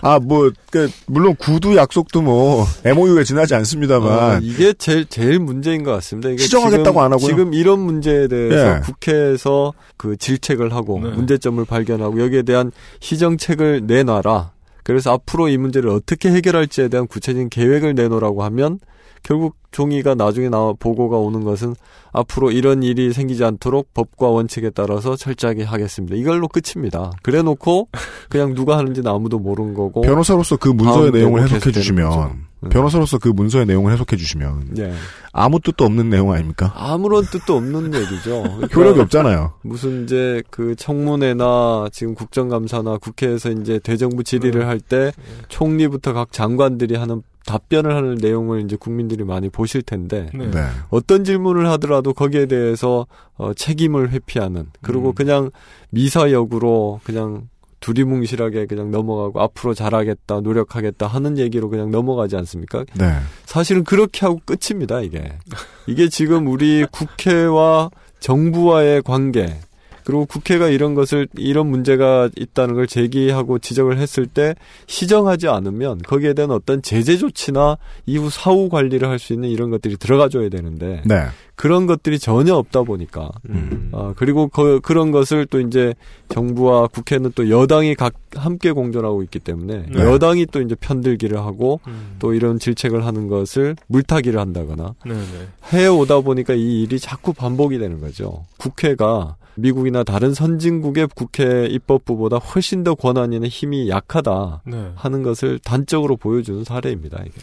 아, 0.00 0.18
뭐, 0.20 0.50
그, 0.70 0.88
물론 1.06 1.34
구두 1.36 1.76
약속도 1.76 2.22
뭐, 2.22 2.64
MOU에 2.84 3.24
지나지 3.24 3.54
않습니다만. 3.56 4.36
어, 4.36 4.38
이게 4.40 4.72
제일 4.72 5.06
제일 5.06 5.40
문제인 5.40 5.82
것 5.82 5.90
같습니다. 5.92 6.28
이게 6.28 6.42
시정하겠다고 6.44 6.90
지금, 6.90 7.02
안 7.02 7.12
하고요? 7.12 7.26
지금 7.26 7.52
이런 7.52 7.80
문제에 7.80 8.28
대해서 8.28 8.76
예. 8.76 8.80
국회에서 8.80 9.72
그 9.96 10.16
질책을 10.16 10.72
하고 10.72 11.00
네. 11.02 11.10
문제점을 11.10 11.64
발견하고 11.64 12.20
여기에 12.22 12.42
대한 12.42 12.70
시정책을 13.00 13.82
내놔라. 13.86 14.52
그래서 14.88 15.12
앞으로 15.12 15.48
이 15.48 15.58
문제를 15.58 15.90
어떻게 15.90 16.30
해결할지에 16.30 16.88
대한 16.88 17.06
구체적인 17.06 17.50
계획을 17.50 17.94
내놓으라고 17.94 18.42
하면 18.44 18.78
결국 19.22 19.56
종이가 19.70 20.14
나중에 20.14 20.48
나와 20.48 20.72
보고가 20.78 21.18
오는 21.18 21.44
것은 21.44 21.74
앞으로 22.12 22.50
이런 22.50 22.82
일이 22.82 23.12
생기지 23.12 23.44
않도록 23.44 23.92
법과 23.92 24.28
원칙에 24.28 24.70
따라서 24.70 25.14
철저하게 25.14 25.64
하겠습니다. 25.64 26.16
이걸로 26.16 26.48
끝입니다. 26.48 27.12
그래 27.22 27.42
놓고 27.42 27.88
그냥 28.30 28.54
누가 28.54 28.78
하는지는 28.78 29.10
아무도 29.10 29.38
모르는 29.38 29.74
거고 29.74 30.00
변호사로서 30.00 30.56
그 30.56 30.68
문서의 30.70 31.10
내용을 31.10 31.42
해석해 31.42 31.70
주시면. 31.70 32.48
네. 32.60 32.70
변호사로서 32.70 33.18
그 33.18 33.28
문서의 33.28 33.66
내용을 33.66 33.92
해석해 33.92 34.16
주시면, 34.16 34.70
네. 34.72 34.92
아무 35.32 35.60
뜻도 35.60 35.84
없는 35.84 36.10
내용 36.10 36.32
아닙니까? 36.32 36.72
아무런 36.74 37.24
뜻도 37.24 37.54
없는 37.54 37.94
얘기죠. 37.94 38.42
그러니까 38.42 38.66
효력이 38.74 39.00
없잖아요. 39.02 39.52
무슨 39.62 40.02
이제 40.02 40.42
그 40.50 40.74
청문회나 40.74 41.86
지금 41.92 42.16
국정감사나 42.16 42.98
국회에서 42.98 43.50
이제 43.52 43.78
대정부 43.78 44.24
질의를 44.24 44.66
할 44.66 44.80
때 44.80 45.12
총리부터 45.48 46.12
각 46.14 46.32
장관들이 46.32 46.96
하는 46.96 47.22
답변을 47.48 47.96
하는 47.96 48.14
내용을 48.16 48.60
이제 48.60 48.76
국민들이 48.76 49.24
많이 49.24 49.48
보실 49.48 49.80
텐데 49.80 50.28
네. 50.34 50.50
네. 50.50 50.66
어떤 50.90 51.24
질문을 51.24 51.66
하더라도 51.70 52.12
거기에 52.12 52.44
대해서 52.44 53.06
어, 53.36 53.54
책임을 53.54 54.10
회피하는 54.10 54.66
그리고 54.82 55.08
음. 55.08 55.14
그냥 55.14 55.50
미사역으로 55.90 57.00
그냥 57.04 57.48
두리뭉실하게 57.80 58.66
그냥 58.66 58.90
넘어가고 58.90 59.40
앞으로 59.40 59.72
잘하겠다 59.72 60.40
노력하겠다 60.40 61.06
하는 61.06 61.38
얘기로 61.38 61.70
그냥 61.70 61.90
넘어가지 61.90 62.36
않습니까? 62.36 62.84
네. 62.94 63.14
사실은 63.46 63.84
그렇게 63.84 64.26
하고 64.26 64.40
끝입니다, 64.44 65.00
이게. 65.00 65.38
이게 65.86 66.08
지금 66.08 66.48
우리 66.48 66.84
국회와 66.90 67.90
정부와의 68.18 69.02
관계, 69.02 69.60
그리고 70.08 70.24
국회가 70.24 70.70
이런 70.70 70.94
것을, 70.94 71.28
이런 71.36 71.66
문제가 71.66 72.30
있다는 72.34 72.76
걸 72.76 72.86
제기하고 72.86 73.58
지적을 73.58 73.98
했을 73.98 74.26
때 74.26 74.54
시정하지 74.86 75.48
않으면 75.48 75.98
거기에 75.98 76.32
대한 76.32 76.50
어떤 76.50 76.80
제재 76.80 77.18
조치나 77.18 77.76
이후 78.06 78.30
사후 78.30 78.70
관리를 78.70 79.06
할 79.06 79.18
수 79.18 79.34
있는 79.34 79.50
이런 79.50 79.68
것들이 79.68 79.98
들어가줘야 79.98 80.48
되는데 80.48 81.02
네. 81.04 81.24
그런 81.56 81.86
것들이 81.86 82.18
전혀 82.18 82.54
없다 82.54 82.84
보니까 82.84 83.28
음. 83.50 83.90
아, 83.92 84.14
그리고 84.16 84.48
그, 84.48 84.80
그런 84.80 85.10
것을 85.10 85.44
또 85.44 85.60
이제 85.60 85.92
정부와 86.30 86.86
국회는 86.86 87.32
또 87.34 87.50
여당이 87.50 87.94
각 87.96 88.14
함께 88.34 88.72
공존하고 88.72 89.22
있기 89.24 89.40
때문에 89.40 89.86
네. 89.92 90.00
여당이 90.00 90.46
또 90.46 90.62
이제 90.62 90.74
편들기를 90.74 91.36
하고 91.36 91.80
음. 91.86 92.16
또 92.18 92.32
이런 92.32 92.58
질책을 92.58 93.04
하는 93.04 93.28
것을 93.28 93.76
물타기를 93.88 94.40
한다거나 94.40 94.94
네네. 95.04 95.48
해오다 95.74 96.20
보니까 96.20 96.54
이 96.54 96.84
일이 96.84 96.98
자꾸 96.98 97.34
반복이 97.34 97.78
되는 97.78 98.00
거죠. 98.00 98.46
국회가 98.56 99.36
미국이나 99.58 100.04
다른 100.04 100.34
선진국의 100.34 101.08
국회 101.14 101.66
입법부보다 101.66 102.36
훨씬 102.36 102.84
더 102.84 102.94
권한이나 102.94 103.48
힘이 103.48 103.88
약하다 103.88 104.62
네. 104.66 104.92
하는 104.94 105.22
것을 105.22 105.58
단적으로 105.58 106.16
보여주는 106.16 106.64
사례입니다. 106.64 107.22
이게. 107.24 107.40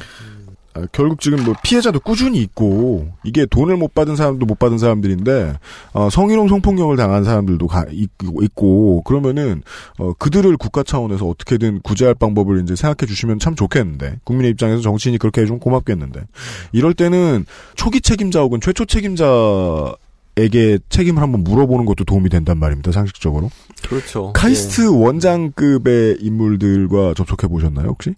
아, 0.76 0.86
결국 0.92 1.22
지금 1.22 1.44
뭐 1.46 1.56
피해자도 1.64 2.02
꾸준히 2.02 2.42
있고 2.42 3.10
이게 3.24 3.46
돈을 3.46 3.78
못 3.78 3.94
받은 3.94 4.18
사람도 4.18 4.46
못 4.46 4.60
받은 4.60 4.78
사람들인데 4.78 5.54
어, 5.94 6.10
성희롱 6.10 6.50
성폭력을 6.50 6.96
당한 6.98 7.24
사람들도 7.24 7.66
가, 7.68 7.86
있고, 7.90 8.44
있고 8.44 9.02
그러면은 9.04 9.64
어, 9.98 10.12
그들을 10.14 10.56
국가 10.58 10.84
차원에서 10.84 11.28
어떻게든 11.28 11.80
구제할 11.82 12.14
방법을 12.14 12.62
이제 12.62 12.76
생각해 12.76 13.08
주시면 13.08 13.40
참 13.40 13.56
좋겠는데 13.56 14.20
국민의 14.26 14.52
입장에서 14.52 14.82
정치인이 14.82 15.18
그렇게 15.18 15.42
해주면 15.42 15.62
고맙겠는데 15.62 16.22
이럴 16.74 16.94
때는 16.94 17.46
초기 17.76 18.02
책임자 18.02 18.42
혹은 18.42 18.60
최초 18.60 18.84
책임자 18.86 19.96
에게 20.38 20.80
책임을 20.90 21.22
한번 21.22 21.44
물어보는 21.44 21.86
것도 21.86 22.04
도움이 22.04 22.30
된단 22.30 22.60
말입니다 22.60 22.92
상식적으로 22.92 23.50
그렇죠. 23.88 24.34
카이스트 24.34 24.82
예. 24.82 24.86
원장급의 24.88 26.18
인물들과 26.20 27.14
접촉해 27.14 27.50
보셨나요 27.50 27.88
혹시? 27.88 28.16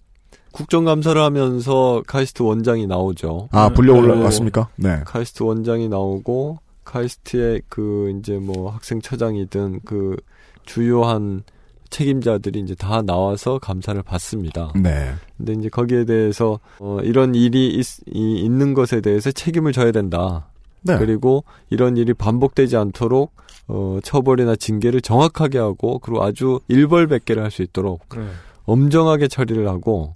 국정감사를 0.52 1.20
하면서 1.20 2.02
카이스트 2.06 2.42
원장이 2.42 2.86
나오죠. 2.86 3.48
아 3.52 3.68
불려 3.68 3.92
네. 3.92 4.00
올라왔습니까? 4.00 4.68
네. 4.76 5.00
카이스트 5.04 5.42
원장이 5.44 5.88
나오고 5.88 6.58
카이스트의 6.84 7.62
그 7.68 8.12
이제 8.18 8.38
뭐 8.38 8.70
학생처장이든 8.70 9.80
그 9.84 10.16
주요한 10.64 11.44
책임자들이 11.90 12.60
이제 12.60 12.74
다 12.74 13.02
나와서 13.02 13.58
감사를 13.58 14.02
받습니다. 14.02 14.72
네. 14.74 15.14
근데 15.36 15.52
이제 15.54 15.68
거기에 15.68 16.04
대해서 16.04 16.58
어 16.80 16.98
이런 17.02 17.34
일이 17.34 17.68
있, 17.68 17.86
이, 18.12 18.40
있는 18.40 18.74
것에 18.74 19.00
대해서 19.00 19.30
책임을 19.30 19.72
져야 19.72 19.92
된다. 19.92 20.48
네. 20.88 20.98
그리고 20.98 21.44
이런 21.70 21.96
일이 21.96 22.14
반복되지 22.14 22.76
않도록 22.76 23.32
어 23.68 23.98
처벌이나 24.02 24.56
징계를 24.56 25.00
정확하게 25.00 25.58
하고 25.58 25.98
그리고 25.98 26.22
아주 26.24 26.60
일벌백계를 26.68 27.42
할 27.42 27.50
수 27.50 27.62
있도록 27.62 28.08
네. 28.14 28.22
엄정하게 28.64 29.28
처리를 29.28 29.68
하고 29.68 30.14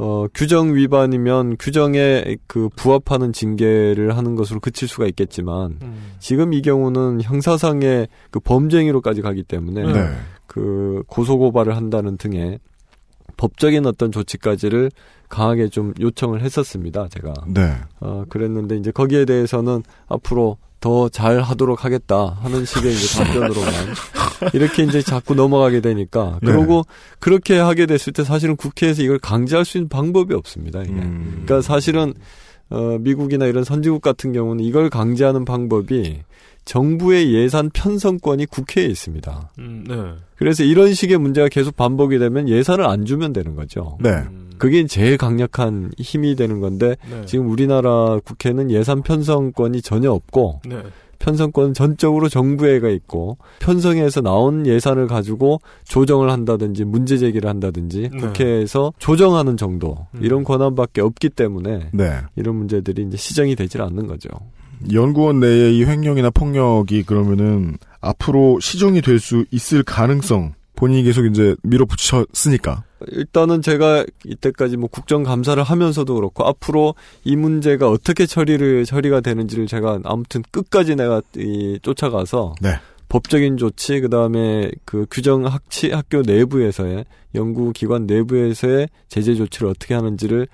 어, 0.00 0.26
규정 0.32 0.76
위반이면 0.76 1.56
규정에 1.58 2.36
그 2.46 2.68
부합하는 2.76 3.32
징계를 3.32 4.16
하는 4.16 4.36
것으로 4.36 4.60
그칠 4.60 4.86
수가 4.86 5.06
있겠지만 5.06 5.78
음. 5.82 6.12
지금 6.20 6.52
이 6.52 6.62
경우는 6.62 7.20
형사상의 7.20 8.06
그 8.30 8.38
범죄행위로까지 8.38 9.22
가기 9.22 9.42
때문에 9.42 9.92
네. 9.92 10.08
그 10.46 11.02
고소 11.08 11.38
고발을 11.38 11.76
한다는 11.76 12.16
등의 12.16 12.60
법적인 13.36 13.86
어떤 13.86 14.12
조치까지를 14.12 14.90
강하게 15.28 15.68
좀 15.68 15.94
요청을 16.00 16.42
했었습니다. 16.42 17.08
제가. 17.08 17.34
네. 17.46 17.74
어, 18.00 18.24
그랬는데 18.28 18.76
이제 18.76 18.90
거기에 18.90 19.24
대해서는 19.24 19.82
앞으로 20.08 20.56
더 20.80 21.08
잘 21.08 21.40
하도록 21.40 21.84
하겠다 21.84 22.38
하는 22.40 22.64
식의 22.64 22.92
이제 22.92 23.18
답변으로만 23.18 23.72
이렇게 24.54 24.84
이제 24.84 25.02
자꾸 25.02 25.34
넘어가게 25.34 25.80
되니까 25.80 26.38
네. 26.40 26.52
그러고 26.52 26.84
그렇게 27.18 27.58
하게 27.58 27.86
됐을 27.86 28.12
때 28.12 28.22
사실은 28.22 28.54
국회에서 28.54 29.02
이걸 29.02 29.18
강제할 29.18 29.64
수 29.64 29.78
있는 29.78 29.88
방법이 29.88 30.34
없습니다. 30.34 30.82
이게. 30.82 30.92
음. 30.92 31.42
그러니까 31.44 31.62
사실은 31.62 32.14
어, 32.70 32.98
미국이나 33.00 33.46
이런 33.46 33.64
선진국 33.64 34.02
같은 34.02 34.32
경우는 34.32 34.62
이걸 34.62 34.90
강제하는 34.90 35.44
방법이 35.44 36.20
정부의 36.64 37.32
예산 37.32 37.70
편성권이 37.70 38.46
국회에 38.46 38.84
있습니다. 38.84 39.50
음, 39.58 39.84
네. 39.88 39.94
그래서 40.36 40.64
이런 40.64 40.92
식의 40.92 41.16
문제가 41.16 41.48
계속 41.48 41.76
반복이 41.76 42.18
되면 42.18 42.46
예산을 42.46 42.84
안 42.84 43.06
주면 43.06 43.32
되는 43.32 43.56
거죠. 43.56 43.96
네. 44.00 44.22
그게 44.58 44.86
제일 44.86 45.16
강력한 45.16 45.90
힘이 45.98 46.36
되는 46.36 46.60
건데 46.60 46.96
네. 47.10 47.24
지금 47.26 47.50
우리나라 47.50 48.18
국회는 48.24 48.70
예산 48.70 49.02
편성권이 49.02 49.82
전혀 49.82 50.10
없고 50.10 50.60
네. 50.66 50.82
편성권은 51.18 51.74
전적으로 51.74 52.28
정부에가 52.28 52.88
있고 52.90 53.38
편성에서 53.58 54.20
나온 54.20 54.66
예산을 54.66 55.08
가지고 55.08 55.60
조정을 55.84 56.30
한다든지 56.30 56.84
문제 56.84 57.18
제기를 57.18 57.48
한다든지 57.48 58.08
네. 58.12 58.18
국회에서 58.18 58.92
조정하는 58.98 59.56
정도 59.56 60.06
음. 60.14 60.20
이런 60.22 60.44
권한밖에 60.44 61.00
없기 61.00 61.30
때문에 61.30 61.90
네. 61.92 62.12
이런 62.36 62.56
문제들이 62.56 63.02
이제 63.02 63.16
시정이 63.16 63.56
되질 63.56 63.82
않는 63.82 64.06
거죠. 64.06 64.28
연구원 64.92 65.40
내의 65.40 65.76
이 65.76 65.84
횡령이나 65.84 66.30
폭력이 66.30 67.02
그러면은 67.02 67.76
앞으로 68.00 68.60
시정이 68.60 69.02
될 69.02 69.18
수 69.18 69.44
있을 69.50 69.82
가능성 69.82 70.54
본인이 70.78 71.02
계속 71.02 71.26
이제 71.26 71.56
밀어붙였으니까. 71.64 72.84
일단은 73.08 73.62
제가 73.62 74.04
이때까지 74.24 74.76
뭐 74.76 74.88
국정감사를 74.88 75.60
하면서도 75.60 76.14
그렇고 76.14 76.46
앞으로 76.46 76.94
이 77.24 77.34
문제가 77.34 77.90
어떻게 77.90 78.26
처리를 78.26 78.84
처리가 78.84 79.20
되는지를 79.20 79.66
제가 79.66 79.98
아무튼 80.04 80.42
끝까지 80.52 80.94
내가 80.94 81.20
이 81.36 81.80
쫓아가서 81.82 82.54
네. 82.60 82.74
법적인 83.08 83.56
조치 83.56 84.00
그다음에 84.00 84.70
그 84.84 85.06
규정 85.10 85.46
학치 85.46 85.90
학교 85.90 86.22
내부에서의 86.22 87.06
연구기관 87.34 88.06
내부에서의 88.06 88.88
제재 89.08 89.34
조치를 89.34 89.68
어떻게 89.68 89.94
하는지를 89.94 90.46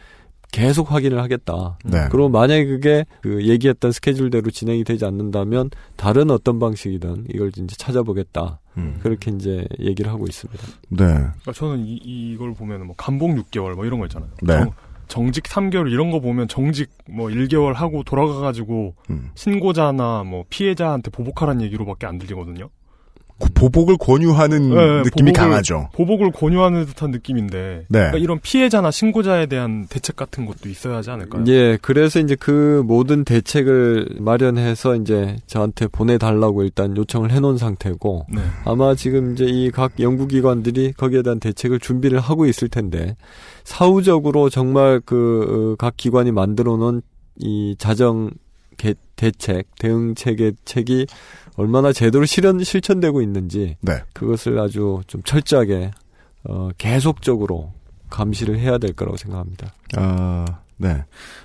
계속 0.53 0.91
확인을 0.91 1.21
하겠다. 1.21 1.79
네. 1.85 2.07
그리고 2.11 2.31
만약에 2.31 2.65
그게 2.65 3.05
그 3.21 3.47
얘기했던 3.47 3.93
스케줄대로 3.93 4.51
진행이 4.51 4.85
되지 4.85 5.05
않는다면 5.05 5.69
다른 5.97 6.31
어떤 6.31 6.59
방식이든 6.59 7.27
이걸 7.35 7.49
이제 7.49 7.77
찾아보겠다. 7.77 8.61
음. 8.77 8.99
그렇게 9.03 9.31
이제 9.31 9.67
얘기를 9.79 10.11
하고 10.11 10.27
있습니다. 10.27 10.63
네. 10.91 11.05
그러니까 11.05 11.53
저는 11.53 11.87
이, 11.87 11.95
이걸 12.03 12.55
보면 12.55 12.87
뭐 12.87 12.97
감봉 12.97 13.37
6개월 13.37 13.75
뭐 13.75 13.85
이런 13.85 14.01
거 14.01 14.07
있잖아요. 14.07 14.31
네. 14.43 14.59
정, 14.59 14.73
정직 15.07 15.45
3개월 15.45 15.91
이런 15.91 16.11
거 16.11 16.21
보면 16.21 16.49
정직 16.49 16.91
뭐 17.09 17.29
1개월 17.29 17.75
하고 17.75 18.03
돌아가가지고 18.03 18.95
음. 19.11 19.31
신고자나 19.35 20.25
뭐 20.25 20.45
피해자한테 20.49 21.11
보복하라는 21.11 21.63
얘기로밖에 21.63 22.07
안 22.07 22.19
들리거든요. 22.19 22.71
그 23.41 23.49
보복을 23.53 23.97
권유하는 23.99 24.71
네, 24.71 25.03
느낌이 25.03 25.33
보복을- 25.33 25.37
강하죠. 25.37 25.89
보복을 25.95 26.31
권유하는 26.31 26.87
듯한 26.87 27.11
느낌인데 27.11 27.87
네. 27.89 27.99
그러니까 27.99 28.19
이런 28.19 28.39
피해자나 28.41 28.93
신고자에 28.93 29.47
대한 29.47 29.87
대책 29.89 30.15
같은 30.15 30.47
것도 30.47 30.69
있어야 30.69 30.97
하지 30.99 31.11
않을까요? 31.11 31.45
예, 31.49 31.77
그래서 31.83 32.21
이제 32.21 32.37
그 32.39 32.83
모든 32.87 33.25
대책을 33.25 34.19
마련해서 34.21 34.95
이제 34.97 35.37
저한테 35.49 35.89
보내달라고 35.89 36.63
일단 36.63 36.97
요청을 36.97 37.33
해놓은 37.33 37.59
상태고, 37.59 38.27
네. 38.33 38.41
아마 38.65 38.95
지금 38.95 39.33
이제 39.33 39.45
이 39.47 39.71
각 39.73 39.99
연구기관들이 39.99 40.93
거기에 40.93 41.23
대한 41.23 41.41
대책을 41.41 41.81
준비를 41.81 42.21
하고 42.21 42.47
있을 42.47 42.69
텐데, 42.69 43.17
사후적으로 43.65 44.49
정말 44.51 45.01
그 45.01 45.75
각 45.79 45.97
기관이 45.97 46.31
만들어 46.31 46.77
놓은 46.77 47.03
이 47.41 47.75
자정 47.79 48.31
개- 48.77 48.95
대책, 49.17 49.67
대응 49.79 50.15
체계 50.15 50.53
책이 50.65 51.07
얼마나 51.57 51.93
제대로 51.93 52.25
실현, 52.25 52.63
실천되고 52.63 53.23
있는지, 53.23 53.77
네. 53.81 54.03
그것을 54.13 54.59
아주 54.59 55.01
좀 55.07 55.23
철저하게, 55.23 55.93
어, 56.45 56.71
계속적으로 56.79 57.73
감시를 58.11 58.59
해야 58.59 58.79
될 58.79 58.93
거라고 58.93 59.17
생각합니다. 59.17 59.73
아, 59.97 60.45
네. 60.77 61.05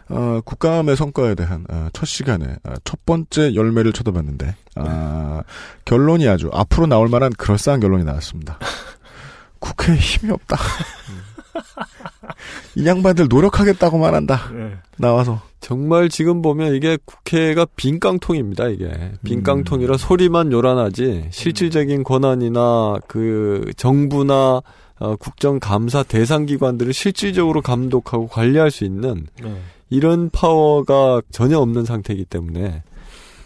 어, 0.10 0.42
국감의 0.44 0.96
성과에 0.96 1.36
대한 1.36 1.66
아, 1.70 1.90
첫 1.94 2.06
시간에 2.06 2.58
아, 2.64 2.76
첫 2.84 3.06
번째 3.06 3.56
열매를 3.56 3.94
쳐다봤는데 3.94 4.56
아, 4.76 5.44
결론이 5.86 6.28
아주 6.28 6.50
앞으로 6.52 6.88
나올 6.88 7.08
만한 7.08 7.32
그럴싸한 7.34 7.80
결론이 7.80 8.04
나왔습니다. 8.04 8.58
국회에 9.60 9.96
힘이 9.96 10.34
없다. 10.34 10.58
이 12.76 12.86
양반들 12.86 13.28
노력하겠다고만 13.30 14.16
한다. 14.16 14.50
네. 14.54 14.78
나와서. 14.98 15.42
정말 15.60 16.10
지금 16.10 16.42
보면 16.42 16.74
이게 16.76 16.98
국회가 17.06 17.66
빈 17.76 18.00
깡통입니다, 18.00 18.68
이게. 18.70 18.90
빈 19.24 19.44
깡통이라 19.44 19.98
소리만 19.98 20.52
요란하지, 20.52 21.28
실질적인 21.32 22.04
권한이나 22.04 22.98
그 23.08 23.72
정부나 23.76 24.62
어, 25.00 25.16
국정감사 25.16 26.04
대상 26.04 26.46
기관들을 26.46 26.94
실질적으로 26.94 27.62
감독하고 27.62 28.28
관리할 28.28 28.70
수 28.70 28.84
있는 28.84 29.28
네. 29.42 29.56
이런 29.90 30.30
파워가 30.30 31.22
전혀 31.32 31.58
없는 31.58 31.86
상태이기 31.86 32.26
때문에 32.26 32.84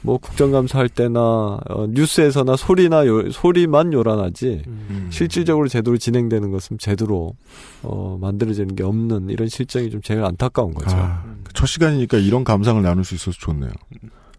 뭐 0.03 0.17
국정감사 0.17 0.77
할 0.77 0.89
때나 0.89 1.19
어, 1.19 1.87
뉴스에서나 1.89 2.55
소리나 2.57 3.07
요, 3.07 3.31
소리만 3.31 3.93
요란하지 3.93 4.63
음. 4.67 5.07
실질적으로 5.09 5.67
제대로 5.67 5.97
진행되는 5.97 6.51
것은 6.51 6.77
제대로 6.77 7.33
어, 7.81 8.17
만들어지는 8.21 8.75
게 8.75 8.83
없는 8.83 9.29
이런 9.29 9.47
실정이 9.47 9.89
좀 9.89 10.01
제일 10.01 10.23
안타까운 10.23 10.73
거죠. 10.73 10.95
아, 10.95 11.23
첫 11.53 11.65
시간이니까 11.65 12.17
이런 12.17 12.43
감상을 12.43 12.81
나눌 12.81 13.03
수 13.03 13.15
있어서 13.15 13.37
좋네요. 13.39 13.71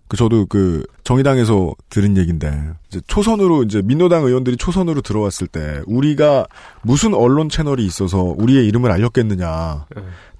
그 0.06 0.18
저도 0.18 0.44
그 0.46 0.84
정의당에서 1.02 1.74
들은 1.88 2.16
얘기인데 2.18 2.72
이제 2.88 3.00
초선으로 3.06 3.62
이제 3.62 3.80
민노당 3.82 4.24
의원들이 4.24 4.58
초선으로 4.58 5.00
들어왔을 5.00 5.46
때 5.46 5.80
우리가 5.86 6.46
무슨 6.82 7.14
언론 7.14 7.48
채널이 7.48 7.84
있어서 7.86 8.22
우리의 8.22 8.66
이름을 8.66 8.90
알렸겠느냐. 8.90 9.86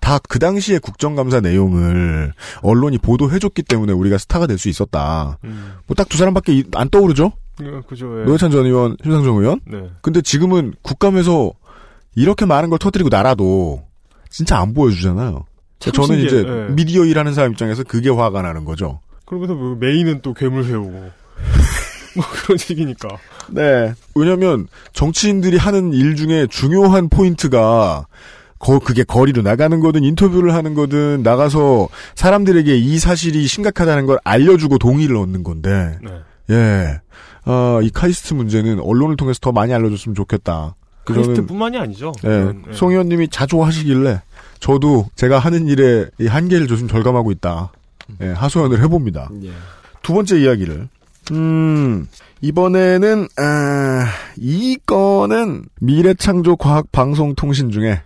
네. 0.04 0.10
다그 0.10 0.38
당시에 0.38 0.78
국정감사 0.78 1.40
내용을 1.40 2.32
언론이 2.62 2.98
보도해줬기 2.98 3.62
때문에 3.62 3.92
우리가 3.92 4.18
스타가 4.18 4.46
될 4.46 4.58
수 4.58 4.68
있었다. 4.68 5.38
음. 5.44 5.74
뭐딱 5.86 6.08
두 6.08 6.16
사람밖에 6.18 6.52
이- 6.54 6.64
안 6.74 6.88
떠오르죠? 6.90 7.32
예, 7.62 7.70
그죠. 7.88 8.20
예. 8.20 8.24
노회찬 8.24 8.50
전 8.50 8.66
의원, 8.66 8.96
심상정 9.02 9.36
의원. 9.38 9.60
네. 9.66 9.90
근데 10.02 10.20
지금은 10.20 10.74
국감에서 10.82 11.52
이렇게 12.14 12.44
많은 12.46 12.70
걸 12.70 12.78
터뜨리고 12.78 13.08
나라도 13.08 13.82
진짜 14.30 14.58
안 14.58 14.74
보여주잖아요. 14.74 15.44
참 15.80 15.92
저는 15.92 16.18
이제 16.20 16.36
신기해요. 16.38 16.66
예. 16.68 16.72
미디어 16.72 17.04
일하는 17.04 17.32
사람 17.34 17.52
입장에서 17.52 17.82
그게 17.82 18.10
화가 18.10 18.42
나는 18.42 18.64
거죠. 18.64 19.00
그러면서 19.26 19.54
뭐 19.54 19.76
메인은 19.76 20.20
또 20.22 20.34
괴물 20.34 20.64
세우고. 20.64 20.90
뭐 22.16 22.24
그런 22.44 22.58
식이니까. 22.58 23.08
네. 23.50 23.92
왜냐면 24.14 24.68
정치인들이 24.92 25.56
하는 25.56 25.92
일 25.92 26.14
중에 26.14 26.46
중요한 26.48 27.08
포인트가 27.08 28.06
거, 28.64 28.78
그게 28.78 29.04
거리로 29.04 29.42
나가는 29.42 29.78
거든 29.78 30.02
인터뷰를 30.02 30.54
하는 30.54 30.74
거든 30.74 31.22
나가서 31.22 31.88
사람들에게 32.14 32.76
이 32.76 32.98
사실이 32.98 33.46
심각하다는 33.46 34.06
걸 34.06 34.18
알려주고 34.24 34.78
동의를 34.78 35.16
얻는 35.16 35.42
건데. 35.42 35.98
네. 36.02 36.10
예. 36.50 37.00
아, 37.44 37.80
이 37.82 37.90
카이스트 37.90 38.32
문제는 38.32 38.80
언론을 38.80 39.16
통해서 39.16 39.38
더 39.40 39.52
많이 39.52 39.74
알려줬으면 39.74 40.14
좋겠다. 40.14 40.74
카이스트뿐만이 41.04 41.76
아니죠. 41.76 42.12
예. 42.24 42.28
네, 42.28 42.44
네. 42.66 42.72
송 42.72 42.90
의원님이 42.90 43.28
자주 43.28 43.62
하시길래 43.62 44.22
저도 44.60 45.08
제가 45.14 45.38
하는 45.38 45.68
일에 45.68 46.06
이 46.18 46.26
한계를 46.26 46.66
조금 46.66 46.88
절감하고 46.88 47.30
있다. 47.32 47.70
예, 48.22 48.28
하소연을 48.28 48.82
해봅니다. 48.82 49.28
예. 49.42 49.50
두 50.02 50.14
번째 50.14 50.40
이야기를. 50.40 50.88
음, 51.32 52.06
이번에는, 52.40 53.28
아, 53.36 54.06
이 54.36 54.78
건은 54.86 55.64
미래창조과학방송통신 55.80 57.70
중에, 57.70 58.02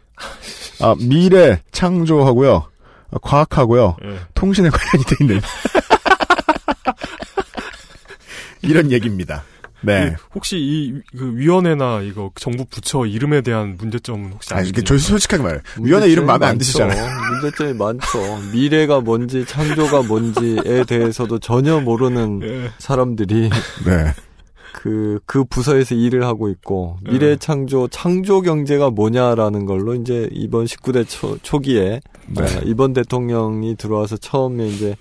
아, 0.81 0.95
미래 0.99 1.61
창조하고요, 1.73 2.65
아, 3.11 3.17
과학하고요, 3.23 3.97
예. 4.05 4.19
통신에 4.35 4.69
관련이 4.71 5.05
돼 5.05 5.17
있는. 5.21 5.41
이런 8.63 8.91
얘기입니다. 8.91 9.43
네. 9.81 10.11
그 10.11 10.23
혹시 10.35 10.57
이 10.59 11.01
그 11.17 11.37
위원회나 11.37 12.01
이거 12.01 12.31
정부 12.35 12.65
부처 12.65 13.07
이름에 13.07 13.43
대한 13.43 13.77
문제점은 13.79 14.33
혹시 14.33 14.53
아, 14.53 14.57
이게 14.61 14.81
아십니까? 14.81 14.87
저 14.87 14.99
솔직하게 14.99 15.43
말해요. 15.45 15.61
위원회 15.81 16.09
이름 16.09 16.27
마음에 16.27 16.47
안 16.47 16.51
많죠. 16.53 16.59
드시잖아요. 16.59 17.09
문제점이 17.41 17.75
많죠. 17.75 18.39
미래가 18.53 19.01
뭔지 19.01 19.45
창조가 19.47 20.03
뭔지에 20.03 20.85
대해서도 20.87 21.39
전혀 21.39 21.79
모르는 21.81 22.41
예. 22.67 22.71
사람들이 22.79 23.51
네. 23.87 24.15
그, 24.79 25.19
그 25.27 25.43
부서에서 25.45 25.97
일을 25.97 26.23
하고 26.23 26.49
있고, 26.49 26.99
미래 27.03 27.35
창조, 27.35 27.89
창조 27.89 28.43
경제가 28.43 28.91
뭐냐라는 28.91 29.67
걸로 29.67 29.97
이제 29.97 30.29
이번 30.31 30.67
19대 30.67 31.05
초, 31.09 31.37
초기에, 31.39 32.01
네. 32.29 32.43
어, 32.43 32.47
이번 32.65 32.93
대통령이 32.93 33.75
들어와서 33.75 34.17
처음에 34.17 34.69
이제 34.69 34.95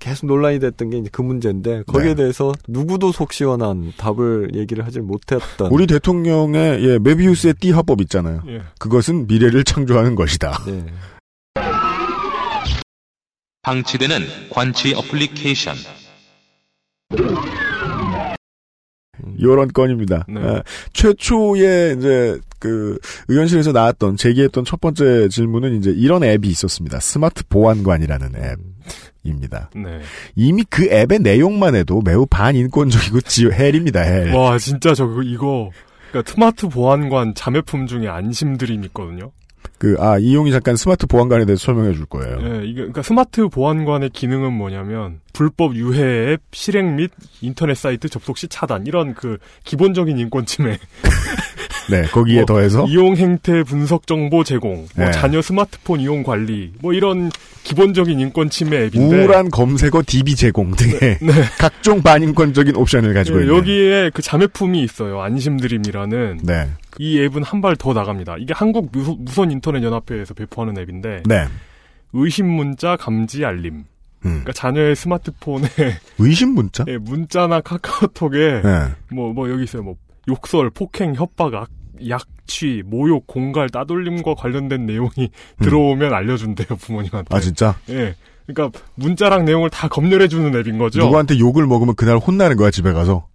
계속 0.00 0.26
논란이 0.26 0.58
됐던 0.58 0.90
게 0.90 0.98
이제 0.98 1.08
그 1.10 1.22
문제인데, 1.22 1.84
거기에 1.86 2.10
네. 2.10 2.16
대해서 2.16 2.52
누구도 2.68 3.10
속 3.10 3.32
시원한 3.32 3.94
답을 3.96 4.50
얘기를 4.54 4.84
하질 4.84 5.00
못했던. 5.00 5.72
우리 5.72 5.86
대통령의, 5.86 6.84
예, 6.84 6.98
메비우스의 6.98 7.54
띠 7.54 7.70
화법 7.70 8.02
있잖아요. 8.02 8.42
예. 8.48 8.60
그것은 8.78 9.26
미래를 9.28 9.64
창조하는 9.64 10.14
것이다. 10.14 10.62
네. 10.66 10.84
방치되는 13.62 14.50
관치 14.50 14.92
어플리케이션. 14.92 15.74
이런 19.38 19.68
건입니다. 19.68 20.26
네. 20.28 20.40
아, 20.40 20.62
최초에 20.92 21.96
이제 21.98 22.38
그 22.58 22.98
의원실에서 23.28 23.72
나왔던 23.72 24.16
제기했던 24.16 24.64
첫 24.64 24.80
번째 24.80 25.28
질문은 25.28 25.78
이제 25.78 25.90
이런 25.90 26.22
앱이 26.22 26.48
있었습니다. 26.48 27.00
스마트 27.00 27.42
보안관이라는 27.48 28.32
앱입니다. 29.24 29.70
네. 29.74 30.00
이미 30.36 30.64
그 30.70 30.84
앱의 30.84 31.20
내용만 31.20 31.74
해도 31.74 32.00
매우 32.04 32.26
반인권적이고 32.26 33.20
지 33.22 33.46
hell입니다. 33.46 34.00
hell. 34.00 34.34
와 34.34 34.58
진짜 34.58 34.94
저 34.94 35.04
이거 35.24 35.70
그러니까 36.10 36.30
스마트 36.32 36.68
보안관 36.68 37.34
자매품 37.34 37.86
중에 37.86 38.06
안심드림 38.06 38.84
있거든요. 38.84 39.32
그 39.82 39.96
아 39.98 40.16
이용이 40.16 40.52
잠깐 40.52 40.76
스마트 40.76 41.08
보안관에 41.08 41.44
대해서 41.44 41.64
설명해 41.64 41.94
줄 41.94 42.06
거예요. 42.06 42.38
예, 42.40 42.64
이게 42.64 42.74
그러니까 42.74 43.02
스마트 43.02 43.48
보안관의 43.48 44.10
기능은 44.10 44.52
뭐냐면 44.52 45.18
불법 45.32 45.74
유해 45.74 46.34
앱 46.34 46.40
실행 46.52 46.94
및 46.94 47.10
인터넷 47.40 47.74
사이트 47.74 48.08
접속 48.08 48.38
시 48.38 48.46
차단 48.46 48.86
이런 48.86 49.14
그 49.14 49.38
기본적인 49.64 50.18
인권 50.18 50.46
침해 50.46 50.78
네, 51.90 52.02
거기에 52.02 52.36
뭐, 52.38 52.44
더해서 52.46 52.84
이용 52.86 53.16
행태 53.16 53.62
분석 53.62 54.06
정보 54.06 54.44
제공, 54.44 54.86
뭐 54.96 55.06
네. 55.06 55.10
자녀 55.12 55.40
스마트폰 55.42 56.00
이용 56.00 56.22
관리, 56.22 56.72
뭐 56.80 56.92
이런 56.92 57.30
기본적인 57.64 58.18
인권 58.20 58.50
침해 58.50 58.84
앱인데 58.84 59.16
우울한 59.22 59.50
검색어 59.50 60.02
DB 60.06 60.34
제공 60.36 60.72
등의 60.72 60.98
네. 61.20 61.32
각종 61.58 62.02
반인권적인 62.02 62.76
옵션을 62.76 63.14
가지고 63.14 63.38
예, 63.38 63.42
있는. 63.42 63.56
여기에 63.56 64.10
그 64.14 64.22
자매품이 64.22 64.82
있어요. 64.82 65.20
안심드림이라는 65.20 66.40
네, 66.42 66.68
이 66.98 67.20
앱은 67.20 67.42
한 67.42 67.60
발 67.62 67.76
더 67.76 67.92
나갑니다. 67.92 68.36
이게 68.38 68.52
한국 68.54 68.90
무선 68.92 69.50
인터넷 69.52 69.82
연합회에서 69.82 70.34
배포하는 70.34 70.76
앱인데 70.78 71.22
네. 71.26 71.46
의심 72.12 72.46
문자 72.48 72.96
감지 72.96 73.44
알림. 73.44 73.84
음. 74.24 74.42
그러니까 74.42 74.52
자녀의 74.52 74.94
스마트폰에 74.94 75.66
의심 76.18 76.50
문자? 76.50 76.84
예, 76.88 76.96
문자나 76.98 77.60
카카오톡에 77.60 78.62
네. 78.62 78.88
뭐뭐 79.12 79.50
여기 79.50 79.64
있어요. 79.64 79.82
뭐 79.82 79.96
욕설, 80.28 80.70
폭행, 80.70 81.14
협박, 81.14 81.54
악, 81.54 81.68
약취, 82.08 82.82
모욕, 82.86 83.26
공갈, 83.26 83.68
따돌림과 83.68 84.34
관련된 84.34 84.86
내용이 84.86 85.30
들어오면 85.60 86.12
알려준대요 86.14 86.76
부모님한테. 86.78 87.34
음. 87.34 87.36
아 87.36 87.40
진짜? 87.40 87.76
예. 87.90 88.14
그러니까 88.46 88.76
문자랑 88.96 89.44
내용을 89.44 89.70
다 89.70 89.88
검열해주는 89.88 90.54
앱인 90.60 90.78
거죠. 90.78 91.00
누구한테 91.00 91.38
욕을 91.38 91.66
먹으면 91.66 91.94
그날 91.94 92.16
혼나는 92.18 92.56
거야 92.56 92.70
집에 92.70 92.92
가서. 92.92 93.28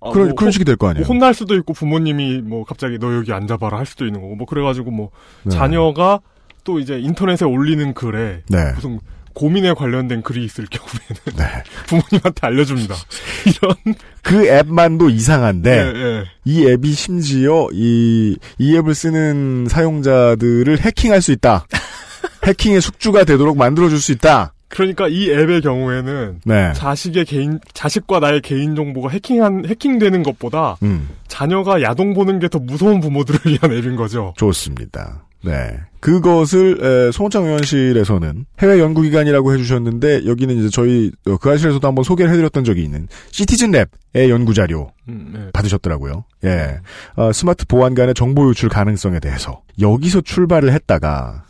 아, 0.00 0.10
그런 0.10 0.28
뭐 0.28 0.34
그런 0.36 0.48
호- 0.48 0.50
식이 0.52 0.64
될 0.64 0.76
거 0.76 0.88
아니에요. 0.88 1.04
뭐 1.06 1.12
혼날 1.14 1.34
수도 1.34 1.56
있고 1.56 1.72
부모님이 1.72 2.40
뭐 2.42 2.64
갑자기 2.64 2.98
너 2.98 3.14
여기 3.16 3.32
앉아봐라 3.32 3.76
할 3.78 3.84
수도 3.84 4.06
있는 4.06 4.20
거고 4.20 4.36
뭐 4.36 4.46
그래가지고 4.46 4.90
뭐 4.92 5.10
네. 5.42 5.50
자녀가 5.50 6.20
또 6.64 6.78
이제 6.78 6.98
인터넷에 7.00 7.44
올리는 7.44 7.92
글에 7.94 8.42
네. 8.48 8.72
무슨 8.74 9.00
고민에 9.38 9.72
관련된 9.72 10.22
글이 10.22 10.44
있을 10.44 10.66
경우에는 10.68 11.36
네. 11.36 11.62
부모님한테 11.86 12.40
알려줍니다. 12.40 12.96
이런 13.46 13.94
그 14.22 14.48
앱만도 14.48 15.10
이상한데 15.10 15.70
예, 15.70 16.00
예. 16.00 16.24
이 16.44 16.66
앱이 16.66 16.90
심지어 16.92 17.68
이, 17.72 18.36
이 18.58 18.76
앱을 18.76 18.96
쓰는 18.96 19.68
사용자들을 19.70 20.80
해킹할 20.80 21.22
수 21.22 21.30
있다. 21.30 21.66
해킹의 22.44 22.80
숙주가 22.80 23.22
되도록 23.22 23.56
만들어줄 23.56 24.00
수 24.00 24.10
있다. 24.10 24.54
그러니까 24.66 25.06
이 25.06 25.30
앱의 25.30 25.60
경우에는 25.60 26.40
네. 26.44 26.72
자식의 26.74 27.24
개인 27.24 27.60
자식과 27.74 28.18
나의 28.18 28.40
개인 28.40 28.74
정보가 28.74 29.08
해킹한 29.08 29.66
해킹되는 29.66 30.24
것보다 30.24 30.76
음, 30.82 31.08
자녀가 31.28 31.80
야동 31.80 32.12
보는 32.12 32.40
게 32.40 32.48
더 32.48 32.58
무서운 32.58 33.00
부모들을 33.00 33.40
위한 33.46 33.72
앱인 33.72 33.94
거죠. 33.94 34.34
좋습니다. 34.36 35.27
네. 35.42 35.78
그것을 36.00 36.78
에, 37.08 37.12
송호창 37.12 37.44
의원실에서는 37.44 38.46
해외 38.60 38.78
연구기관이라고 38.78 39.52
해주셨는데 39.54 40.26
여기는 40.26 40.56
이제 40.56 40.68
저희 40.70 41.10
어, 41.26 41.36
그 41.36 41.50
아실에서도 41.50 41.86
한번 41.86 42.04
소개를 42.04 42.32
해드렸던 42.32 42.64
적이 42.64 42.84
있는 42.84 43.08
시티즌 43.30 43.72
랩의 43.72 44.28
연구 44.28 44.54
자료 44.54 44.92
음, 45.08 45.30
네. 45.34 45.50
받으셨더라고요. 45.52 46.24
예. 46.44 46.78
어, 47.16 47.32
스마트 47.32 47.66
보안관의 47.66 48.14
정보 48.14 48.48
유출 48.48 48.68
가능성에 48.68 49.20
대해서 49.20 49.62
여기서 49.80 50.20
출발을 50.20 50.72
했다가 50.72 51.44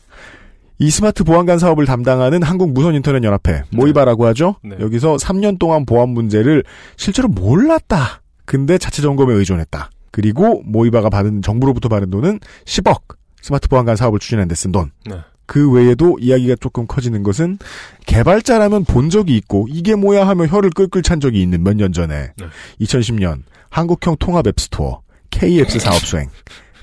이 0.81 0.91
스마트 0.91 1.25
보안관 1.25 1.59
사업을 1.59 1.87
담당하는 1.87 2.43
한국 2.43 2.73
무선 2.73 2.95
인터넷 2.95 3.25
연합회 3.25 3.65
모이바라고 3.71 4.27
하죠. 4.27 4.57
네. 4.63 4.77
여기서 4.81 5.17
3년 5.17 5.59
동안 5.59 5.85
보안 5.85 6.11
문제를 6.11 6.63
실제로 6.97 7.29
몰랐다. 7.29 8.23
근데 8.45 8.79
자체 8.79 9.03
점검에 9.03 9.35
의존했다. 9.35 9.91
그리고 10.13 10.63
모이바가 10.65 11.11
받은 11.11 11.43
정부로부터 11.43 11.89
받은 11.89 12.11
돈은 12.11 12.41
10억. 12.65 13.01
스마트 13.49 13.69
보안관 13.69 13.97
사업을 13.97 14.19
추진하는 14.19 14.47
데 14.49 14.55
쓴 14.55 14.73
돈. 14.73 14.91
네. 15.07 15.17
그 15.47 15.71
외에도 15.71 16.19
이야기가 16.21 16.57
조금 16.61 16.87
커지는 16.87 17.23
것은 17.23 17.59
개발자라면 18.07 18.85
본 18.85 19.09
적이 19.09 19.37
있고 19.39 19.67
이게 19.71 19.95
뭐야 19.95 20.29
하며 20.29 20.47
혀를 20.47 20.69
끌끌 20.71 21.03
찬 21.03 21.21
적이 21.21 21.41
있는 21.41 21.63
몇 21.63 21.75
년 21.75 21.93
전에 21.93 22.33
네. 22.37 22.47
2010년 22.83 23.43
한국형 23.71 24.17
통합 24.19 24.47
앱스토어 24.47 25.01
K-Apps 25.31 25.79
사업 25.79 25.95
수행 26.01 26.29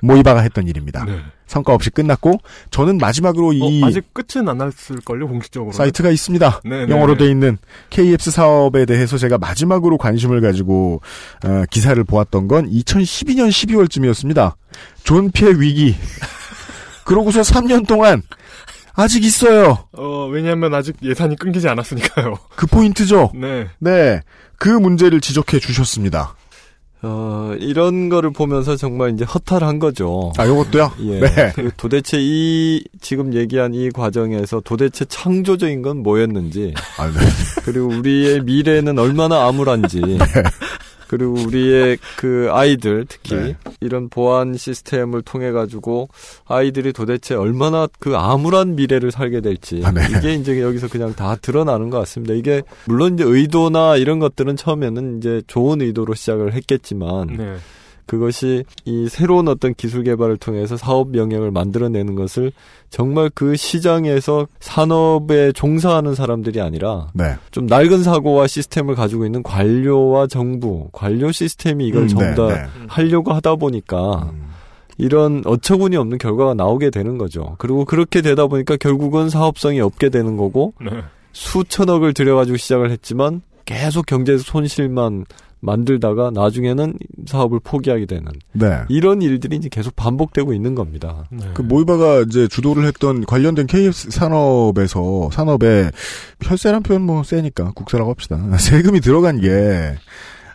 모이바가 0.02 0.40
했던 0.42 0.68
일입니다. 0.68 1.06
네. 1.06 1.20
성과 1.46 1.74
없이 1.76 1.92
끝났고 1.92 2.40
저는 2.72 2.98
마지막으로 2.98 3.54
이 3.54 3.84
어, 3.84 3.88
아직 3.88 4.12
끝은 4.14 4.50
안 4.50 4.58
났을 4.58 4.96
걸요 5.06 5.28
공식적으로. 5.28 5.72
사이트가 5.72 6.10
있습니다. 6.10 6.62
네, 6.66 6.86
네, 6.88 6.92
영어로 6.92 7.18
네. 7.18 7.26
돼 7.26 7.32
있는 7.32 7.58
K-Apps 7.92 8.32
사업에 8.32 8.86
대해서 8.86 9.20
제가 9.20 9.38
마지막으로 9.38 10.00
관심을 10.00 10.42
가지고 10.42 11.02
어, 11.46 11.64
기사를 11.70 12.04
보았던 12.04 12.48
건 12.48 12.68
2012년 12.72 13.50
12월쯤이었습니다. 13.50 14.54
존폐 15.04 15.52
위기. 15.56 15.96
그러고서 17.06 17.42
3년 17.42 17.88
동안 17.88 18.22
아직 18.94 19.24
있어요. 19.24 19.78
어 19.94 20.28
왜냐하면 20.28 20.74
아직 20.74 20.98
예산이 21.02 21.38
끊기지 21.38 21.70
않았으니까요. 21.70 22.36
그 22.56 22.68
포인트죠. 22.68 23.32
네. 23.34 23.68
네. 23.80 24.22
그 24.58 24.70
문제를 24.70 25.22
지적해 25.22 25.60
주셨습니다. 25.60 26.36
어, 27.08 27.54
이런 27.60 28.10
거를 28.10 28.32
보면서 28.32 28.76
정말 28.76 29.14
이제 29.14 29.24
허탈한 29.26 29.78
거죠. 29.78 30.34
아, 30.38 30.48
요것도요? 30.48 30.92
예. 31.02 31.20
네. 31.20 31.52
그 31.54 31.70
도대체 31.78 32.18
이, 32.20 32.84
지금 33.00 33.36
얘기한 33.36 33.76
이 33.76 33.92
과정에서 33.92 34.60
도대체 34.66 35.06
창조적인 35.06 35.84
건 35.84 36.02
뭐였는지, 36.02 36.74
아, 36.98 37.06
네. 37.06 37.20
그리고 37.64 37.90
우리의 37.90 38.42
미래는 38.42 38.98
얼마나 38.98 39.46
암울한지, 39.48 40.02
그리고 41.08 41.34
우리의 41.34 41.98
그 42.18 42.48
아이들 42.52 43.06
특히 43.08 43.36
네. 43.36 43.58
이런 43.80 44.10
보안 44.10 44.56
시스템을 44.56 45.22
통해 45.22 45.52
가지고 45.52 46.10
아이들이 46.46 46.94
도대체 46.94 47.36
얼마나 47.36 47.88
그 48.00 48.16
암울한 48.16 48.76
미래를 48.76 49.12
살게 49.12 49.42
될지 49.42 49.82
아, 49.84 49.92
네. 49.92 50.02
이게 50.18 50.34
이제 50.34 50.62
여기서 50.62 50.88
그냥 50.88 51.14
다 51.14 51.36
드러나는 51.36 51.90
것 51.90 52.00
같습니다. 52.00 52.34
이게 52.34 52.62
물론 52.86 53.16
이제 53.16 53.24
의도나 53.26 53.98
이런 53.98 54.20
것들은 54.20 54.56
처음에는 54.56 55.18
이제 55.18 55.42
좋은 55.48 55.82
의도로 55.82 56.14
시작을 56.14 56.54
했겠지만 56.54 57.28
네. 57.38 57.56
그것이 58.06 58.64
이 58.86 59.08
새로운 59.10 59.48
어떤 59.48 59.74
기술 59.74 60.04
개발을 60.04 60.38
통해서 60.38 60.78
사업 60.78 61.16
영역을 61.16 61.52
만들어내는 61.52 62.16
것을 62.16 62.52
정말 62.90 63.30
그 63.34 63.56
시장에서 63.56 64.48
산업에 64.60 65.52
종사하는 65.52 66.16
사람들이 66.16 66.62
아니라 66.62 67.08
네. 67.14 67.36
좀 67.52 67.66
낡은 67.66 68.04
사고와 68.04 68.48
시스템을 68.48 68.96
가지고 68.96 69.26
있는 69.26 69.44
관료와 69.44 70.28
정부, 70.28 70.90
관료 70.92 71.32
시스템이 71.32 71.88
이걸 71.88 72.04
음, 72.04 72.08
전부 72.08 72.36
다 72.36 72.56
네, 72.56 72.62
네. 72.62 72.86
하려고 72.88 73.34
하다 73.34 73.56
보니까 73.56 74.30
음. 74.32 74.46
이런 74.98 75.42
어처구니 75.46 75.98
없는 75.98 76.18
결과가 76.18 76.54
나오게 76.54 76.90
되는 76.90 77.18
거죠. 77.18 77.56
그리고 77.58 77.86
그렇게 77.86 78.22
되다 78.22 78.48
보니까 78.48 78.78
결국은 78.78 79.30
사업성이 79.30 79.82
없게 79.82 80.10
되는 80.10 80.38
거고 80.38 80.74
네. 80.80 80.92
수천억을 81.34 82.14
들여가지고 82.14 82.58
시작을 82.58 82.92
했지만 82.92 83.42
계속 83.66 84.06
경제 84.06 84.38
손실만 84.38 85.26
만들다가 85.66 86.32
나중에는 86.32 86.94
사업을 87.26 87.60
포기하게 87.60 88.06
되는 88.06 88.32
네. 88.54 88.84
이런 88.88 89.22
일들이 89.22 89.56
이제 89.58 89.68
계속 89.70 89.96
반복되고 89.96 90.54
있는 90.54 90.76
겁니다. 90.76 91.26
네. 91.32 91.46
그 91.54 91.62
모이바가 91.62 92.22
이제 92.28 92.48
주도를 92.48 92.86
했던 92.86 93.26
관련된 93.26 93.66
KF 93.68 94.12
산업에서 94.12 95.30
산업에 95.32 95.92
혈세란 96.44 96.84
표현 96.84 97.02
뭐 97.02 97.24
세니까 97.24 97.72
국세라고 97.72 98.12
합시다. 98.12 98.38
세금이 98.58 99.02
들어간 99.02 99.42
게 99.42 99.96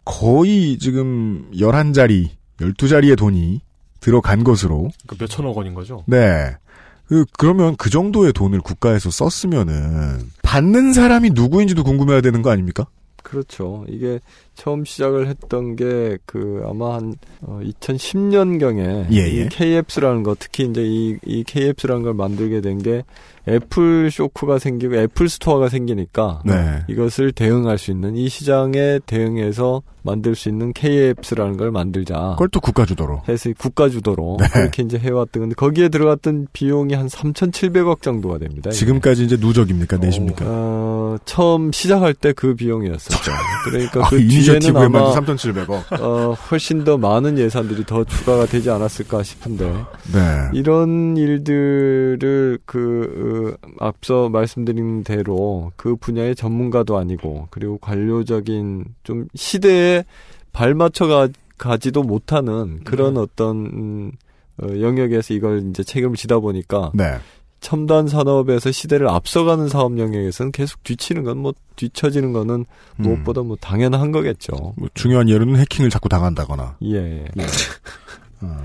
거의 0.04 0.78
지금 0.78 1.50
11자리, 1.52 2.28
12자리의 2.60 3.18
돈이 3.18 3.60
들어간 4.00 4.44
것으로 4.44 4.90
그 5.06 5.16
몇천억 5.18 5.56
원인 5.56 5.74
거죠. 5.74 6.04
네. 6.06 6.56
그, 7.06 7.24
그러면 7.36 7.74
그 7.76 7.90
정도의 7.90 8.32
돈을 8.32 8.60
국가에서 8.60 9.10
썼으면은, 9.10 10.30
받는 10.42 10.92
사람이 10.92 11.30
누구인지도 11.30 11.82
궁금해야 11.82 12.20
되는 12.20 12.40
거 12.40 12.50
아닙니까? 12.50 12.86
그렇죠. 13.22 13.84
이게 13.88 14.20
처음 14.60 14.84
시작을 14.84 15.26
했던 15.26 15.74
게 15.74 16.18
그 16.26 16.62
아마 16.68 16.96
한 16.96 17.14
2010년경에 17.46 19.06
예, 19.10 19.16
예. 19.16 19.26
이 19.28 19.48
K-Apps라는 19.48 20.22
거 20.22 20.36
특히 20.38 20.64
이제 20.64 20.82
이, 20.84 21.16
이 21.24 21.44
K-Apps라는 21.44 22.02
걸 22.02 22.12
만들게 22.14 22.60
된 22.60 22.80
게 22.80 23.02
애플 23.48 24.10
쇼크가 24.10 24.58
생기고 24.58 24.96
애플 24.96 25.28
스토어가 25.28 25.68
생기니까 25.68 26.42
네. 26.44 26.80
이것을 26.88 27.32
대응할 27.32 27.78
수 27.78 27.90
있는 27.90 28.16
이 28.16 28.28
시장에 28.28 29.00
대응해서 29.06 29.82
만들 30.02 30.34
수 30.34 30.48
있는 30.48 30.72
K-Apps라는 30.72 31.56
걸 31.58 31.70
만들자. 31.70 32.30
그걸 32.32 32.48
또 32.48 32.60
국가 32.60 32.86
주도로. 32.86 33.22
해서 33.28 33.50
국가 33.58 33.88
주도로 33.90 34.38
네. 34.40 34.46
그렇게 34.50 34.82
이제 34.82 34.98
해왔던 34.98 35.40
건데 35.42 35.54
거기에 35.56 35.88
들어갔던 35.90 36.48
비용이 36.54 36.94
한 36.94 37.06
3,700억 37.06 38.00
정도가 38.00 38.38
됩니다. 38.38 38.70
이게. 38.70 38.78
지금까지 38.78 39.24
이제 39.24 39.36
누적입니까? 39.38 39.98
내십니까? 39.98 40.44
어, 40.48 41.16
처음 41.24 41.72
시작할 41.72 42.14
때 42.14 42.32
그 42.32 42.54
비용이었었죠. 42.54 43.32
그러니까 43.66 44.08
그 44.08 44.16
아, 44.16 44.18
뒤에 44.18 44.28
는 44.50 44.56
이니셔티브에만 44.56 45.02
아마 45.02 45.14
3,700억. 45.14 46.00
어, 46.00 46.32
훨씬 46.50 46.84
더 46.84 46.98
많은 46.98 47.38
예산들이 47.38 47.84
더 47.84 48.04
추가가 48.04 48.46
되지 48.46 48.70
않았을까 48.70 49.22
싶은데 49.22 49.70
네. 50.12 50.50
이런 50.52 51.16
일들을 51.16 52.58
그 52.64 53.56
어, 53.60 53.68
앞서 53.78 54.28
말씀드린 54.28 55.04
대로 55.04 55.72
그 55.76 55.96
분야의 55.96 56.36
전문가도 56.36 56.96
아니고 56.96 57.48
그리고 57.50 57.78
관료적인 57.78 58.84
좀 59.04 59.26
시대에 59.34 60.04
발맞춰 60.52 61.06
가, 61.06 61.28
가지도 61.58 62.02
못하는 62.02 62.80
그런 62.84 63.16
어떤 63.16 63.56
음, 63.66 64.12
어, 64.62 64.66
영역에서 64.80 65.34
이걸 65.34 65.68
이제 65.70 65.82
책임을 65.82 66.16
지다 66.16 66.38
보니까 66.38 66.90
네. 66.94 67.18
첨단 67.60 68.08
산업에서 68.08 68.72
시대를 68.72 69.08
앞서가는 69.08 69.68
사업 69.68 69.98
영역에서는 69.98 70.52
계속 70.52 70.82
뒤치는 70.84 71.24
건 71.24 71.38
뭐 71.40 71.54
뒤처지는 71.76 72.32
거는 72.32 72.54
음. 72.54 72.66
무엇보다 72.96 73.42
뭐 73.42 73.56
당연한 73.60 74.12
거겠죠. 74.12 74.52
뭐 74.76 74.88
중요한 74.94 75.28
예로는 75.28 75.56
해킹을 75.60 75.90
자꾸 75.90 76.08
당한다거나. 76.08 76.76
예. 76.84 77.24
어, 78.42 78.56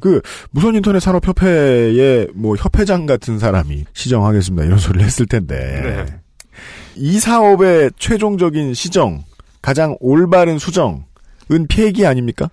그 0.00 0.20
무선 0.50 0.74
인터넷 0.74 1.00
산업 1.00 1.26
협회의 1.26 2.28
뭐 2.34 2.56
협회장 2.56 3.06
같은 3.06 3.38
사람이 3.38 3.84
시정하겠습니다 3.92 4.64
이런 4.64 4.78
소리를 4.78 5.04
했을 5.06 5.26
텐데 5.26 5.56
네. 5.56 6.20
이 6.96 7.20
사업의 7.20 7.92
최종적인 7.96 8.74
시정 8.74 9.22
가장 9.62 9.96
올바른 10.00 10.58
수정은 10.58 11.04
폐기 11.68 12.06
아닙니까? 12.06 12.50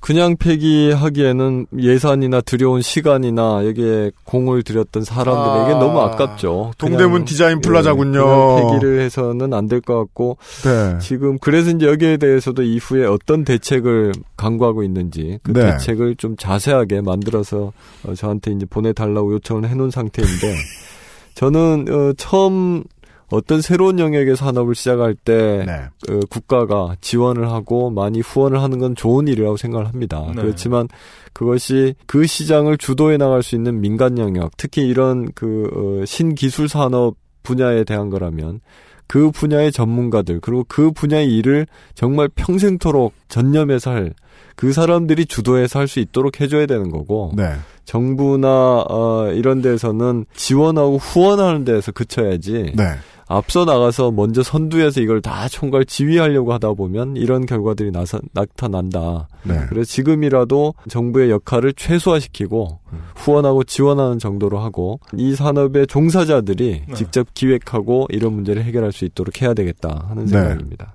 그냥 0.00 0.36
폐기하기에는 0.38 1.66
예산이나 1.78 2.40
들여온 2.40 2.80
시간이나 2.80 3.66
여기에 3.66 4.12
공을 4.24 4.62
들였던 4.62 5.04
사람들에게 5.04 5.74
아, 5.74 5.78
너무 5.78 6.00
아깝죠. 6.00 6.72
동대문 6.78 7.10
그냥, 7.12 7.24
디자인 7.26 7.60
플라자군요. 7.60 8.20
예, 8.58 8.62
폐기를 8.72 9.00
해서는 9.00 9.52
안 9.52 9.68
될 9.68 9.80
것 9.82 9.98
같고 9.98 10.36
네. 10.64 10.98
지금 11.00 11.38
그래서 11.38 11.70
이제 11.70 11.86
여기에 11.86 12.16
대해서도 12.16 12.62
이후에 12.62 13.04
어떤 13.06 13.44
대책을 13.44 14.12
강구하고 14.36 14.82
있는지 14.82 15.38
그 15.42 15.52
네. 15.52 15.72
대책을 15.72 16.16
좀 16.16 16.34
자세하게 16.36 17.02
만들어서 17.02 17.72
어, 18.06 18.14
저한테 18.14 18.52
이제 18.52 18.66
보내달라고 18.66 19.34
요청을 19.34 19.68
해놓은 19.68 19.90
상태인데 19.90 20.54
저는 21.34 21.86
어, 21.88 22.12
처음 22.16 22.82
어떤 23.30 23.60
새로운 23.60 23.98
영역의 23.98 24.36
산업을 24.36 24.74
시작할 24.74 25.14
때 25.14 25.64
네. 25.66 26.12
어, 26.12 26.20
국가가 26.28 26.96
지원을 27.00 27.50
하고 27.50 27.90
많이 27.90 28.20
후원을 28.20 28.60
하는 28.62 28.78
건 28.78 28.94
좋은 28.94 29.28
일이라고 29.28 29.56
생각을 29.56 29.88
합니다. 29.88 30.24
네. 30.34 30.42
그렇지만 30.42 30.88
그것이 31.32 31.94
그 32.06 32.26
시장을 32.26 32.78
주도해 32.78 33.16
나갈 33.16 33.42
수 33.42 33.54
있는 33.54 33.80
민간 33.80 34.18
영역, 34.18 34.56
특히 34.56 34.86
이런 34.86 35.30
그 35.32 36.00
어, 36.02 36.04
신기술 36.04 36.68
산업 36.68 37.16
분야에 37.42 37.84
대한 37.84 38.10
거라면 38.10 38.60
그 39.06 39.30
분야의 39.30 39.72
전문가들 39.72 40.40
그리고 40.40 40.64
그 40.68 40.92
분야의 40.92 41.34
일을 41.34 41.66
정말 41.94 42.28
평생토록 42.28 43.12
전념해서 43.28 43.90
할 43.90 44.14
그 44.60 44.74
사람들이 44.74 45.24
주도해서 45.24 45.78
할 45.78 45.88
수 45.88 46.00
있도록 46.00 46.40
해줘야 46.40 46.66
되는 46.66 46.90
거고 46.90 47.32
네. 47.34 47.54
정부나 47.86 48.84
어, 48.88 49.32
이런 49.32 49.62
데서는 49.62 50.26
지원하고 50.34 50.98
후원하는 50.98 51.64
데서 51.64 51.90
그쳐야지 51.90 52.74
네. 52.76 52.84
앞서 53.32 53.64
나가서 53.64 54.10
먼저 54.10 54.42
선두에서 54.42 55.00
이걸 55.00 55.22
다 55.22 55.48
총괄 55.48 55.84
지휘하려고 55.84 56.52
하다 56.52 56.72
보면 56.72 57.14
이런 57.16 57.46
결과들이 57.46 57.92
나사, 57.92 58.18
나타난다. 58.32 59.28
네. 59.44 59.54
그래서 59.68 59.84
지금이라도 59.84 60.74
정부의 60.88 61.30
역할을 61.30 61.74
최소화시키고 61.74 62.80
후원하고 63.14 63.62
지원하는 63.62 64.18
정도로 64.18 64.58
하고 64.58 64.98
이 65.14 65.36
산업의 65.36 65.86
종사자들이 65.86 66.82
네. 66.88 66.94
직접 66.94 67.28
기획하고 67.32 68.08
이런 68.10 68.32
문제를 68.32 68.64
해결할 68.64 68.90
수 68.90 69.04
있도록 69.04 69.40
해야 69.40 69.54
되겠다 69.54 70.06
하는 70.08 70.24
네. 70.24 70.32
생각입니다. 70.32 70.94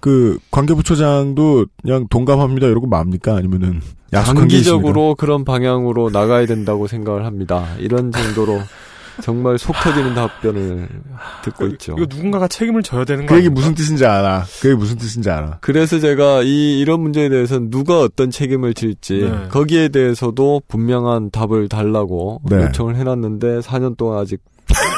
그 0.00 0.38
관계부처장도 0.50 1.66
그냥 1.82 2.08
동감합니다 2.08 2.66
이러고 2.66 2.88
맙니까 2.88 3.36
아니면은? 3.36 3.80
장기적으로 4.10 5.14
그런 5.14 5.44
방향으로 5.44 6.10
나가야 6.10 6.46
된다고 6.46 6.88
생각을 6.88 7.24
합니다. 7.24 7.66
이런 7.78 8.10
정도로 8.10 8.58
정말 9.22 9.58
속 9.58 9.74
터지는 9.76 10.14
답변을 10.14 10.88
듣고 11.44 11.66
있죠. 11.68 11.94
이거 11.98 12.06
누군가가 12.08 12.48
책임을 12.48 12.82
져야 12.82 13.04
되는 13.04 13.26
거그 13.26 13.36
얘기 13.36 13.46
아닙니까? 13.46 13.60
무슨 13.60 13.74
뜻인지 13.74 14.06
알아. 14.06 14.44
그 14.60 14.68
얘기 14.68 14.78
무슨 14.78 14.96
뜻인지 14.96 15.30
알아. 15.30 15.58
그래서 15.60 15.98
제가 15.98 16.42
이 16.42 16.78
이런 16.78 17.00
문제에 17.00 17.28
대해서는 17.28 17.70
누가 17.70 18.00
어떤 18.00 18.30
책임을 18.30 18.74
질지 18.74 19.28
네. 19.30 19.48
거기에 19.48 19.88
대해서도 19.88 20.62
분명한 20.68 21.30
답을 21.30 21.68
달라고 21.68 22.40
네. 22.48 22.64
요청을 22.64 22.96
해놨는데 22.96 23.60
4년 23.60 23.96
동안 23.96 24.20
아직 24.20 24.40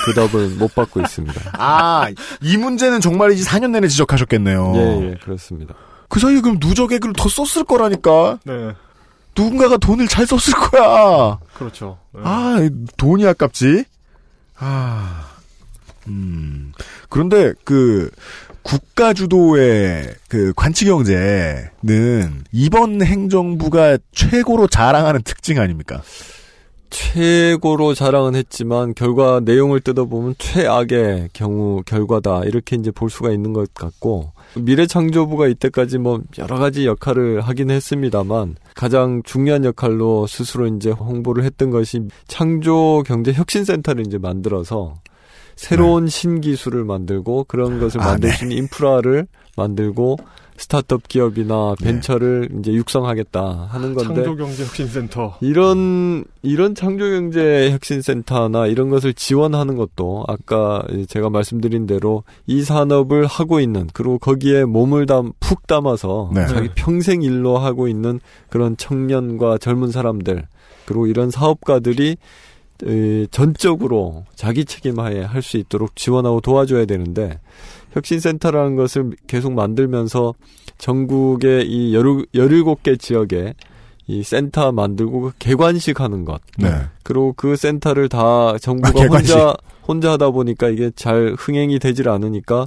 그 0.04 0.12
답을 0.14 0.50
못 0.58 0.74
받고 0.74 1.00
있습니다. 1.00 1.52
아, 1.58 2.08
이 2.42 2.56
문제는 2.56 3.00
정말이지 3.00 3.44
4년 3.44 3.70
내내 3.70 3.88
지적하셨겠네요. 3.88 4.72
예, 4.74 5.10
예, 5.10 5.14
그렇습니다. 5.22 5.74
그 6.08 6.18
사이에 6.18 6.40
그럼 6.40 6.58
누적 6.58 6.92
액을 6.92 7.12
더 7.16 7.28
썼을 7.28 7.64
거라니까. 7.64 8.38
네. 8.44 8.72
누군가가 9.36 9.76
돈을 9.76 10.08
잘 10.08 10.26
썼을 10.26 10.58
거야. 10.58 11.38
그렇죠. 11.54 11.98
네. 12.12 12.20
아, 12.24 12.58
돈이 12.96 13.24
아깝지? 13.26 13.84
아, 14.60 15.26
음. 16.06 16.72
그런데 17.08 17.54
그, 17.64 18.10
국가 18.62 19.14
주도의 19.14 20.14
그 20.28 20.52
관치 20.54 20.84
경제는 20.84 22.44
이번 22.52 23.02
행정부가 23.02 23.98
최고로 24.12 24.68
자랑하는 24.68 25.22
특징 25.22 25.58
아닙니까? 25.58 26.02
최고로 26.90 27.94
자랑은 27.94 28.34
했지만 28.34 28.94
결과 28.94 29.40
내용을 29.40 29.80
뜯어보면 29.80 30.34
최악의 30.38 31.30
경우 31.32 31.82
결과다 31.86 32.42
이렇게 32.44 32.76
이제 32.76 32.90
볼 32.90 33.08
수가 33.08 33.30
있는 33.30 33.52
것 33.52 33.72
같고 33.74 34.32
미래창조부가 34.56 35.46
이때까지 35.46 35.98
뭐 35.98 36.20
여러 36.38 36.58
가지 36.58 36.86
역할을 36.86 37.40
하긴 37.40 37.70
했습니다만 37.70 38.56
가장 38.74 39.22
중요한 39.24 39.64
역할로 39.64 40.26
스스로 40.26 40.66
이제 40.66 40.90
홍보를 40.90 41.44
했던 41.44 41.70
것이 41.70 42.00
창조 42.26 43.02
경제 43.06 43.32
혁신센터를 43.32 44.06
이제 44.06 44.18
만들어서 44.18 44.96
새로운 45.54 46.08
신기술을 46.08 46.84
만들고 46.84 47.44
그런 47.44 47.78
것을 47.78 48.00
아, 48.00 48.06
만들 48.06 48.30
네. 48.30 48.36
수 48.36 48.44
있는 48.44 48.56
인프라를 48.56 49.26
만들고 49.56 50.16
스타트업 50.60 51.08
기업이나 51.08 51.74
벤처를 51.82 52.50
이제 52.60 52.72
육성하겠다 52.72 53.68
하는 53.70 53.94
건데 53.94 54.22
창조경제혁신센터. 54.22 55.38
이런 55.40 56.24
이런 56.42 56.74
창조경제혁신센터나 56.74 58.66
이런 58.66 58.90
것을 58.90 59.14
지원하는 59.14 59.76
것도 59.76 60.24
아까 60.28 60.82
제가 61.08 61.30
말씀드린 61.30 61.86
대로 61.86 62.24
이 62.46 62.62
산업을 62.62 63.26
하고 63.26 63.58
있는 63.60 63.88
그리고 63.92 64.18
거기에 64.18 64.64
몸을 64.64 65.06
담 65.06 65.32
푹 65.40 65.66
담아서 65.66 66.30
네. 66.32 66.46
자기 66.46 66.68
평생 66.76 67.22
일로 67.22 67.58
하고 67.58 67.88
있는 67.88 68.20
그런 68.50 68.76
청년과 68.76 69.58
젊은 69.58 69.90
사람들 69.90 70.46
그리고 70.84 71.06
이런 71.06 71.30
사업가들이 71.30 72.16
에, 72.86 73.26
전적으로 73.30 74.24
자기 74.36 74.64
책임하에 74.64 75.22
할 75.22 75.42
수 75.42 75.56
있도록 75.56 75.96
지원하고 75.96 76.40
도와줘야 76.40 76.84
되는데 76.84 77.40
혁신센터라는 77.92 78.76
것을 78.76 79.10
계속 79.26 79.52
만들면서 79.52 80.34
전국의 80.78 81.66
이 81.68 81.94
17개 81.94 82.98
지역에 82.98 83.54
이 84.06 84.22
센터 84.22 84.72
만들고 84.72 85.20
그 85.20 85.32
개관식 85.38 86.00
하는 86.00 86.24
것. 86.24 86.40
네. 86.58 86.68
그리고 87.04 87.32
그 87.36 87.54
센터를 87.54 88.08
다 88.08 88.56
정부가 88.58 89.02
아. 89.02 89.06
혼자 89.06 89.54
혼자 89.86 90.12
하다 90.12 90.30
보니까 90.30 90.68
이게 90.68 90.90
잘 90.94 91.34
흥행이 91.38 91.78
되질 91.78 92.08
않으니까 92.08 92.66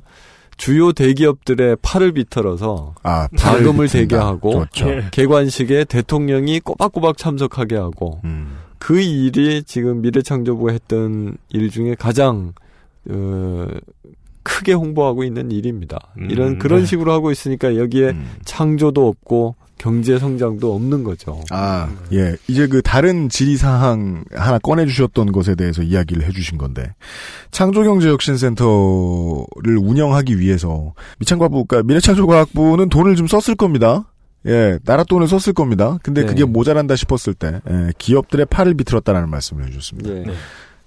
주요 0.55 0.93
대기업들의 0.93 1.77
팔을 1.81 2.13
비틀어서 2.13 2.95
아, 3.03 3.27
자금을 3.35 3.73
팔을 3.73 3.87
대게 3.89 4.05
비튼다. 4.05 4.25
하고 4.25 4.49
그렇죠. 4.51 4.89
예. 4.89 5.05
개관식에 5.11 5.85
대통령이 5.85 6.59
꼬박꼬박 6.59 7.17
참석하게 7.17 7.75
하고 7.75 8.21
음. 8.23 8.57
그 8.77 8.99
일이 9.01 9.63
지금 9.63 10.01
미래창조부가 10.01 10.73
했던 10.73 11.37
일 11.49 11.69
중에 11.69 11.95
가장 11.95 12.53
어, 13.09 13.67
크게 14.43 14.73
홍보하고 14.73 15.23
있는 15.23 15.51
일입니다. 15.51 16.11
음, 16.17 16.29
이런 16.29 16.59
그런 16.59 16.81
네. 16.81 16.85
식으로 16.85 17.11
하고 17.11 17.31
있으니까 17.31 17.77
여기에 17.77 18.09
음. 18.09 18.31
창조도 18.45 19.07
없고 19.07 19.55
경제 19.77 20.17
성장도 20.17 20.73
없는 20.73 21.03
거죠. 21.03 21.41
아, 21.49 21.89
예. 22.13 22.37
이제 22.47 22.67
그 22.67 22.81
다른 22.81 23.27
질의 23.27 23.57
사항 23.57 24.23
하나 24.31 24.57
꺼내 24.57 24.85
주셨던 24.85 25.33
것에 25.33 25.55
대해서 25.55 25.81
이야기를 25.81 26.23
해 26.23 26.31
주신 26.31 26.57
건데, 26.57 26.93
창조 27.51 27.83
경제 27.83 28.07
혁신 28.07 28.37
센터를 28.37 29.77
운영하기 29.77 30.39
위해서 30.39 30.93
미창과부, 31.19 31.65
그러니까 31.65 31.85
미래창조과학부는 31.85 32.87
돈을 32.89 33.17
좀 33.17 33.27
썼을 33.27 33.57
겁니다. 33.57 34.09
예, 34.45 34.79
나라 34.85 35.03
돈을 35.03 35.27
썼을 35.27 35.53
겁니다. 35.53 35.97
근데 36.01 36.21
네. 36.21 36.27
그게 36.27 36.45
모자란다 36.45 36.95
싶었을 36.95 37.33
때, 37.33 37.59
예, 37.69 37.91
기업들의 37.97 38.45
팔을 38.45 38.75
비틀었다라는 38.75 39.29
말씀을 39.29 39.65
해 39.65 39.69
주셨습니다. 39.69 40.09
예. 40.11 40.23
네. 40.23 40.33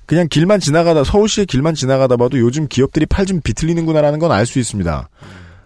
그냥 0.06 0.28
길만 0.30 0.60
지나가다, 0.60 1.04
서울시의 1.04 1.46
길만 1.46 1.74
지나가다 1.74 2.16
봐도 2.16 2.38
요즘 2.38 2.68
기업들이 2.68 3.06
팔 3.06 3.26
좀 3.26 3.40
비틀리는구나라는 3.42 4.18
건 4.20 4.30
알 4.30 4.46
수 4.46 4.58
있습니다. 4.58 5.08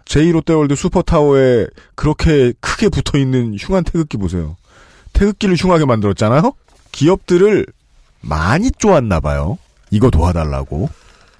제2롯데월드 0.07 0.75
슈퍼타워에 0.75 1.67
그렇게 1.95 2.53
크게 2.61 2.89
붙어 2.89 3.19
있는 3.19 3.55
흉한 3.59 3.85
태극기 3.85 4.17
보세요. 4.17 4.57
태극기를 5.13 5.57
흉하게 5.57 5.85
만들었잖아요? 5.85 6.53
기업들을 6.93 7.67
많이 8.23 8.71
쪼았나 8.73 9.21
봐요. 9.21 9.59
이거 9.91 10.11
도와달라고. 10.11 10.89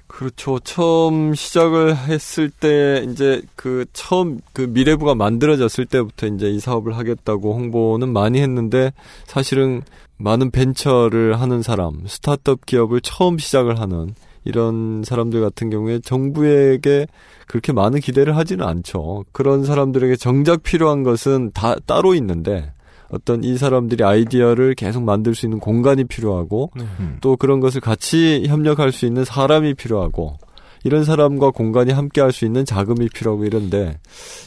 그렇죠. 0.07 0.59
처음 0.59 1.33
시작을 1.33 1.97
했을 1.97 2.49
때 2.49 3.03
이제 3.09 3.41
그 3.55 3.85
처음 3.93 4.39
그 4.53 4.61
미래부가 4.61 5.15
만들어졌을 5.15 5.85
때부터 5.85 6.27
이제 6.27 6.49
이 6.49 6.59
사업을 6.59 6.95
하겠다고 6.97 7.55
홍보는 7.55 8.09
많이 8.13 8.39
했는데 8.39 8.93
사실은 9.25 9.81
많은 10.21 10.51
벤처를 10.51 11.39
하는 11.39 11.61
사람, 11.61 12.05
스타트업 12.05 12.65
기업을 12.65 13.01
처음 13.01 13.37
시작을 13.37 13.79
하는 13.79 14.13
이런 14.43 15.03
사람들 15.03 15.41
같은 15.41 15.69
경우에 15.69 15.99
정부에게 15.99 17.07
그렇게 17.47 17.73
많은 17.73 17.99
기대를 17.99 18.35
하지는 18.37 18.65
않죠. 18.65 19.25
그런 19.31 19.63
사람들에게 19.63 20.15
정작 20.15 20.63
필요한 20.63 21.03
것은 21.03 21.51
다 21.53 21.75
따로 21.85 22.15
있는데 22.15 22.73
어떤 23.09 23.43
이 23.43 23.57
사람들이 23.57 24.03
아이디어를 24.03 24.73
계속 24.75 25.03
만들 25.03 25.35
수 25.35 25.45
있는 25.45 25.59
공간이 25.59 26.05
필요하고 26.05 26.71
네. 26.75 26.85
음. 26.99 27.17
또 27.21 27.35
그런 27.35 27.59
것을 27.59 27.81
같이 27.81 28.45
협력할 28.47 28.91
수 28.91 29.05
있는 29.05 29.25
사람이 29.25 29.73
필요하고 29.73 30.37
이런 30.83 31.03
사람과 31.03 31.51
공간이 31.51 31.91
함께 31.91 32.19
할 32.21 32.31
수 32.31 32.45
있는 32.45 32.63
자금이 32.65 33.09
필요하고 33.09 33.45
이런데 33.45 33.97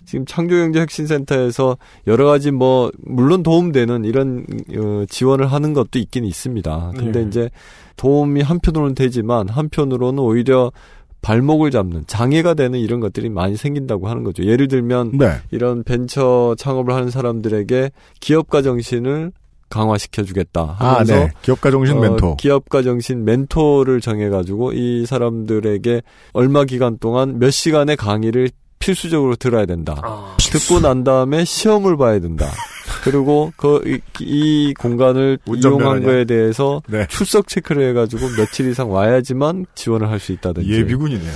지금 0.07 0.25
창조경제혁신센터에서 0.25 1.77
여러 2.07 2.27
가지 2.27 2.51
뭐 2.51 2.91
물론 3.05 3.43
도움되는 3.43 4.05
이런 4.05 4.47
어, 4.77 5.05
지원을 5.09 5.53
하는 5.53 5.75
것도 5.75 5.99
있긴 5.99 6.25
있습니다. 6.25 6.93
근데 6.97 7.21
네. 7.21 7.27
이제 7.29 7.51
도움이 7.97 8.41
한편으로는 8.41 8.95
되지만 8.95 9.49
한편으로는 9.49 10.19
오히려 10.19 10.73
발목을 11.21 11.71
잡는 11.71 12.05
장애가 12.07 12.55
되는 12.55 12.79
이런 12.79 13.01
것들이 13.01 13.31
많이 13.31 13.57
생긴다고 13.57 14.09
하는 14.09 14.25
거죠. 14.25 14.45
예를 14.45 14.69
들면 14.69 15.13
네. 15.19 15.37
이런 15.51 15.83
벤처 15.83 16.55
창업을 16.59 16.93
하는 16.95 17.11
사람들에게 17.11 17.91
기업가 18.21 18.63
정신을 18.63 19.33
강화시켜 19.69 20.23
주겠다 20.23 20.77
아, 20.79 20.93
하면서 20.95 21.15
네. 21.15 21.31
기업가 21.43 21.71
정신 21.71 21.97
어, 21.99 22.01
멘토. 22.01 22.37
기업가 22.37 22.83
정신 22.83 23.25
멘토를 23.25 24.01
정해가지고 24.01 24.73
이 24.73 25.07
사람들에게 25.07 26.03
얼마 26.33 26.65
기간 26.65 26.99
동안 26.99 27.39
몇 27.39 27.51
시간의 27.51 27.97
강의를 27.97 28.51
필수적으로 28.79 29.35
들어야 29.37 29.65
된다. 29.65 29.99
아, 30.05 30.37
듣고 30.39 30.79
난 30.81 31.05
다음에 31.05 31.45
시험을 31.45 31.97
봐야 31.97 32.21
된다. 32.21 32.47
그리고 33.03 33.51
그이 33.57 34.75
공간을? 34.75 35.39
이용한 35.47 36.03
거에 36.03 36.25
대해서 36.27 36.83
네. 36.87 37.07
출석 37.09 37.49
체크를 37.49 37.89
해가지고 37.91 38.29
며칠 38.37 38.71
이상 38.71 38.93
와야지만 38.93 39.67
지원을 39.75 40.11
할 40.11 40.21
수 40.21 40.33
있다든지. 40.33 40.71
예비군이네요. 40.71 41.33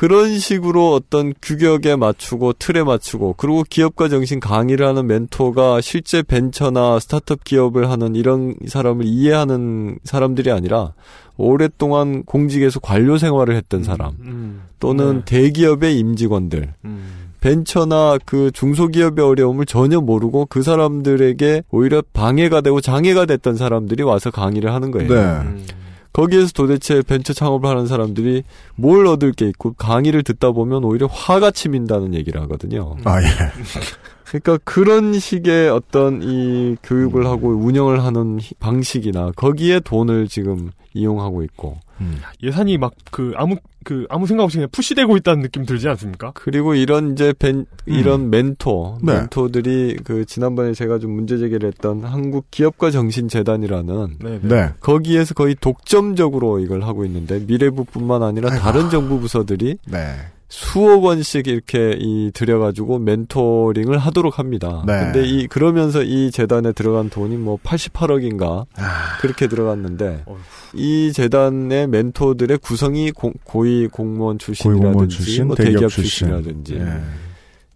그런 0.00 0.38
식으로 0.38 0.94
어떤 0.94 1.34
규격에 1.42 1.94
맞추고 1.94 2.54
틀에 2.54 2.82
맞추고 2.82 3.34
그리고 3.36 3.64
기업가 3.68 4.08
정신 4.08 4.40
강의를 4.40 4.86
하는 4.86 5.06
멘토가 5.06 5.82
실제 5.82 6.22
벤처나 6.22 6.98
스타트업 6.98 7.44
기업을 7.44 7.90
하는 7.90 8.14
이런 8.14 8.54
사람을 8.66 9.04
이해하는 9.04 9.98
사람들이 10.04 10.52
아니라 10.52 10.94
오랫동안 11.36 12.22
공직에서 12.22 12.80
관료 12.80 13.18
생활을 13.18 13.54
했던 13.54 13.82
사람 13.82 14.14
음, 14.22 14.62
또는 14.78 15.22
네. 15.26 15.42
대기업의 15.42 15.98
임직원들 15.98 16.72
음. 16.86 17.32
벤처나 17.42 18.16
그 18.24 18.50
중소기업의 18.52 19.22
어려움을 19.22 19.66
전혀 19.66 20.00
모르고 20.00 20.46
그 20.46 20.62
사람들에게 20.62 21.64
오히려 21.70 22.02
방해가 22.14 22.62
되고 22.62 22.80
장애가 22.80 23.26
됐던 23.26 23.56
사람들이 23.56 24.02
와서 24.02 24.30
강의를 24.30 24.72
하는 24.72 24.92
거예요. 24.92 25.12
네. 25.12 25.64
음. 26.10 26.12
거기에서 26.12 26.52
도대체 26.52 27.02
벤처 27.02 27.32
창업을 27.32 27.68
하는 27.68 27.86
사람들이 27.86 28.42
뭘 28.76 29.06
얻을 29.06 29.32
게 29.32 29.46
있고 29.48 29.72
강의를 29.74 30.22
듣다 30.22 30.52
보면 30.52 30.84
오히려 30.84 31.06
화가 31.06 31.50
치민다는 31.52 32.14
얘기를 32.14 32.40
하거든요. 32.42 32.96
아, 33.04 33.22
예. 33.22 33.26
그러니까 34.24 34.58
그런 34.64 35.18
식의 35.18 35.70
어떤 35.70 36.22
이 36.22 36.76
교육을 36.82 37.26
하고 37.26 37.48
운영을 37.50 38.04
하는 38.04 38.38
히- 38.40 38.54
방식이나 38.60 39.32
거기에 39.34 39.80
돈을 39.80 40.28
지금 40.28 40.70
이용하고 40.94 41.42
있고 41.42 41.78
음. 42.00 42.20
예산이 42.42 42.78
막 42.78 42.92
그 43.10 43.32
아무 43.36 43.56
그 43.84 44.06
아무 44.08 44.26
생각 44.26 44.44
없이 44.44 44.56
그냥 44.58 44.68
푸시되고 44.70 45.16
있다는 45.16 45.42
느낌 45.42 45.64
들지 45.64 45.88
않습니까? 45.88 46.32
그리고 46.34 46.74
이런 46.74 47.12
이제 47.12 47.32
벤 47.38 47.66
이런 47.86 48.30
멘토 48.30 48.98
네. 49.02 49.14
멘토들이 49.14 49.96
그 50.04 50.24
지난번에 50.24 50.72
제가 50.72 50.98
좀 50.98 51.12
문제 51.12 51.38
제기를 51.38 51.68
했던 51.68 52.04
한국 52.04 52.50
기업가 52.50 52.90
정신 52.90 53.28
재단이라는 53.28 54.16
네. 54.20 54.38
네. 54.42 54.48
네. 54.48 54.68
거기에서 54.80 55.34
거의 55.34 55.56
독점적으로 55.60 56.60
이걸 56.60 56.82
하고 56.82 57.04
있는데 57.04 57.40
미래부뿐만 57.40 58.22
아니라 58.22 58.50
아이고. 58.52 58.62
다른 58.62 58.90
정부 58.90 59.18
부서들이 59.18 59.78
네. 59.86 60.16
수억 60.50 61.04
원씩 61.04 61.46
이렇게 61.46 61.96
이 61.98 62.32
들여가지고 62.34 62.98
멘토링을 62.98 63.98
하도록 63.98 64.36
합니다. 64.38 64.82
네. 64.84 64.98
근데 64.98 65.24
이 65.24 65.46
그러면서 65.46 66.02
이 66.02 66.32
재단에 66.32 66.72
들어간 66.72 67.08
돈이 67.08 67.36
뭐 67.36 67.56
88억인가 67.62 68.66
아, 68.76 69.18
그렇게 69.20 69.46
들어갔는데 69.46 70.24
어휴. 70.26 70.36
이 70.74 71.12
재단의 71.12 71.86
멘토들의 71.86 72.58
구성이 72.58 73.12
고, 73.12 73.32
위 73.62 73.86
공무원 73.86 74.38
출신이라든지 74.38 74.80
고위공무원 74.82 75.08
출신, 75.08 75.46
뭐 75.46 75.54
대기업 75.54 75.74
대기업 75.74 75.90
출신. 75.90 76.28
출신이라든지 76.28 76.74
예. 76.74 77.00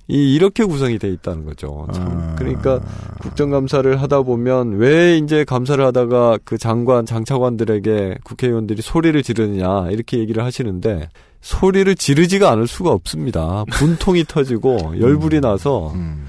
이 0.08 0.34
이렇게 0.34 0.64
구성이 0.64 0.98
돼 0.98 1.08
있다는 1.08 1.44
거죠. 1.44 1.86
참. 1.94 2.08
아. 2.08 2.34
그러니까 2.36 2.80
국정감사를 3.20 4.02
하다 4.02 4.22
보면 4.22 4.78
왜 4.78 5.16
이제 5.16 5.44
감사를 5.44 5.82
하다가 5.82 6.40
그 6.44 6.58
장관 6.58 7.06
장차관들에게 7.06 8.18
국회의원들이 8.24 8.82
소리를 8.82 9.22
지르느냐 9.22 9.90
이렇게 9.90 10.18
얘기를 10.18 10.44
하시는데 10.44 11.08
소리를 11.44 11.94
지르지가 11.94 12.50
않을 12.52 12.66
수가 12.66 12.90
없습니다. 12.90 13.64
분통이 13.70 14.24
터지고 14.24 14.94
열불이 14.98 15.42
나서 15.42 15.92
음. 15.92 16.24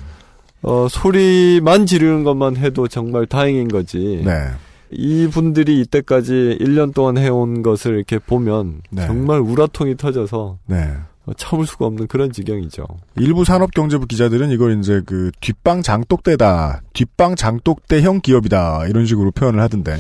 어 0.62 0.88
소리만 0.90 1.86
지르는 1.86 2.26
것만 2.26 2.58
해도 2.58 2.90
정말 2.90 3.26
다행인 3.26 3.70
거지. 3.70 4.22
네. 4.26 4.50
이 4.92 5.28
분들이 5.32 5.80
이때까지 5.82 6.58
1년 6.60 6.94
동안 6.94 7.18
해온 7.18 7.64
것을 7.64 7.96
이렇게 7.96 8.20
보면 8.20 8.82
네. 8.90 9.08
정말 9.08 9.40
우라통이 9.40 9.96
터져서 9.96 10.58
네. 10.66 10.96
어, 11.26 11.34
참을 11.38 11.66
수가 11.66 11.86
없는 11.86 12.08
그런 12.08 12.32
지경이죠. 12.34 12.86
일부 13.16 13.46
산업경제부 13.46 14.08
기자들은 14.08 14.52
이걸 14.52 14.78
이제 14.80 15.02
그 15.06 15.32
뒷방 15.40 15.82
장독대다, 15.82 16.82
뒷방 16.94 17.36
장독대형 17.36 18.20
기업이다 18.22 18.88
이런 18.88 19.06
식으로 19.06 19.32
표현을 19.32 19.62
하던데, 19.62 19.98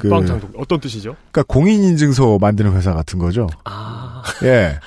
뒷방 0.00 0.20
그- 0.22 0.26
장독 0.26 0.52
어떤 0.58 0.80
뜻이죠? 0.80 1.16
그러니까 1.30 1.42
공인 1.52 1.82
인증서 1.84 2.38
만드는 2.38 2.72
회사 2.76 2.92
같은 2.94 3.18
거죠. 3.18 3.46
아, 3.64 4.22
예, 4.42 4.78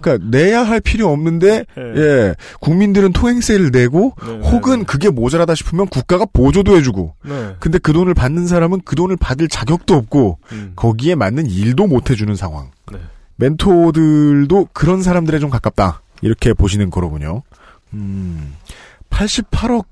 그러니까 0.00 0.28
내야 0.30 0.62
할 0.62 0.80
필요 0.80 1.08
없는데 1.10 1.64
예. 1.76 1.82
예 1.96 2.34
국민들은 2.60 3.12
통행세를 3.12 3.70
내고 3.72 4.14
네, 4.24 4.38
혹은 4.50 4.84
그게 4.84 5.10
모자라다 5.10 5.54
싶으면 5.54 5.88
국가가 5.88 6.24
보조도 6.24 6.76
해 6.76 6.82
주고 6.82 7.14
네. 7.24 7.56
근데 7.58 7.78
그 7.78 7.92
돈을 7.92 8.14
받는 8.14 8.46
사람은 8.46 8.82
그 8.84 8.94
돈을 8.96 9.16
받을 9.16 9.48
자격도 9.48 9.94
없고 9.94 10.38
음. 10.52 10.72
거기에 10.76 11.14
맞는 11.16 11.46
일도 11.46 11.86
못 11.88 12.10
해 12.10 12.14
주는 12.14 12.34
상황. 12.36 12.70
네. 12.92 12.98
멘토들도 13.36 14.68
그런 14.72 15.02
사람들에 15.02 15.38
좀 15.38 15.50
가깝다. 15.50 16.02
이렇게 16.22 16.52
보시는 16.54 16.90
거로군요. 16.90 17.42
음, 17.94 18.54
88억. 19.10 19.84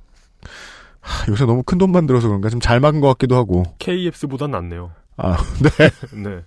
하, 1.04 1.30
요새 1.30 1.44
너무 1.44 1.62
큰 1.62 1.78
돈만 1.78 2.06
들어서 2.06 2.28
그런가 2.28 2.48
좀 2.50 2.60
잘 2.60 2.80
막은 2.80 3.00
것 3.00 3.08
같기도 3.08 3.36
하고. 3.36 3.62
KF보단 3.78 4.50
낫네요. 4.50 4.90
아, 5.16 5.36
네. 5.62 5.90
네. 6.22 6.40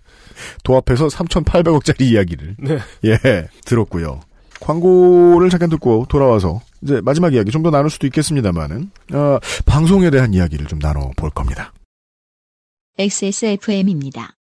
도합해서 0.64 1.08
3,800억짜리 1.08 2.01
이야기를. 2.01 2.55
네. 2.60 2.80
예, 3.05 3.47
들었고요. 3.66 4.20
광고를 4.60 5.49
잠깐 5.51 5.70
듣고 5.70 6.05
돌아와서 6.10 6.62
이제 6.82 6.99
마지막 7.01 7.34
이야기 7.34 7.51
좀 7.51 7.62
더 7.64 7.70
나눌 7.70 7.89
수도 7.91 8.08
있겠습니다만은 8.08 8.89
어, 9.14 9.38
방송에 9.66 10.10
대한 10.10 10.34
이야기를 10.34 10.66
좀 10.68 10.80
나눠 10.80 11.12
볼 11.16 11.30
겁니다. 11.30 11.72
XSFM입니다. 12.97 14.34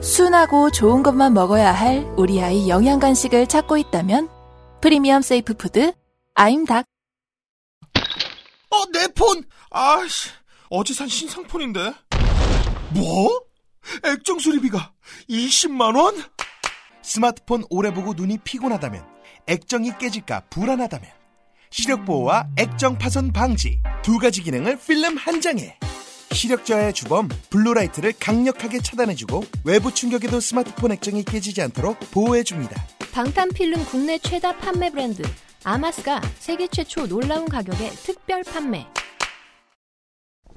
순하고 0.00 0.70
좋은 0.70 1.02
것만 1.02 1.34
먹어야 1.34 1.70
할 1.72 2.04
우리 2.16 2.42
아이 2.42 2.68
영양 2.68 2.98
간식을 2.98 3.46
찾고 3.46 3.76
있다면 3.76 4.28
프리미엄 4.80 5.22
safe 5.22 5.54
food 5.54 5.92
아임닭 6.34 6.86
어, 8.74 8.86
내 8.92 9.06
폰! 9.08 9.44
아씨, 9.70 10.30
어제 10.68 10.92
산 10.92 11.06
신상폰인데. 11.06 11.94
뭐? 12.90 13.40
액정 14.02 14.40
수리비가 14.40 14.92
20만원? 15.30 16.28
스마트폰 17.02 17.64
오래 17.70 17.92
보고 17.92 18.14
눈이 18.14 18.38
피곤하다면, 18.38 19.06
액정이 19.46 19.98
깨질까 19.98 20.46
불안하다면, 20.50 21.08
시력 21.70 22.04
보호와 22.04 22.48
액정 22.56 22.98
파손 22.98 23.32
방지 23.32 23.80
두 24.02 24.18
가지 24.18 24.42
기능을 24.42 24.78
필름 24.78 25.16
한 25.16 25.40
장에. 25.40 25.78
시력 26.32 26.64
저하의 26.64 26.92
주범 26.92 27.28
블루라이트를 27.50 28.14
강력하게 28.18 28.80
차단해주고 28.80 29.44
외부 29.64 29.94
충격에도 29.94 30.40
스마트폰 30.40 30.90
액정이 30.92 31.24
깨지지 31.24 31.62
않도록 31.62 31.98
보호해줍니다. 32.10 32.84
방탄 33.12 33.48
필름 33.50 33.84
국내 33.84 34.18
최다 34.18 34.56
판매 34.56 34.90
브랜드 34.90 35.22
아마스가 35.64 36.20
세계 36.38 36.68
최초 36.68 37.06
놀라운 37.06 37.48
가격에 37.48 37.88
특별 37.90 38.42
판매. 38.44 38.86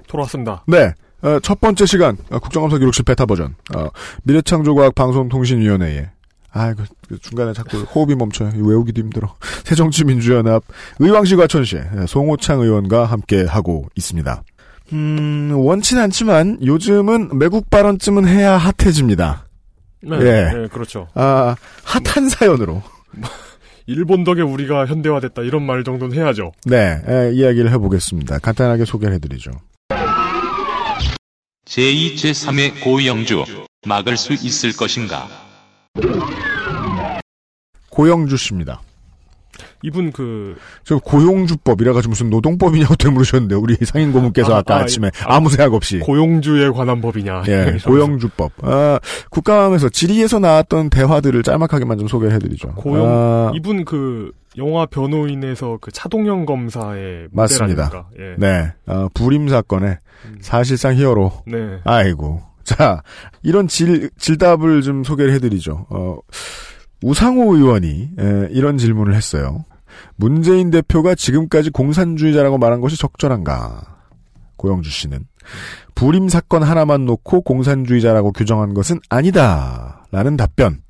돌아왔습니다. 0.06 0.62
네. 0.66 0.92
어, 1.22 1.40
첫 1.40 1.60
번째 1.60 1.84
시간 1.86 2.16
어, 2.30 2.38
국정감사 2.38 2.78
기록실 2.78 3.04
베타 3.04 3.26
버전 3.26 3.56
어, 3.74 3.88
미래창조과학 4.22 4.94
방송통신위원회에 4.94 6.10
아, 6.52 6.74
그, 6.74 6.84
그 7.08 7.18
중간에 7.18 7.52
자꾸 7.52 7.78
호흡이 7.78 8.14
멈춰요. 8.14 8.52
외우기도 8.54 9.00
힘들어. 9.00 9.34
새정치민주연합 9.64 10.62
의왕시 10.98 11.36
과천시 11.36 11.76
예, 11.76 12.06
송호창 12.06 12.60
의원과 12.60 13.04
함께 13.06 13.44
하고 13.44 13.88
있습니다. 13.96 14.42
음, 14.92 15.52
원치는 15.54 16.02
않지만 16.04 16.58
요즘은 16.64 17.38
매국 17.38 17.68
발언쯤은 17.68 18.26
해야 18.26 18.56
핫해집니다. 18.56 19.46
네, 20.02 20.16
예. 20.20 20.52
네, 20.54 20.68
그렇죠. 20.68 21.08
아, 21.14 21.56
핫한 21.84 22.28
사연으로. 22.28 22.82
일본 23.88 24.22
덕에 24.22 24.42
우리가 24.42 24.84
현대화됐다 24.84 25.40
이런 25.42 25.62
말 25.64 25.82
정도는 25.82 26.14
해야죠. 26.14 26.52
네, 26.66 27.00
에, 27.08 27.32
이야기를 27.32 27.72
해보겠습니다. 27.72 28.38
간단하게 28.38 28.84
소개를 28.84 29.14
해드리죠. 29.14 29.50
제2, 31.64 32.14
제3의 32.14 32.84
고영주 32.84 33.44
막을 33.86 34.18
수 34.18 34.34
있을 34.34 34.76
것인가? 34.76 35.26
고영주 37.88 38.36
씨입니다. 38.36 38.82
이분 39.82 40.12
그 40.12 40.56
저 40.84 40.98
고용주법이라 40.98 41.92
가지고 41.92 42.10
무슨 42.10 42.30
노동법이냐고 42.30 42.94
되물으셨는데 42.96 43.54
우리 43.54 43.76
상인 43.82 44.12
고문께서 44.12 44.56
아, 44.56 44.62
까 44.62 44.76
아, 44.76 44.78
아침에 44.80 45.10
아, 45.24 45.36
아무 45.36 45.50
생각 45.50 45.74
없이 45.74 45.98
고용주에 46.00 46.70
관한 46.70 47.00
법이냐. 47.00 47.44
예. 47.48 47.78
고용주법. 47.84 48.52
아, 48.62 48.98
국감에서 49.30 49.88
질의에서 49.88 50.38
나왔던 50.38 50.90
대화들을 50.90 51.42
짤막하게만 51.42 51.98
좀 51.98 52.08
소개를 52.08 52.34
해드리죠. 52.36 52.74
고용 52.74 53.06
아, 53.06 53.52
이분 53.54 53.84
그 53.84 54.32
영화 54.56 54.86
변호인에서 54.86 55.78
그 55.80 55.92
차동영 55.92 56.46
검사의 56.46 57.28
맞습니다. 57.32 58.08
예. 58.18 58.34
네, 58.38 58.72
어, 58.86 59.08
불임 59.14 59.48
사건의 59.48 59.98
사실상 60.40 60.96
히어로. 60.96 61.32
네. 61.46 61.80
아이고. 61.84 62.42
자, 62.64 63.02
이런 63.42 63.66
질, 63.66 64.10
질답을 64.18 64.82
좀 64.82 65.02
소개를 65.02 65.32
해드리죠. 65.34 65.86
어, 65.88 66.18
우상호 67.02 67.54
의원이 67.56 68.10
에, 68.18 68.48
이런 68.50 68.78
질문을 68.78 69.14
했어요. 69.14 69.64
문재인 70.16 70.70
대표가 70.70 71.14
지금까지 71.14 71.70
공산주의자라고 71.70 72.58
말한 72.58 72.80
것이 72.80 72.98
적절한가? 72.98 73.96
고영주 74.56 74.90
씨는 74.90 75.26
불임 75.94 76.28
사건 76.28 76.62
하나만 76.62 77.04
놓고 77.06 77.42
공산주의자라고 77.42 78.32
규정한 78.32 78.74
것은 78.74 79.00
아니다. 79.08 80.04
라는 80.10 80.36
답변. 80.36 80.82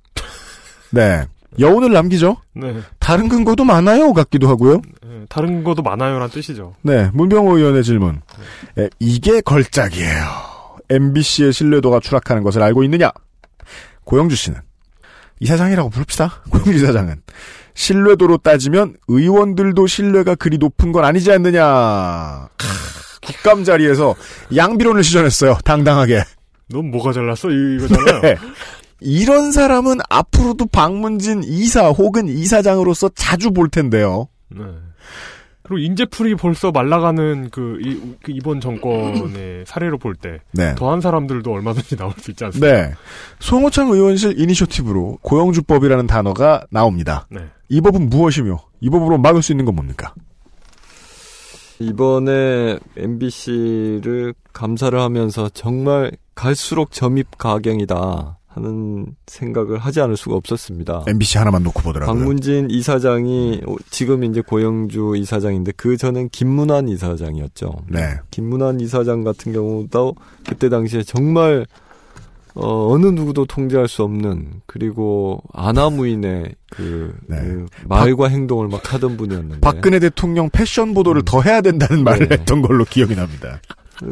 네. 0.93 1.27
여운을 1.59 1.93
남기죠? 1.93 2.37
네. 2.55 2.75
다른 2.99 3.29
근거도 3.29 3.65
많아요. 3.65 4.13
같기도 4.13 4.49
하고요. 4.49 4.81
예, 5.07 5.27
다른 5.29 5.65
것도 5.65 5.83
많아요란 5.83 6.31
뜻이죠. 6.31 6.75
네, 6.83 7.11
문병호 7.15 7.57
의원의 7.57 7.83
질문. 7.83 8.21
에, 8.79 8.89
이게 9.01 9.41
걸작이에요. 9.41 10.25
MBC의 10.91 11.53
신뢰도가 11.53 12.01
추락하는 12.01 12.43
것을 12.43 12.63
알고 12.63 12.85
있느냐? 12.85 13.11
고영주 14.05 14.37
씨는 14.37 14.61
이사장이라고 15.41 15.91
부릅시다. 15.91 16.43
고영주 16.51 16.73
이사장은 16.75 17.23
신뢰도로 17.75 18.39
따지면 18.39 18.97
의원들도 19.09 19.87
신뢰가 19.87 20.35
그리 20.35 20.59
높은 20.59 20.91
건 20.93 21.05
아니지 21.05 21.31
않느냐? 21.31 22.49
크, 22.57 22.67
국감 23.27 23.63
자리에서 23.65 24.15
양비론을 24.57 25.05
시전했어요. 25.05 25.59
당당하게. 25.65 26.23
넌 26.71 26.91
뭐가 26.91 27.13
잘났어? 27.13 27.51
이- 27.51 27.77
이거잖아요. 27.77 28.21
네. 28.23 28.37
이런 29.01 29.53
사람은 29.53 29.99
앞으로도 30.11 30.67
박문진 30.67 31.43
이사 31.45 31.89
혹은 31.91 32.27
이사장으로서 32.29 33.11
자주 33.15 33.53
볼 33.53 33.69
텐데요. 33.69 34.29
네. 34.51 34.65
그리고 35.69 35.79
인재풀이 35.85 36.35
벌써 36.35 36.71
말라가는 36.71 37.51
그, 37.51 37.79
이, 37.83 38.01
그 38.23 38.33
이 38.33 38.41
번 38.41 38.59
정권의 38.61 39.65
사례로 39.67 39.99
볼 39.99 40.15
때 40.15 40.39
네. 40.53 40.75
더한 40.77 41.01
사람들도 41.03 41.53
얼마든지 41.53 41.97
나올 41.97 42.13
수 42.19 42.31
있지 42.31 42.43
않습니까? 42.47 42.73
네. 42.73 42.95
송호창 43.41 43.91
의원실 43.91 44.41
이니셔티브로 44.41 45.19
고영주법이라는 45.21 46.07
단어가 46.07 46.65
나옵니다. 46.71 47.27
네. 47.31 47.41
이 47.69 47.83
법은 47.83 48.09
무엇이며 48.09 48.59
이 48.81 48.89
법으로 48.89 49.19
막을 49.19 49.43
수 49.43 49.53
있는 49.53 49.67
건 49.67 49.75
뭡니까? 49.75 50.15
이번에 51.81 52.79
MBC를 52.97 54.35
감사를 54.53 54.99
하면서 54.99 55.49
정말 55.51 56.11
갈수록 56.35 56.91
점입 56.93 57.37
가경이다 57.39 58.38
하는 58.59 59.07
생각을 59.27 59.79
하지 59.79 60.01
않을 60.01 60.17
수가 60.17 60.35
없었습니다. 60.37 61.05
MBC 61.07 61.39
하나만 61.39 61.63
놓고 61.63 61.83
보더라고요. 61.83 62.15
박문진 62.15 62.71
이사장이 62.71 63.63
지금 63.91 64.25
이제 64.25 64.41
고영주 64.41 65.15
이사장인데 65.17 65.73
그 65.77 65.97
전엔 65.97 66.29
김문환 66.31 66.89
이사장이었죠. 66.89 67.73
네. 67.89 68.01
김문환 68.31 68.81
이사장 68.81 69.25
같은 69.25 69.53
경우도 69.53 70.15
그때 70.47 70.69
당시에 70.69 71.03
정말 71.03 71.67
어, 72.55 72.93
어느 72.93 73.07
누구도 73.07 73.47
통제할 73.47 73.87
수 73.87 74.03
없는 74.03 74.63
그리고 74.67 75.41
아나무인의 75.53 76.57
그, 76.71 77.15
그 77.29 77.67
말과 77.85 78.27
행동을 78.27 78.67
막 78.67 78.93
하던 78.93 79.17
분이었는데 79.17 79.55
네. 79.55 79.61
박근혜 79.61 80.01
대통령 80.01 80.51
패션 80.51 80.93
보도를 80.93 81.23
더 81.25 81.41
해야 81.41 81.61
된다는 81.61 82.03
말을 82.03 82.29
네. 82.29 82.37
했던 82.37 82.61
걸로 82.63 82.85
기억이 82.85 83.15
납니다. 83.15 83.61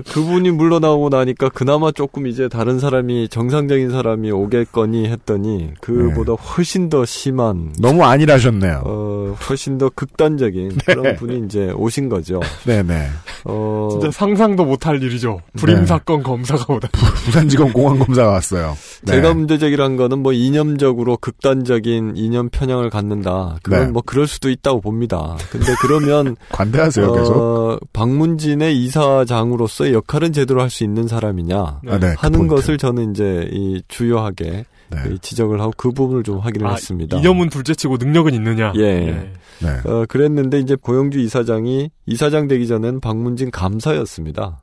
그분이 0.08 0.50
물러나고 0.50 1.08
나니까 1.08 1.48
그나마 1.50 1.92
조금 1.92 2.26
이제 2.26 2.48
다른 2.48 2.78
사람이 2.78 3.28
정상적인 3.28 3.90
사람이 3.90 4.30
오겠거니 4.30 5.06
했더니 5.08 5.70
그보다 5.80 6.32
훨씬 6.32 6.88
더 6.88 7.04
심한 7.04 7.72
너무 7.80 8.04
안일하셨네요. 8.04 8.82
어 8.84 9.36
훨씬 9.48 9.78
더 9.78 9.88
극단적인 9.88 10.78
그런 10.84 11.16
분이 11.16 11.46
이제 11.46 11.70
오신 11.70 12.08
거죠. 12.08 12.40
네네. 12.64 13.08
어 13.44 13.88
진짜 13.92 14.10
상상도 14.10 14.64
못할 14.64 15.02
일이죠. 15.02 15.40
불임 15.56 15.80
네. 15.80 15.86
사건 15.86 16.22
검사가 16.22 16.74
오다. 16.74 16.88
부산지검 17.24 17.72
공안 17.72 17.98
검사가 17.98 18.30
왔어요. 18.30 18.76
네. 19.02 19.12
제가 19.12 19.34
문제 19.34 19.58
제기한 19.58 19.96
거는 19.96 20.18
뭐 20.18 20.32
이념적으로 20.32 21.16
극단적인 21.16 22.14
이념 22.16 22.48
편향을 22.48 22.90
갖는다. 22.90 23.56
그건 23.62 23.80
네. 23.80 23.86
뭐 23.86 24.02
그럴 24.04 24.26
수도 24.26 24.50
있다고 24.50 24.80
봅니다. 24.80 25.36
근데 25.50 25.72
그러면 25.80 26.36
관대하세요 26.50 27.12
계속. 27.12 27.36
어, 27.36 27.78
박문진의 27.92 28.76
이사장으로서 28.82 29.75
의 29.84 29.92
역할은 29.92 30.32
제대로 30.32 30.62
할 30.62 30.70
수 30.70 30.84
있는 30.84 31.06
사람이냐 31.08 31.56
아, 31.58 31.80
네, 31.98 32.14
그 32.14 32.14
하는. 32.18 32.46
것을 32.48 32.78
저는 32.78 33.10
이제 33.10 33.48
이 33.52 33.82
주요하게 33.88 34.64
네. 34.90 34.98
이 35.10 35.18
지적을 35.18 35.60
하고 35.60 35.72
그 35.76 35.90
부분을 35.90 36.22
좀 36.22 36.38
확인을 36.38 36.66
아, 36.66 36.72
했습니다. 36.72 37.16
이념은 37.18 37.48
둘째치고 37.50 37.96
능력은 37.98 38.34
있느냐? 38.34 38.72
예. 38.76 39.30
네. 39.60 39.68
어, 39.84 40.04
그랬는데 40.08 40.60
이제 40.60 40.76
고영주 40.76 41.18
이사장이 41.18 41.90
이사장 42.06 42.46
되기 42.48 42.66
전엔 42.66 43.00
박문진 43.00 43.50
감사였습니다. 43.50 44.62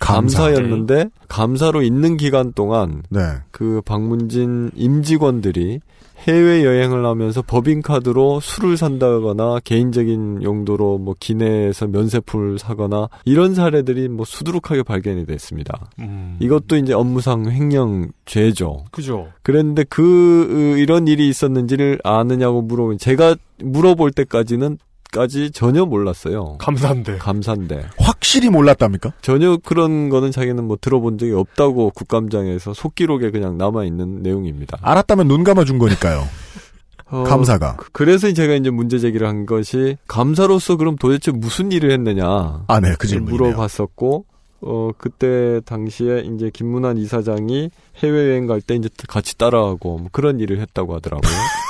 감사. 0.00 0.42
감사였는데 0.42 1.10
감사로 1.28 1.82
있는 1.82 2.16
기간 2.16 2.52
동안 2.52 3.02
네. 3.10 3.20
그 3.50 3.82
방문진 3.84 4.70
임직원들이 4.74 5.80
해외 6.26 6.64
여행을 6.64 7.06
하면서 7.06 7.42
법인카드로 7.42 8.40
술을 8.40 8.76
산다거나 8.76 9.60
개인적인 9.62 10.42
용도로 10.42 10.98
뭐 10.98 11.14
기내에서 11.18 11.86
면세품을 11.86 12.58
사거나 12.58 13.08
이런 13.24 13.54
사례들이 13.54 14.08
뭐 14.08 14.24
수두룩하게 14.24 14.82
발견이 14.82 15.26
됐습니다. 15.26 15.90
음. 16.00 16.36
이것도 16.40 16.76
이제 16.76 16.92
업무상 16.92 17.48
횡령죄죠. 17.48 18.86
그죠. 18.90 19.28
그랬는데 19.42 19.84
그 19.84 20.48
으, 20.50 20.78
이런 20.80 21.06
일이 21.06 21.28
있었는지를 21.28 22.00
아느냐고 22.02 22.62
물어보면 22.62 22.98
제가 22.98 23.36
물어볼 23.62 24.10
때까지는 24.10 24.78
까지 25.12 25.50
전혀 25.50 25.84
몰랐어요. 25.84 26.56
감사인데. 26.58 27.18
감사인데. 27.18 27.86
확실히 27.98 28.50
몰랐답니까? 28.50 29.12
전혀 29.22 29.56
그런 29.64 30.08
거는 30.10 30.30
자기는 30.32 30.62
뭐 30.64 30.76
들어본 30.80 31.18
적이 31.18 31.32
없다고 31.32 31.90
국감장에서 31.90 32.74
속기록에 32.74 33.30
그냥 33.30 33.56
남아 33.58 33.84
있는 33.84 34.22
내용입니다. 34.22 34.78
알았다면 34.82 35.28
눈 35.28 35.44
감아준 35.44 35.78
거니까요. 35.78 36.24
어, 37.10 37.22
감사가. 37.24 37.76
그- 37.76 37.88
그래서 37.92 38.30
제가 38.32 38.52
이제 38.54 38.68
문제 38.68 38.98
제기를 38.98 39.26
한 39.26 39.46
것이 39.46 39.96
감사로서 40.08 40.76
그럼 40.76 40.96
도대체 40.96 41.30
무슨 41.32 41.72
일을 41.72 41.90
했느냐. 41.90 42.64
아, 42.66 42.80
네, 42.80 42.94
그 42.98 43.06
질문이네요. 43.06 43.50
물어봤었고 43.52 44.26
어 44.60 44.90
그때 44.98 45.60
당시에 45.64 46.24
이제 46.34 46.50
김문환 46.52 46.98
이사장이 46.98 47.70
해외 48.02 48.30
여행 48.30 48.46
갈 48.48 48.60
때 48.60 48.74
이제 48.74 48.88
같이 49.06 49.38
따라가고 49.38 49.98
뭐 49.98 50.08
그런 50.12 50.40
일을 50.40 50.60
했다고 50.60 50.96
하더라고요. 50.96 51.30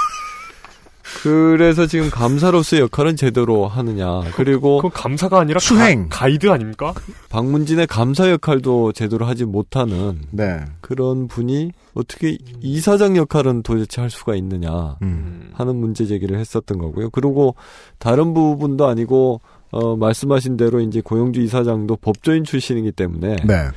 그래서 1.22 1.86
지금 1.86 2.10
감사로서의 2.10 2.82
역할은 2.82 3.16
제대로 3.16 3.66
하느냐. 3.66 4.22
그리고 4.34 4.80
그 4.80 4.88
감사가 4.92 5.40
아니라 5.40 5.58
수행. 5.58 6.08
가, 6.08 6.28
이드 6.28 6.50
아닙니까? 6.50 6.94
방문진의 7.30 7.86
감사 7.86 8.30
역할도 8.30 8.92
제대로 8.92 9.26
하지 9.26 9.44
못하는 9.44 10.20
네. 10.30 10.60
그런 10.80 11.28
분이 11.28 11.72
어떻게 11.94 12.38
이사장 12.60 13.16
역할은 13.16 13.62
도대체 13.62 14.00
할 14.00 14.10
수가 14.10 14.36
있느냐 14.36 14.96
음. 15.02 15.50
하는 15.54 15.76
문제 15.76 16.06
제기를 16.06 16.38
했었던 16.38 16.78
거고요. 16.78 17.10
그리고 17.10 17.56
다른 17.98 18.34
부분도 18.34 18.86
아니고 18.86 19.40
어 19.70 19.96
말씀하신 19.96 20.56
대로 20.56 20.80
이제 20.80 21.00
고영주 21.00 21.40
이사장도 21.42 21.96
법조인 21.96 22.44
출신이기 22.44 22.92
때문에 22.92 23.36
네. 23.44 23.68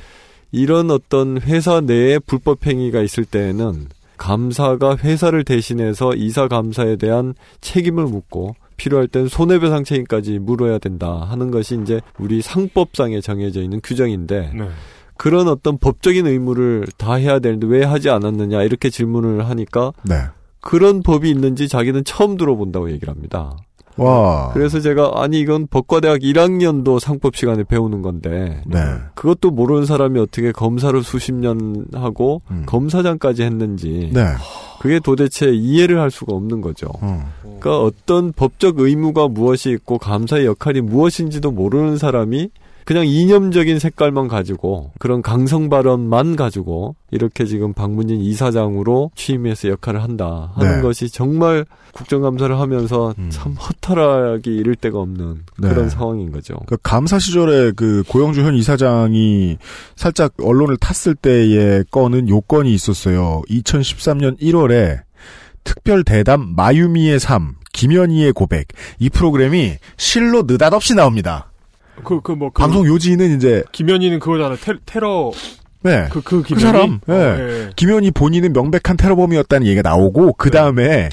이런 0.52 0.90
어떤 0.90 1.40
회사 1.40 1.80
내에 1.80 2.18
불법 2.18 2.66
행위가 2.66 3.02
있을 3.02 3.24
때에는 3.24 3.88
감사가 4.22 4.98
회사를 4.98 5.42
대신해서 5.42 6.14
이사 6.14 6.46
감사에 6.46 6.94
대한 6.94 7.34
책임을 7.60 8.04
묻고 8.04 8.54
필요할 8.76 9.08
땐 9.08 9.26
손해배상 9.26 9.82
책임까지 9.82 10.38
물어야 10.38 10.78
된다 10.78 11.26
하는 11.28 11.50
것이 11.50 11.76
이제 11.82 12.00
우리 12.20 12.40
상법상에 12.40 13.20
정해져 13.20 13.62
있는 13.62 13.80
규정인데 13.82 14.52
네. 14.54 14.68
그런 15.16 15.48
어떤 15.48 15.76
법적인 15.76 16.28
의무를 16.28 16.86
다 16.96 17.14
해야 17.14 17.40
되는데 17.40 17.66
왜 17.66 17.82
하지 17.82 18.10
않았느냐 18.10 18.62
이렇게 18.62 18.90
질문을 18.90 19.48
하니까 19.48 19.92
네. 20.04 20.14
그런 20.60 21.02
법이 21.02 21.28
있는지 21.28 21.66
자기는 21.66 22.04
처음 22.04 22.36
들어본다고 22.36 22.92
얘기를 22.92 23.12
합니다. 23.12 23.56
와. 23.96 24.50
그래서 24.52 24.80
제가 24.80 25.12
아니 25.16 25.40
이건 25.40 25.66
법과대학 25.66 26.20
1학년도 26.20 26.98
상법 26.98 27.36
시간에 27.36 27.62
배우는 27.64 28.02
건데 28.02 28.62
네. 28.66 28.78
그것도 29.14 29.50
모르는 29.50 29.86
사람이 29.86 30.18
어떻게 30.18 30.52
검사를 30.52 31.00
수십 31.02 31.32
년 31.34 31.86
하고 31.94 32.42
음. 32.50 32.64
검사장까지 32.66 33.42
했는지 33.42 34.10
네. 34.12 34.24
그게 34.80 34.98
도대체 34.98 35.50
이해를 35.50 36.00
할 36.00 36.10
수가 36.10 36.34
없는 36.34 36.60
거죠. 36.60 36.88
어. 37.00 37.32
그러니까 37.42 37.80
어떤 37.80 38.32
법적 38.32 38.80
의무가 38.80 39.28
무엇이 39.28 39.70
있고 39.70 39.98
감사의 39.98 40.46
역할이 40.46 40.80
무엇인지도 40.80 41.52
모르는 41.52 41.98
사람이 41.98 42.50
그냥 42.84 43.06
이념적인 43.06 43.78
색깔만 43.78 44.28
가지고 44.28 44.92
그런 44.98 45.22
강성 45.22 45.68
발언만 45.68 46.36
가지고 46.36 46.96
이렇게 47.10 47.44
지금 47.44 47.72
방문진 47.72 48.20
이사장으로 48.20 49.10
취임해서 49.14 49.68
역할을 49.68 50.02
한다 50.02 50.52
하는 50.54 50.76
네. 50.76 50.82
것이 50.82 51.10
정말 51.10 51.64
국정감사를 51.92 52.58
하면서 52.58 53.14
음. 53.18 53.28
참 53.30 53.52
허탈하기 53.52 54.54
이를 54.54 54.74
데가 54.74 54.98
없는 54.98 55.42
네. 55.58 55.68
그런 55.68 55.88
상황인 55.88 56.32
거죠. 56.32 56.56
그 56.66 56.76
감사 56.82 57.18
시절에 57.18 57.72
그 57.76 58.02
고영주 58.08 58.42
현 58.42 58.54
이사장이 58.54 59.58
살짝 59.94 60.32
언론을 60.42 60.78
탔을 60.78 61.14
때의 61.14 61.84
건은 61.90 62.28
요건이 62.28 62.72
있었어요. 62.72 63.42
2013년 63.48 64.40
1월에 64.40 65.00
특별 65.64 66.02
대담 66.02 66.54
마유미의 66.56 67.20
삶, 67.20 67.54
김연희의 67.72 68.32
고백 68.32 68.68
이 68.98 69.08
프로그램이 69.08 69.76
실로 69.96 70.42
느닷없이 70.42 70.94
나옵니다. 70.94 71.51
그, 72.04 72.20
그, 72.20 72.32
뭐, 72.32 72.50
그. 72.50 72.60
방송 72.60 72.86
요지는 72.86 73.36
이제 73.36 73.62
김현희는 73.72 74.18
그거잖아. 74.18 74.56
테, 74.56 74.74
테러. 74.86 75.30
네. 75.82 76.08
그, 76.10 76.22
그그 76.22 76.42
김현희. 76.44 76.64
사람, 76.64 77.00
예. 77.08 77.12
어, 77.12 77.38
예. 77.38 77.70
김현희 77.76 78.12
본인은 78.12 78.52
명백한 78.52 78.96
테러범이었다는 78.96 79.66
얘기가 79.66 79.88
나오고 79.88 80.34
그 80.34 80.50
다음에 80.50 81.08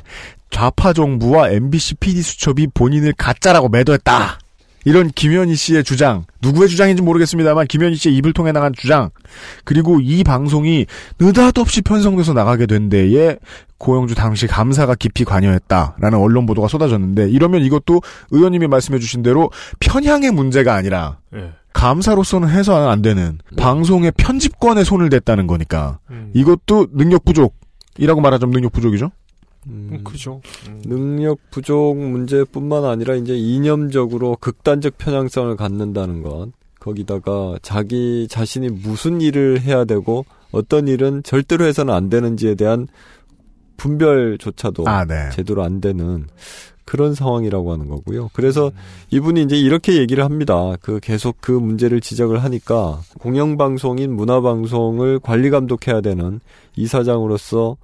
좌파 0.51 0.93
정부와 0.93 1.49
MBC 1.51 1.95
PD 1.95 2.21
수첩이 2.21 2.67
본인을 2.73 3.13
가짜라고 3.17 3.69
매도했다. 3.69 4.39
이런 4.85 5.09
김현희 5.09 5.55
씨의 5.55 5.83
주장, 5.83 6.25
누구의 6.41 6.69
주장인지 6.69 7.01
모르겠습니다만 7.01 7.67
김현희 7.67 7.95
씨의 7.95 8.15
입을 8.17 8.33
통해 8.33 8.51
나간 8.51 8.73
주장, 8.75 9.09
그리고 9.63 9.99
이 10.01 10.23
방송이 10.23 10.85
느닷없이 11.19 11.81
편성돼서 11.81 12.33
나가게 12.33 12.65
된 12.65 12.89
데에 12.89 13.37
고영주 13.77 14.15
당시 14.15 14.45
감사가 14.47 14.95
깊이 14.95 15.23
관여했다라는 15.23 16.19
언론 16.19 16.45
보도가 16.45 16.67
쏟아졌는데 16.67 17.29
이러면 17.29 17.61
이것도 17.63 18.01
의원님이 18.31 18.67
말씀해 18.67 18.99
주신 18.99 19.23
대로 19.23 19.49
편향의 19.79 20.31
문제가 20.31 20.75
아니라 20.75 21.17
예. 21.33 21.51
감사로서는 21.73 22.49
해서는 22.49 22.87
안 22.87 23.01
되는 23.01 23.39
방송의 23.57 24.11
편집권에 24.17 24.83
손을 24.83 25.09
댔다는 25.09 25.47
거니까 25.47 25.99
음. 26.09 26.31
이것도 26.33 26.87
능력 26.93 27.23
부족 27.23 27.55
이라고 27.97 28.21
말하자면 28.21 28.51
능력 28.51 28.71
부족이죠. 28.71 29.11
음, 29.67 30.01
그죠. 30.03 30.41
음. 30.67 30.81
능력 30.85 31.39
부족 31.51 31.97
문제뿐만 31.97 32.85
아니라 32.85 33.15
이제 33.15 33.35
이념적으로 33.35 34.37
극단적 34.39 34.97
편향성을 34.97 35.55
갖는다는 35.55 36.21
것. 36.23 36.49
거기다가 36.79 37.57
자기 37.61 38.27
자신이 38.29 38.69
무슨 38.69 39.19
일을 39.19 39.61
해야 39.61 39.83
되고 39.83 40.25
어떤 40.51 40.87
일은 40.87 41.23
절대로 41.23 41.65
해서는 41.65 41.93
안 41.93 42.09
되는지에 42.09 42.55
대한 42.55 42.87
분별조차도 43.77 44.87
아, 44.87 45.05
네. 45.05 45.29
제대로 45.31 45.63
안 45.63 45.81
되는 45.81 46.27
그런 46.85 47.13
상황이라고 47.13 47.71
하는 47.71 47.87
거고요. 47.87 48.31
그래서 48.33 48.71
이분이 49.11 49.43
이제 49.43 49.55
이렇게 49.55 49.97
얘기를 49.97 50.23
합니다. 50.23 50.75
그 50.81 50.99
계속 50.99 51.37
그 51.39 51.51
문제를 51.51 52.01
지적을 52.01 52.43
하니까 52.43 53.01
공영방송인 53.19 54.11
문화방송을 54.15 55.19
관리 55.19 55.51
감독해야 55.51 56.01
되는 56.01 56.39
이사장으로서 56.75 57.77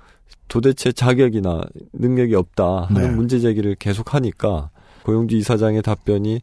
도대체 0.48 0.92
자격이나 0.92 1.64
능력이 1.94 2.36
없다 2.36 2.88
하는 2.90 3.02
네. 3.02 3.10
문제 3.10 3.40
제기를 3.40 3.76
계속 3.76 4.14
하니까 4.14 4.70
고용주 5.04 5.36
이사장의 5.38 5.82
답변이 5.82 6.42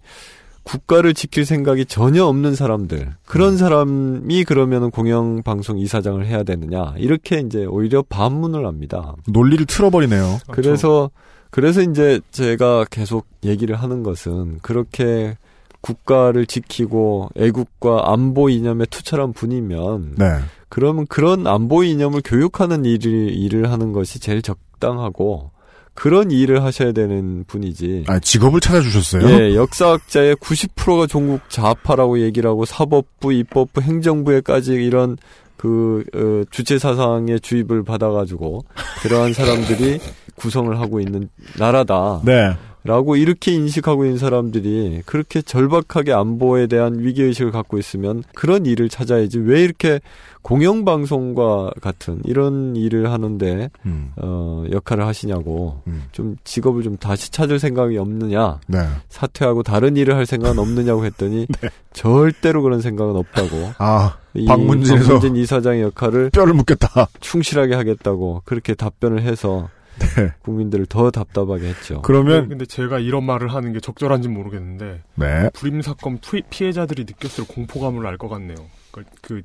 국가를 0.64 1.12
지킬 1.14 1.44
생각이 1.44 1.86
전혀 1.86 2.24
없는 2.24 2.54
사람들 2.54 3.14
그런 3.24 3.56
사람이 3.56 4.44
그러면은 4.44 4.90
공영 4.90 5.42
방송 5.42 5.78
이사장을 5.78 6.24
해야 6.24 6.44
되느냐 6.44 6.94
이렇게 6.98 7.40
이제 7.40 7.64
오히려 7.64 8.02
반문을 8.02 8.66
합니다. 8.66 9.14
논리를 9.26 9.64
틀어버리네요. 9.66 10.38
그래서 10.52 11.10
그래서 11.50 11.82
이제 11.82 12.20
제가 12.30 12.86
계속 12.90 13.26
얘기를 13.44 13.76
하는 13.76 14.02
것은 14.02 14.58
그렇게 14.62 15.36
국가를 15.82 16.46
지키고 16.46 17.28
애국과 17.36 18.12
안보 18.12 18.48
이념에 18.48 18.86
투철한 18.86 19.34
분이면 19.34 20.14
네. 20.16 20.26
그러면 20.68 21.06
그런 21.06 21.46
안보 21.46 21.84
이념을 21.84 22.22
교육하는 22.24 22.86
일을 22.86 23.34
일을 23.36 23.70
하는 23.70 23.92
것이 23.92 24.18
제일 24.18 24.40
적당하고 24.40 25.50
그런 25.94 26.30
일을 26.30 26.64
하셔야 26.64 26.92
되는 26.92 27.44
분이지. 27.46 28.04
아, 28.08 28.18
직업을 28.18 28.60
찾아주셨어요? 28.60 29.28
예, 29.28 29.54
역사학자의 29.54 30.36
90%가 30.36 31.06
종국 31.06 31.50
좌파라고 31.50 32.20
얘기를 32.20 32.48
하고 32.48 32.64
사법부, 32.64 33.32
입법부, 33.32 33.82
행정부에까지 33.82 34.72
이런 34.72 35.18
그 35.56 36.04
어, 36.14 36.44
주체 36.50 36.78
사상의 36.78 37.40
주입을 37.40 37.84
받아가지고 37.84 38.64
그러한 39.02 39.32
사람들이 39.32 40.00
구성을 40.34 40.80
하고 40.80 40.98
있는 40.98 41.28
나라다. 41.58 42.22
네. 42.24 42.56
라고 42.84 43.14
이렇게 43.14 43.52
인식하고 43.52 44.04
있는 44.04 44.18
사람들이 44.18 45.02
그렇게 45.06 45.40
절박하게 45.40 46.12
안보에 46.12 46.66
대한 46.66 46.98
위기의식을 46.98 47.52
갖고 47.52 47.78
있으면 47.78 48.24
그런 48.34 48.66
일을 48.66 48.88
찾아야지 48.88 49.38
왜 49.38 49.62
이렇게 49.62 50.00
공영방송과 50.42 51.74
같은 51.80 52.20
이런 52.24 52.74
일을 52.74 53.12
하는데 53.12 53.70
음. 53.86 54.12
어 54.16 54.64
역할을 54.72 55.06
하시냐고 55.06 55.80
음. 55.86 56.02
좀 56.10 56.36
직업을 56.42 56.82
좀 56.82 56.96
다시 56.96 57.30
찾을 57.30 57.60
생각이 57.60 57.96
없느냐 57.96 58.58
네. 58.66 58.78
사퇴하고 59.08 59.62
다른 59.62 59.96
일을 59.96 60.16
할 60.16 60.26
생각은 60.26 60.58
없느냐고 60.58 61.04
했더니 61.04 61.46
절대로 61.92 62.62
그런 62.62 62.80
생각은 62.80 63.14
없다고 63.14 63.74
아, 63.78 64.16
이 64.34 64.46
방문진 64.46 65.36
이사장의 65.36 65.82
역할을 65.82 66.30
뼈를 66.30 66.54
묻겠다. 66.54 67.08
충실하게 67.20 67.74
하겠다고 67.76 68.42
그렇게 68.44 68.74
답변을 68.74 69.22
해서 69.22 69.68
네. 70.16 70.32
국민들을 70.42 70.86
더 70.86 71.10
답답하게 71.10 71.68
했죠. 71.68 72.02
그러면 72.02 72.48
근데 72.48 72.66
제가 72.66 72.98
이런 72.98 73.24
말을 73.24 73.52
하는 73.52 73.72
게 73.72 73.80
적절한지 73.80 74.28
모르겠는데 74.28 75.00
네. 75.16 75.50
불임 75.54 75.80
사건 75.82 76.18
피, 76.20 76.42
피해자들이 76.50 77.04
느꼈을 77.04 77.44
공포감을 77.46 78.06
알 78.06 78.16
것 78.18 78.28
같네요. 78.28 78.56
그, 78.90 79.02
그 79.20 79.42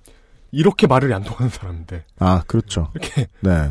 이렇게 0.52 0.88
말을 0.88 1.14
안 1.14 1.24
통하는 1.24 1.50
사람인데. 1.50 2.04
아, 2.20 2.44
그렇죠. 2.48 2.90
이렇게 2.96 3.28
네. 3.42 3.70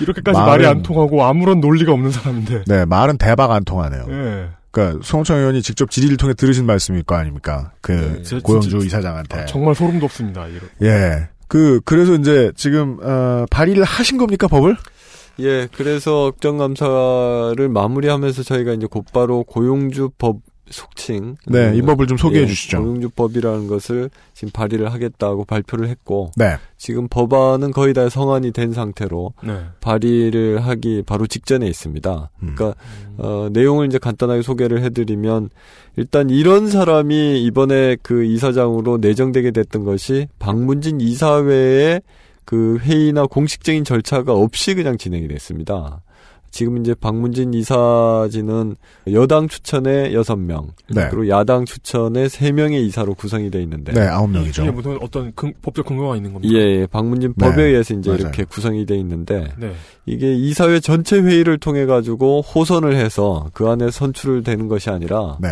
이렇게까지 0.00 0.38
말은- 0.38 0.46
말이 0.46 0.66
안 0.66 0.82
통하고 0.82 1.24
아무런 1.24 1.60
논리가 1.60 1.92
없는 1.92 2.10
사람인데. 2.10 2.64
네, 2.66 2.84
말은 2.84 3.18
대박 3.18 3.50
안 3.52 3.64
통하네요. 3.64 4.04
예. 4.08 4.48
그러니까 4.70 5.00
송창 5.02 5.38
의원이 5.38 5.62
직접 5.62 5.90
질의를 5.90 6.16
통해 6.18 6.34
들으신 6.34 6.66
말씀일 6.66 7.02
거 7.04 7.14
아닙니까? 7.14 7.72
그 7.80 7.92
네, 7.92 8.22
저- 8.22 8.38
고영주 8.40 8.68
진짜- 8.70 8.86
이사장한테. 8.86 9.40
아, 9.40 9.44
정말 9.46 9.74
소름 9.74 9.98
돋습니다. 9.98 10.46
이런. 10.46 10.60
예. 10.82 11.28
그 11.48 11.80
그래서 11.86 12.14
이제 12.14 12.52
지금 12.56 12.98
어, 13.02 13.46
발의를 13.50 13.82
하신 13.82 14.18
겁니까 14.18 14.46
법을? 14.48 14.76
예, 15.40 15.68
그래서 15.72 16.30
국정감사를 16.32 17.68
마무리하면서 17.68 18.42
저희가 18.42 18.72
이제 18.72 18.86
곧바로 18.86 19.44
고용주법 19.44 20.40
속칭. 20.70 21.36
네, 21.46 21.72
이 21.74 21.82
법을 21.82 22.06
좀 22.06 22.16
소개해 22.18 22.42
예, 22.42 22.46
주시죠. 22.46 22.82
고용주법이라는 22.82 23.68
것을 23.68 24.10
지금 24.34 24.50
발의를 24.52 24.92
하겠다고 24.92 25.44
발표를 25.44 25.88
했고. 25.88 26.30
네. 26.36 26.56
지금 26.76 27.08
법안은 27.08 27.72
거의 27.72 27.94
다 27.94 28.08
성안이 28.08 28.52
된 28.52 28.72
상태로 28.72 29.32
네. 29.44 29.60
발의를 29.80 30.60
하기 30.60 31.02
바로 31.06 31.26
직전에 31.26 31.66
있습니다. 31.66 32.30
그러니까 32.38 32.74
어, 33.16 33.48
내용을 33.52 33.86
이제 33.86 33.98
간단하게 33.98 34.42
소개를 34.42 34.82
해드리면 34.82 35.50
일단 35.96 36.30
이런 36.30 36.68
사람이 36.68 37.42
이번에 37.44 37.96
그 38.02 38.24
이사장으로 38.24 38.98
내정되게 38.98 39.50
됐던 39.50 39.84
것이 39.84 40.28
박문진 40.38 41.00
이사회의 41.00 42.00
그 42.48 42.78
회의나 42.78 43.26
공식적인 43.26 43.84
절차가 43.84 44.32
없이 44.32 44.74
그냥 44.74 44.96
진행이 44.96 45.28
됐습니다. 45.28 46.00
지금 46.50 46.78
이제 46.78 46.94
박문진 46.94 47.52
이사진은 47.52 48.76
여당 49.12 49.48
추천에 49.48 50.14
여섯 50.14 50.36
명 50.36 50.68
네. 50.88 51.08
그리고 51.10 51.28
야당 51.28 51.66
추천에 51.66 52.26
세 52.30 52.50
명의 52.52 52.86
이사로 52.86 53.12
구성이 53.16 53.50
돼 53.50 53.60
있는데 53.64 53.92
네, 53.92 54.00
아홉 54.06 54.30
명이죠. 54.30 54.62
이게 54.62 54.70
무슨 54.70 54.96
어떤 55.02 55.30
근- 55.34 55.52
법적 55.60 55.84
근거가 55.84 56.16
있는 56.16 56.32
겁니까? 56.32 56.54
예, 56.58 56.80
예. 56.80 56.86
박문진 56.86 57.34
네, 57.36 57.46
법에 57.50 57.64
의해서 57.64 57.92
이제 57.92 58.08
맞아요. 58.08 58.22
이렇게 58.22 58.44
구성이 58.44 58.86
돼 58.86 58.96
있는데 58.96 59.52
네. 59.58 59.74
이게 60.06 60.34
이사회 60.34 60.80
전체 60.80 61.20
회의를 61.20 61.58
통해 61.58 61.84
가지고 61.84 62.40
호선을 62.40 62.96
해서 62.96 63.50
그 63.52 63.68
안에 63.68 63.90
선출을 63.90 64.42
되는 64.42 64.68
것이 64.68 64.88
아니라 64.88 65.36
네. 65.42 65.48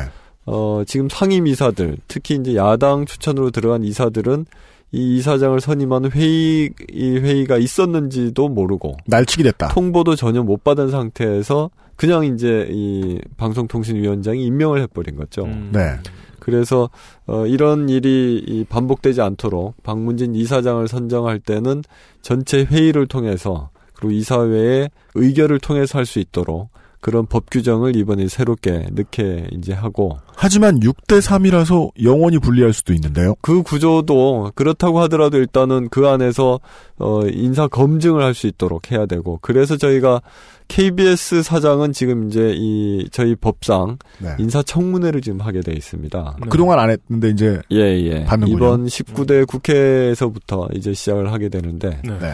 어, 0.47 0.83
지금 0.87 1.11
상임 1.11 1.47
이사들, 1.47 1.99
특히 2.09 2.37
이제 2.37 2.55
야당 2.57 3.05
추천으로 3.05 3.51
들어간 3.51 3.85
이사들은 3.85 4.47
이 4.93 5.17
이사장을 5.17 5.61
선임하는 5.61 6.13
회의, 6.13 6.71
이 6.93 7.11
회의가 7.19 7.59
있었는지도 7.59 8.49
모르고. 8.49 8.97
날치기 9.07 9.43
됐다. 9.43 9.69
통보도 9.69 10.17
전혀 10.17 10.43
못 10.43 10.63
받은 10.65 10.91
상태에서 10.91 11.71
그냥 11.97 12.25
이제 12.25 12.69
이 12.71 13.21
방송통신위원장이 13.37 14.45
임명을 14.45 14.81
해버린 14.83 15.17
거죠. 15.17 15.45
음. 15.45 15.71
네. 15.73 15.97
그래서 16.39 16.89
어, 17.27 17.47
이런 17.47 17.89
일이 17.89 18.43
이 18.47 18.65
반복되지 18.65 19.21
않도록 19.21 19.83
박문진 19.83 20.35
이사장을 20.37 20.87
선정할 20.87 21.41
때는 21.41 21.83
전체 22.23 22.65
회의를 22.65 23.07
통해서 23.09 23.71
그리고 23.95 24.13
이사회의 24.13 24.91
의결을 25.15 25.59
통해서 25.59 25.99
할 25.99 26.05
수 26.07 26.21
있도록 26.21 26.69
그런 27.07 27.25
법 27.25 27.51
규정을 27.53 27.95
이번에 27.95 28.27
새롭게 28.27 28.89
넣게 28.91 29.47
이제 29.53 29.73
하고 29.73 30.19
하지만 30.35 30.81
6대 30.81 31.21
3이라서 31.21 31.89
영원히 32.03 32.39
분리할 32.41 32.73
수도 32.73 32.93
있는데요. 32.95 33.37
그 33.43 33.63
구조도 33.63 34.51
그렇다고 34.57 34.99
하더라도 35.03 35.39
일단은 35.39 35.89
그 35.89 36.09
안에서 36.09 36.59
어 36.99 37.21
인사 37.29 37.69
검증을 37.69 38.25
할 38.25 38.35
수 38.35 38.49
있도록 38.49 38.91
해야 38.91 39.07
되고 39.07 39.39
그래서 39.41 39.77
저희가 39.77 40.21
KBS 40.67 41.45
사장은 41.45 41.93
지금 41.93 42.27
이제 42.27 42.53
이 42.57 43.09
저희 43.13 43.37
법상 43.37 43.99
네. 44.19 44.35
인사 44.41 44.61
청문회를 44.65 45.21
지금 45.21 45.41
하게 45.41 45.61
돼 45.61 45.73
있습니다. 45.75 46.39
그동안 46.51 46.81
안 46.81 46.91
했는데 46.91 47.31
이제 47.31 47.61
예, 47.71 47.79
예. 47.79 48.25
받는군요. 48.25 48.57
이번 48.57 48.87
19대 48.87 49.47
국회에서부터 49.47 50.69
이제 50.75 50.93
시작을 50.93 51.33
하게 51.33 51.51
되는데 51.51 52.01
네. 52.03 52.33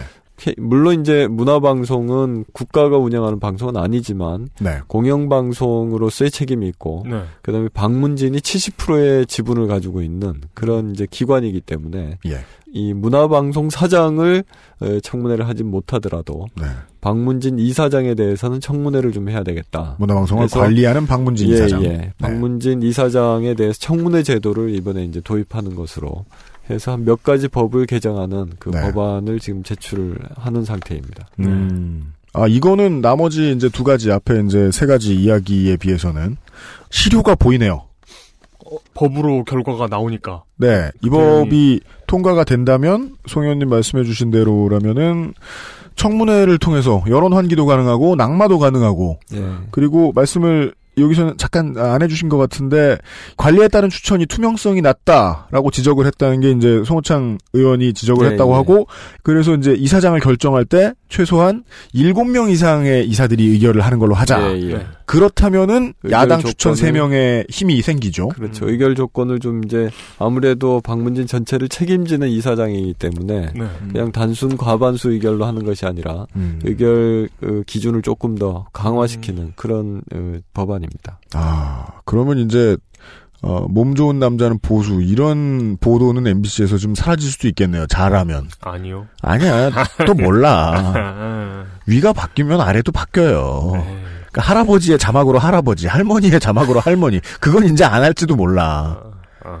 물론 0.57 1.01
이제 1.01 1.27
문화방송은 1.27 2.45
국가가 2.53 2.97
운영하는 2.97 3.39
방송은 3.39 3.77
아니지만 3.77 4.49
네. 4.59 4.79
공영방송으로서의 4.87 6.31
책임이 6.31 6.67
있고 6.69 7.05
네. 7.09 7.23
그다음에 7.41 7.69
방문진이 7.73 8.39
70%의 8.39 9.25
지분을 9.25 9.67
가지고 9.67 10.01
있는 10.01 10.41
그런 10.53 10.91
이제 10.91 11.07
기관이기 11.09 11.61
때문에 11.61 12.17
예. 12.25 12.39
이 12.75 12.91
문화방송 12.93 13.69
사장을 13.69 14.43
에, 14.81 14.99
청문회를 15.01 15.47
하진 15.47 15.67
못하더라도 15.69 16.47
네. 16.59 16.65
박문진 17.01 17.59
이사장에 17.59 18.15
대해서는 18.15 18.59
청문회를 18.59 19.11
좀 19.11 19.29
해야 19.29 19.43
되겠다. 19.43 19.95
문화방송을 19.99 20.47
관리하는 20.47 21.05
박문진 21.05 21.49
예, 21.49 21.53
이사장. 21.53 21.83
예. 21.83 21.87
네. 21.89 22.13
박문진 22.17 22.81
이사장에 22.81 23.53
대해서 23.53 23.77
청문회 23.79 24.23
제도를 24.23 24.73
이번에 24.73 25.03
이제 25.05 25.21
도입하는 25.21 25.75
것으로 25.75 26.25
해서 26.69 26.93
한몇 26.93 27.23
가지 27.23 27.47
법을 27.47 27.85
개정하는 27.85 28.51
그 28.59 28.69
네. 28.69 28.81
법안을 28.81 29.39
지금 29.39 29.63
제출을 29.63 30.17
하는 30.35 30.63
상태입니다. 30.63 31.27
음. 31.39 32.13
아, 32.33 32.47
이거는 32.47 33.01
나머지 33.01 33.51
이제 33.51 33.69
두 33.69 33.83
가지 33.83 34.11
앞에 34.11 34.43
이제 34.45 34.71
세 34.71 34.85
가지 34.85 35.15
이야기에 35.15 35.77
비해서는 35.77 36.37
실효가 36.89 37.35
보이네요. 37.35 37.83
법으로 38.95 39.43
결과가 39.43 39.87
나오니까. 39.87 40.43
네. 40.57 40.89
이 41.03 41.09
법이 41.09 41.81
통과가 42.07 42.43
된다면 42.43 43.15
송 43.27 43.43
의원님 43.43 43.69
말씀해 43.69 44.03
주신 44.03 44.31
대로라면은 44.31 45.33
청문회를 45.95 46.57
통해서 46.57 47.03
여론 47.07 47.33
환기도 47.33 47.65
가능하고 47.65 48.15
낙마도 48.15 48.57
가능하고 48.57 49.19
예. 49.33 49.43
그리고 49.69 50.11
말씀을 50.15 50.73
여기서는 50.97 51.37
잠깐 51.37 51.75
안 51.77 52.01
해주신 52.01 52.29
것 52.29 52.37
같은데 52.37 52.97
관리에 53.37 53.67
따른 53.67 53.89
추천이 53.89 54.25
투명성이 54.25 54.81
낮다라고 54.81 55.71
지적을 55.71 56.05
했다는 56.05 56.39
게 56.41 56.51
이제 56.51 56.83
송호창 56.85 57.37
의원이 57.53 57.93
지적을 57.93 58.25
네, 58.27 58.31
했다고 58.33 58.51
네. 58.51 58.55
하고 58.57 58.87
그래서 59.23 59.55
이제 59.55 59.73
이사장을 59.73 60.19
결정할 60.19 60.65
때 60.65 60.93
최소한 61.09 61.63
7명 61.95 62.49
이상의 62.51 63.07
이사들이 63.07 63.43
의결을 63.49 63.81
하는 63.81 63.99
걸로 63.99 64.13
하자. 64.15 64.51
예, 64.55 64.61
예. 64.61 64.73
네. 64.77 64.85
그렇다면은 65.05 65.93
야당 66.11 66.41
추천 66.41 66.73
조건을- 66.73 66.77
3명의 66.93 67.51
힘이 67.51 67.81
생기죠. 67.81 68.29
그렇죠. 68.29 68.69
의결 68.69 68.95
조건을 68.95 69.39
좀 69.39 69.63
이제 69.63 69.89
아무래도 70.17 70.81
박문진 70.81 71.27
전체를 71.27 71.69
책임지는 71.69 72.29
이사장이기 72.29 72.93
때문에 72.95 73.51
네. 73.55 73.67
그냥 73.91 74.11
단순 74.11 74.57
과반수 74.57 75.11
의결로 75.11 75.45
하는 75.45 75.63
것이 75.65 75.85
아니라 75.85 76.25
음. 76.35 76.59
의결 76.63 77.29
어, 77.43 77.61
기준을 77.65 78.01
조금 78.01 78.35
더 78.35 78.65
강화시키는 78.73 79.53
그런 79.55 80.01
어, 80.13 80.37
법안 80.53 80.82
입니다. 80.83 81.19
아, 81.33 81.85
그러면 82.05 82.37
이제 82.37 82.77
어, 83.41 83.65
몸 83.69 83.93
좋은 83.93 84.19
남자는 84.19 84.59
보수 84.61 85.01
이런 85.01 85.77
보도는 85.77 86.25
MBC에서 86.25 86.77
좀 86.77 86.95
사라질 86.95 87.29
수도 87.29 87.49
있겠네요. 87.49 87.85
잘하면. 87.87 88.47
아니요. 88.61 89.07
아니야. 89.21 89.69
또 90.07 90.13
몰라. 90.13 90.71
아, 90.73 91.65
위가 91.85 92.13
바뀌면 92.13 92.61
아래도 92.61 92.93
바뀌어요. 92.93 93.71
네. 93.73 94.03
그러니까 94.31 94.41
할아버지의 94.41 94.97
자막으로 94.97 95.39
할아버지, 95.39 95.87
할머니의 95.87 96.39
자막으로 96.39 96.79
할머니. 96.79 97.19
그건 97.41 97.65
이제 97.65 97.83
안 97.83 98.01
할지도 98.01 98.35
몰라. 98.35 98.97
아. 99.43 99.59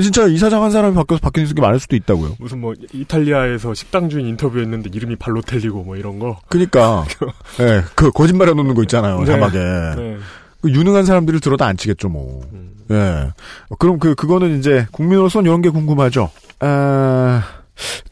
진짜 0.00 0.26
이사장 0.26 0.62
한 0.62 0.70
사람이 0.70 0.94
바뀌어서 0.94 1.20
바뀌는 1.20 1.54
게 1.54 1.60
많을 1.60 1.80
수도 1.80 1.96
있다고요. 1.96 2.36
무슨 2.38 2.60
뭐 2.60 2.74
이탈리아에서 2.92 3.74
식당 3.74 4.08
주인 4.08 4.26
인터뷰했는데 4.26 4.90
이름이 4.92 5.16
발로텔리고 5.16 5.84
뭐 5.84 5.96
이런 5.96 6.18
거. 6.18 6.38
그니까. 6.48 7.04
예, 7.60 7.82
그 7.94 8.10
거짓말해 8.10 8.54
놓는 8.54 8.74
거 8.74 8.82
있잖아요. 8.82 9.20
네. 9.20 9.26
자막에. 9.26 9.58
네. 9.58 10.18
그 10.60 10.70
유능한 10.70 11.04
사람들을 11.04 11.40
들어도 11.40 11.64
안 11.64 11.76
치겠죠, 11.76 12.08
뭐. 12.08 12.42
예. 12.90 13.30
그럼 13.78 13.98
그, 13.98 14.14
그거는 14.14 14.58
이제 14.58 14.86
국민으로서는 14.92 15.48
이런 15.48 15.62
게 15.62 15.70
궁금하죠. 15.70 16.30
아, 16.60 17.42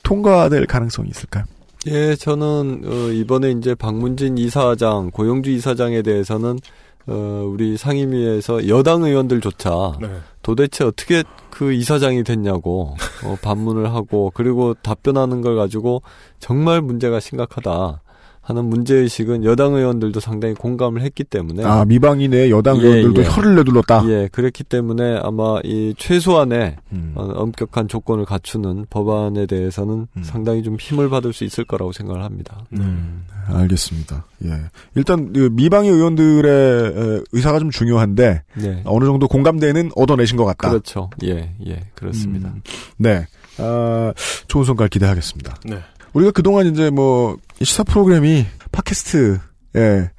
통과될 0.02 0.66
가능성이 0.66 1.10
있을까요? 1.10 1.44
예, 1.86 2.14
저는 2.16 2.82
어, 2.84 3.12
이번에 3.12 3.50
이제 3.52 3.74
박문진 3.74 4.38
이사장, 4.38 5.10
고영주 5.10 5.50
이사장에 5.50 6.02
대해서는 6.02 6.58
어, 7.06 7.48
우리 7.50 7.76
상임위에서 7.76 8.68
여당 8.68 9.02
의원들조차 9.02 9.98
네. 10.00 10.08
도대체 10.42 10.84
어떻게 10.84 11.24
그 11.50 11.72
이사장이 11.72 12.22
됐냐고 12.22 12.96
어, 13.24 13.36
반문을 13.40 13.94
하고 13.94 14.30
그리고 14.34 14.74
답변하는 14.74 15.40
걸 15.40 15.56
가지고 15.56 16.02
정말 16.38 16.82
문제가 16.82 17.20
심각하다 17.20 18.02
하는 18.48 18.64
문제의식은 18.64 19.44
여당 19.44 19.74
의원들도 19.74 20.20
상당히 20.20 20.54
공감을 20.54 21.02
했기 21.02 21.22
때문에 21.22 21.64
아, 21.64 21.84
미방이 21.84 22.28
내 22.28 22.48
여당 22.48 22.78
예, 22.78 22.86
의원들도 22.86 23.20
예. 23.20 23.26
혀를 23.26 23.56
내둘렀다. 23.56 24.04
예, 24.08 24.28
그렇기 24.32 24.64
때문에 24.64 25.18
아마 25.22 25.58
이 25.64 25.92
최소한의 25.98 26.76
음. 26.92 27.12
어, 27.14 27.24
엄격한 27.24 27.88
조건을 27.88 28.24
갖추는 28.24 28.86
법안에 28.88 29.44
대해서는 29.44 30.06
상당히 30.22 30.62
좀 30.62 30.76
힘을 30.80 31.10
받을 31.10 31.34
수 31.34 31.44
있을 31.44 31.64
거라고 31.64 31.92
생각을 31.92 32.24
합니다. 32.24 32.64
음, 32.72 33.26
알겠습니다. 33.48 34.24
예. 34.46 34.54
일단, 34.94 35.34
그 35.34 35.50
미방의 35.52 35.90
의원들의 35.90 36.50
에, 36.50 37.20
의사가 37.32 37.58
좀 37.58 37.70
중요한데, 37.70 38.44
네. 38.54 38.82
어느 38.86 39.04
정도 39.04 39.28
공감대는 39.28 39.90
얻어내신 39.94 40.38
것 40.38 40.46
같다. 40.46 40.70
그렇죠. 40.70 41.10
예, 41.22 41.54
예, 41.66 41.80
그렇습니다. 41.94 42.48
음, 42.48 42.62
네. 42.96 43.26
아, 43.58 44.14
좋은 44.46 44.64
성과 44.64 44.88
기대하겠습니다. 44.88 45.56
네. 45.66 45.80
우리가 46.18 46.32
그동안 46.32 46.66
이제 46.66 46.90
뭐, 46.90 47.38
이 47.60 47.64
시사 47.64 47.84
프로그램이 47.84 48.44
팟캐스트, 48.72 49.38
예, 49.76 50.10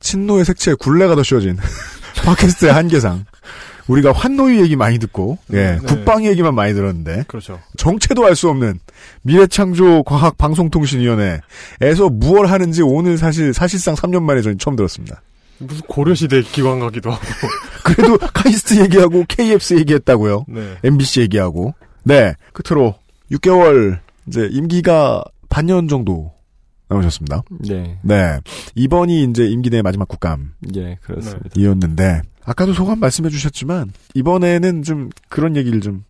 친노의 0.00 0.44
색채에 0.44 0.74
굴레가 0.74 1.14
더 1.14 1.22
씌워진 1.22 1.56
팟캐스트의 2.24 2.72
한계상. 2.72 3.24
우리가 3.86 4.10
환노위 4.10 4.60
얘기 4.60 4.74
많이 4.74 4.98
듣고, 4.98 5.38
예, 5.52 5.56
네. 5.56 5.78
국방 5.86 6.26
얘기만 6.26 6.56
많이 6.56 6.74
들었는데, 6.74 7.26
그렇죠. 7.28 7.60
정체도 7.76 8.26
알 8.26 8.34
수 8.34 8.48
없는 8.48 8.80
미래창조과학방송통신위원회에서 9.22 12.08
무얼 12.10 12.46
하는지 12.46 12.82
오늘 12.82 13.16
사실 13.16 13.54
사실상 13.54 13.94
3년 13.94 14.24
만에 14.24 14.42
저는 14.42 14.58
처음 14.58 14.74
들었습니다. 14.74 15.22
무슨 15.58 15.82
고려시대 15.86 16.42
기관 16.42 16.80
가기도 16.80 17.12
하고. 17.12 17.22
그래도 17.84 18.18
카이스트 18.18 18.80
얘기하고 18.80 19.24
KBS 19.28 19.74
얘기했다고요. 19.74 20.46
네. 20.48 20.74
MBC 20.82 21.20
얘기하고. 21.20 21.76
네. 22.02 22.34
끝으로 22.52 22.96
6개월 23.30 24.00
이제 24.26 24.48
임기가 24.50 25.22
반년 25.56 25.88
정도 25.88 26.34
남으셨습니다. 26.88 27.42
네. 27.60 27.98
네. 28.02 28.40
이번이 28.74 29.24
이제 29.24 29.46
임기 29.46 29.70
내 29.70 29.80
마지막 29.80 30.06
국감. 30.06 30.52
예, 30.74 30.98
그렇습니다. 31.00 31.48
이었는데 31.56 32.20
아까도 32.44 32.74
소감 32.74 33.00
말씀해 33.00 33.30
주셨지만 33.30 33.90
이번에는 34.12 34.82
좀 34.82 35.08
그런 35.30 35.56
얘기를 35.56 35.80
좀 35.80 36.04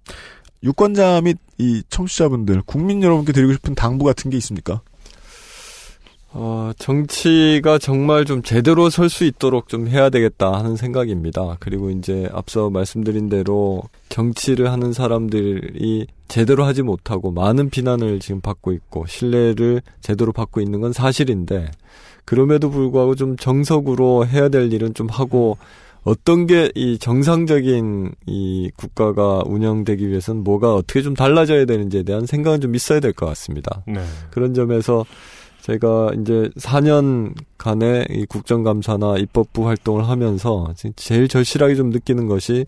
유권자 0.64 1.20
및 1.20 1.38
이 1.58 1.84
청취자분들 1.88 2.62
국민 2.62 3.04
여러분께 3.04 3.30
드리고 3.30 3.52
싶은 3.52 3.76
당부 3.76 4.04
같은 4.04 4.32
게 4.32 4.36
있습니까? 4.38 4.80
어, 6.38 6.70
정치가 6.78 7.78
정말 7.78 8.26
좀 8.26 8.42
제대로 8.42 8.90
설 8.90 9.08
수 9.08 9.24
있도록 9.24 9.68
좀 9.68 9.88
해야 9.88 10.10
되겠다 10.10 10.52
하는 10.52 10.76
생각입니다. 10.76 11.56
그리고 11.60 11.88
이제 11.90 12.28
앞서 12.32 12.68
말씀드린 12.68 13.30
대로 13.30 13.82
정치를 14.10 14.70
하는 14.70 14.92
사람들이 14.92 16.06
제대로 16.28 16.64
하지 16.64 16.82
못하고 16.82 17.30
많은 17.30 17.70
비난을 17.70 18.20
지금 18.20 18.42
받고 18.42 18.72
있고 18.72 19.06
신뢰를 19.06 19.80
제대로 20.02 20.32
받고 20.32 20.60
있는 20.60 20.82
건 20.82 20.92
사실인데 20.92 21.70
그럼에도 22.26 22.68
불구하고 22.70 23.14
좀 23.14 23.36
정석으로 23.38 24.26
해야 24.26 24.50
될 24.50 24.70
일은 24.72 24.92
좀 24.92 25.08
하고 25.08 25.56
어떤 26.04 26.46
게 26.46 26.70
이 26.74 26.98
정상적인 26.98 28.12
이 28.26 28.70
국가가 28.76 29.42
운영되기 29.46 30.08
위해서는 30.08 30.44
뭐가 30.44 30.74
어떻게 30.74 31.00
좀 31.02 31.14
달라져야 31.14 31.64
되는지에 31.64 32.02
대한 32.02 32.26
생각은 32.26 32.60
좀 32.60 32.74
있어야 32.74 33.00
될 33.00 33.12
것 33.12 33.24
같습니다. 33.26 33.82
네. 33.86 34.04
그런 34.30 34.52
점에서 34.54 35.04
제가 35.66 36.12
이제 36.20 36.48
4년간의 36.58 38.06
이 38.10 38.26
국정감사나 38.26 39.16
입법부 39.18 39.66
활동을 39.66 40.08
하면서 40.08 40.72
제일 40.94 41.26
절실하게 41.26 41.74
좀 41.74 41.90
느끼는 41.90 42.28
것이 42.28 42.64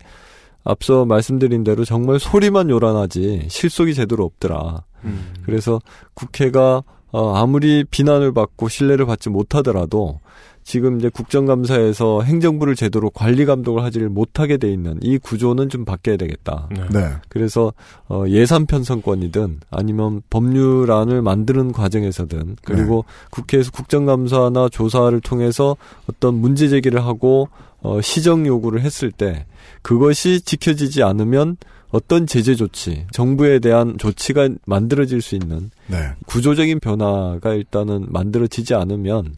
앞서 0.65 1.05
말씀드린 1.05 1.63
대로 1.63 1.85
정말 1.85 2.19
소리만 2.19 2.69
요란하지 2.69 3.47
실속이 3.47 3.93
제대로 3.93 4.25
없더라. 4.25 4.83
음. 5.05 5.33
그래서 5.45 5.79
국회가 6.13 6.83
어, 7.11 7.35
아무리 7.35 7.85
비난을 7.89 8.33
받고 8.33 8.67
신뢰를 8.67 9.05
받지 9.05 9.29
못하더라도 9.29 10.19
지금 10.69 10.99
이제 10.99 11.09
국정감사에서 11.09 12.21
행정부를 12.21 12.75
제대로 12.75 13.09
관리 13.09 13.45
감독을 13.45 13.81
하지를 13.81 14.07
못하게 14.07 14.57
돼 14.57 14.71
있는 14.71 14.99
이 15.01 15.17
구조는 15.17 15.67
좀 15.69 15.83
바뀌어야 15.83 16.15
되겠다. 16.15 16.69
네. 16.93 17.09
그래서 17.27 17.73
어, 18.07 18.25
예산 18.27 18.67
편성권이든 18.67 19.61
아니면 19.71 20.21
법률안을 20.29 21.23
만드는 21.23 21.71
과정에서든 21.71 22.57
그리고 22.63 23.03
국회에서 23.31 23.71
국정감사나 23.71 24.69
조사를 24.69 25.19
통해서 25.21 25.75
어떤 26.07 26.35
문제 26.35 26.67
제기를 26.67 27.03
하고 27.03 27.49
어, 27.81 27.99
시정 28.01 28.45
요구를 28.45 28.81
했을 28.81 29.11
때 29.11 29.47
그것이 29.81 30.41
지켜지지 30.41 31.01
않으면 31.01 31.57
어떤 31.89 32.27
제재 32.27 32.53
조치, 32.53 33.07
정부에 33.11 33.57
대한 33.57 33.97
조치가 33.97 34.49
만들어질 34.65 35.23
수 35.23 35.33
있는 35.33 35.71
네. 35.87 36.11
구조적인 36.27 36.79
변화가 36.79 37.55
일단은 37.55 38.05
만들어지지 38.09 38.75
않으면 38.75 39.33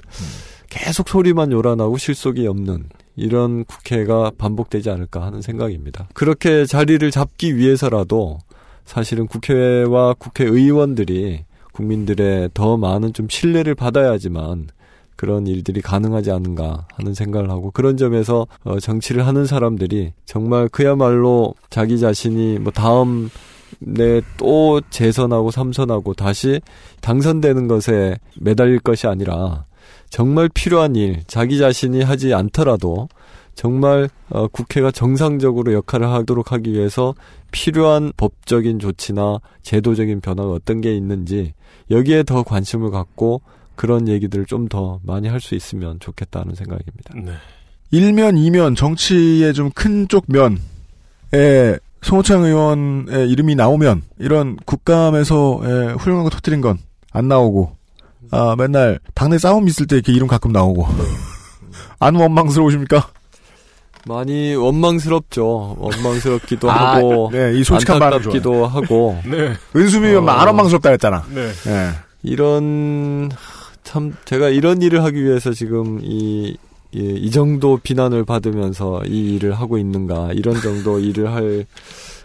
계속 0.71 1.09
소리만 1.09 1.51
요란하고 1.51 1.97
실속이 1.97 2.47
없는 2.47 2.85
이런 3.17 3.65
국회가 3.65 4.31
반복되지 4.37 4.89
않을까 4.89 5.21
하는 5.21 5.41
생각입니다. 5.41 6.07
그렇게 6.13 6.65
자리를 6.65 7.11
잡기 7.11 7.57
위해서라도 7.57 8.39
사실은 8.85 9.27
국회와 9.27 10.13
국회의원들이 10.13 11.43
국민들의 11.73 12.51
더 12.53 12.77
많은 12.77 13.11
좀 13.11 13.27
신뢰를 13.29 13.75
받아야지만 13.75 14.69
그런 15.17 15.45
일들이 15.45 15.81
가능하지 15.81 16.31
않은가 16.31 16.87
하는 16.95 17.13
생각을 17.13 17.49
하고 17.49 17.71
그런 17.71 17.97
점에서 17.97 18.47
어, 18.63 18.79
정치를 18.79 19.27
하는 19.27 19.45
사람들이 19.45 20.13
정말 20.25 20.69
그야말로 20.69 21.53
자기 21.69 21.99
자신이 21.99 22.59
뭐 22.59 22.71
다음 22.71 23.29
내또 23.79 24.81
재선하고 24.89 25.51
삼선하고 25.51 26.13
다시 26.13 26.61
당선되는 27.01 27.67
것에 27.67 28.17
매달릴 28.39 28.79
것이 28.79 29.07
아니라 29.07 29.65
정말 30.11 30.49
필요한 30.53 30.95
일 30.95 31.23
자기 31.25 31.57
자신이 31.57 32.03
하지 32.03 32.33
않더라도 32.35 33.07
정말 33.55 34.09
어, 34.29 34.47
국회가 34.47 34.91
정상적으로 34.91 35.73
역할을 35.73 36.07
하도록 36.07 36.51
하기 36.51 36.71
위해서 36.73 37.15
필요한 37.51 38.13
법적인 38.17 38.77
조치나 38.79 39.39
제도적인 39.63 40.21
변화가 40.21 40.51
어떤 40.51 40.79
게 40.81 40.95
있는지 40.95 41.53
여기에 41.89 42.23
더 42.23 42.43
관심을 42.43 42.91
갖고 42.91 43.41
그런 43.75 44.07
얘기들을 44.07 44.45
좀 44.45 44.67
더 44.69 44.99
많이 45.03 45.27
할 45.27 45.39
수 45.41 45.55
있으면 45.55 45.99
좋겠다는 45.99 46.53
생각입니다. 46.55 47.13
네. 47.15 47.31
일면 47.91 48.37
이면 48.37 48.75
정치의 48.75 49.53
좀 49.53 49.71
큰 49.75 50.07
쪽 50.07 50.25
면에 50.27 51.77
송호창 52.01 52.43
의원의 52.43 53.29
이름이 53.29 53.55
나오면 53.55 54.01
이런 54.19 54.55
국감에서 54.65 55.61
에, 55.63 55.93
훌륭한 55.93 56.23
거 56.23 56.29
터뜨린 56.29 56.61
건 56.61 56.77
안 57.13 57.27
나오고 57.27 57.75
아 58.29 58.55
맨날 58.57 58.99
당내 59.15 59.37
싸움 59.37 59.67
있을 59.67 59.87
때 59.87 59.95
이렇게 59.95 60.13
이름 60.13 60.27
가끔 60.27 60.51
나오고 60.51 60.85
안 61.99 62.15
원망스러우십니까? 62.15 63.09
많이 64.05 64.55
원망스럽죠. 64.55 65.75
원망스럽기도 65.77 66.71
아, 66.71 66.95
하고 66.95 67.29
네, 67.31 67.53
이 67.55 67.63
솔직한 67.63 68.01
안타깝기도 68.01 68.65
하고. 68.65 69.19
네. 69.25 69.53
은수미 69.75 70.07
의원 70.07 70.27
안 70.27 70.47
원망스럽다 70.47 70.89
했잖아. 70.89 71.23
네. 71.29 71.51
네. 71.65 71.89
이런 72.23 73.29
참 73.83 74.15
제가 74.25 74.49
이런 74.49 74.81
일을 74.81 75.03
하기 75.03 75.23
위해서 75.23 75.53
지금 75.53 75.99
이, 76.01 76.57
이, 76.91 76.99
이 76.99 77.31
정도 77.31 77.77
비난을 77.77 78.25
받으면서 78.25 79.03
이 79.05 79.35
일을 79.35 79.53
하고 79.53 79.77
있는가 79.77 80.29
이런 80.33 80.59
정도 80.61 80.99
일을 80.99 81.31
할 81.33 81.65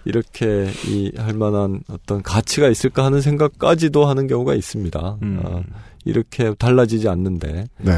이렇게 0.06 0.68
이 0.86 1.12
할 1.18 1.34
만한 1.34 1.80
어떤 1.90 2.22
가치가 2.22 2.68
있을까 2.68 3.04
하는 3.04 3.20
생각까지도 3.20 4.06
하는 4.06 4.26
경우가 4.26 4.54
있습니다. 4.54 5.18
음. 5.22 5.40
아, 5.44 5.60
이렇게 6.04 6.54
달라지지 6.54 7.08
않는데. 7.08 7.66
네. 7.78 7.92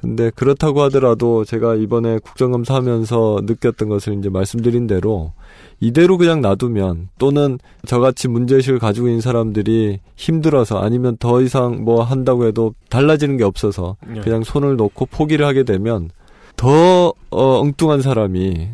근데 0.00 0.30
그렇다고 0.30 0.80
하더라도 0.84 1.44
제가 1.44 1.74
이번에 1.74 2.18
국정감사 2.20 2.74
하면서 2.74 3.38
느꼈던 3.44 3.90
것을 3.90 4.14
이제 4.18 4.30
말씀드린 4.30 4.86
대로 4.86 5.34
이대로 5.78 6.16
그냥 6.16 6.40
놔두면 6.40 7.08
또는 7.18 7.58
저같이 7.86 8.28
문제의식을 8.28 8.78
가지고 8.78 9.08
있는 9.08 9.20
사람들이 9.20 10.00
힘들어서 10.16 10.78
아니면 10.78 11.18
더 11.18 11.42
이상 11.42 11.84
뭐 11.84 12.02
한다고 12.02 12.46
해도 12.46 12.74
달라지는 12.88 13.36
게 13.36 13.44
없어서 13.44 13.96
네. 14.06 14.20
그냥 14.20 14.42
손을 14.42 14.76
놓고 14.76 15.06
포기를 15.06 15.44
하게 15.44 15.64
되면 15.64 16.08
더 16.56 17.12
어, 17.30 17.60
엉뚱한 17.60 18.00
사람이 18.00 18.68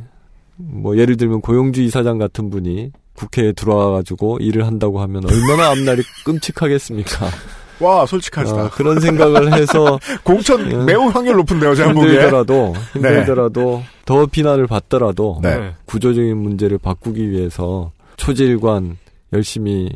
뭐 0.57 0.97
예를 0.97 1.17
들면 1.17 1.41
고용주 1.41 1.83
이사장 1.83 2.19
같은 2.19 2.51
분이 2.51 2.93
국회에 3.15 3.53
들어와가지고 3.53 4.39
일을 4.41 4.67
한다고 4.67 5.01
하면 5.01 5.23
얼마나 5.31 5.71
앞날이 5.71 6.03
끔찍하겠습니까? 6.25 7.27
와 7.81 8.07
솔직하시다. 8.07 8.65
어, 8.65 8.71
그런 8.71 9.01
생각을 9.01 9.53
해서 9.53 9.99
공천 10.25 10.87
매우 10.87 11.09
확률 11.09 11.37
높은데요, 11.37 11.75
제가 11.75 11.93
보기에. 11.93 12.11
힘들더라도 12.11 12.75
네. 12.95 13.01
힘들더라도 13.09 13.83
더 14.07 14.25
비난을 14.27 14.67
받더라도 14.67 15.41
네. 15.43 15.75
구조적인 15.85 16.37
문제를 16.39 16.79
바꾸기 16.79 17.31
위해서 17.31 17.93
초질관 18.17 18.97
열심히 19.35 19.91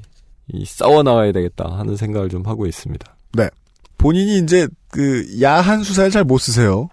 이 0.53 0.65
싸워 0.67 1.03
나가야 1.03 1.33
되겠다 1.33 1.71
하는 1.79 1.97
생각을 1.97 2.29
좀 2.29 2.43
하고 2.47 2.67
있습니다. 2.67 3.17
네. 3.33 3.49
본인이 3.97 4.39
이제 4.39 4.67
그 4.91 5.25
야한 5.41 5.83
수사를 5.83 6.11
잘 6.11 6.25
못 6.25 6.39
쓰세요. 6.39 6.89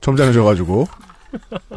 점잖으셔가지고. 0.00 0.86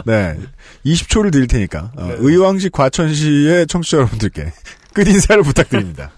네. 0.05 0.37
20초를 0.85 1.31
드릴 1.31 1.47
테니까 1.47 1.91
어, 1.97 2.09
의왕시 2.17 2.69
과천시의 2.69 3.67
청취자 3.67 3.97
여러분들께 3.97 4.51
끝 4.93 5.07
인사를 5.07 5.41
부탁드립니다. 5.43 6.11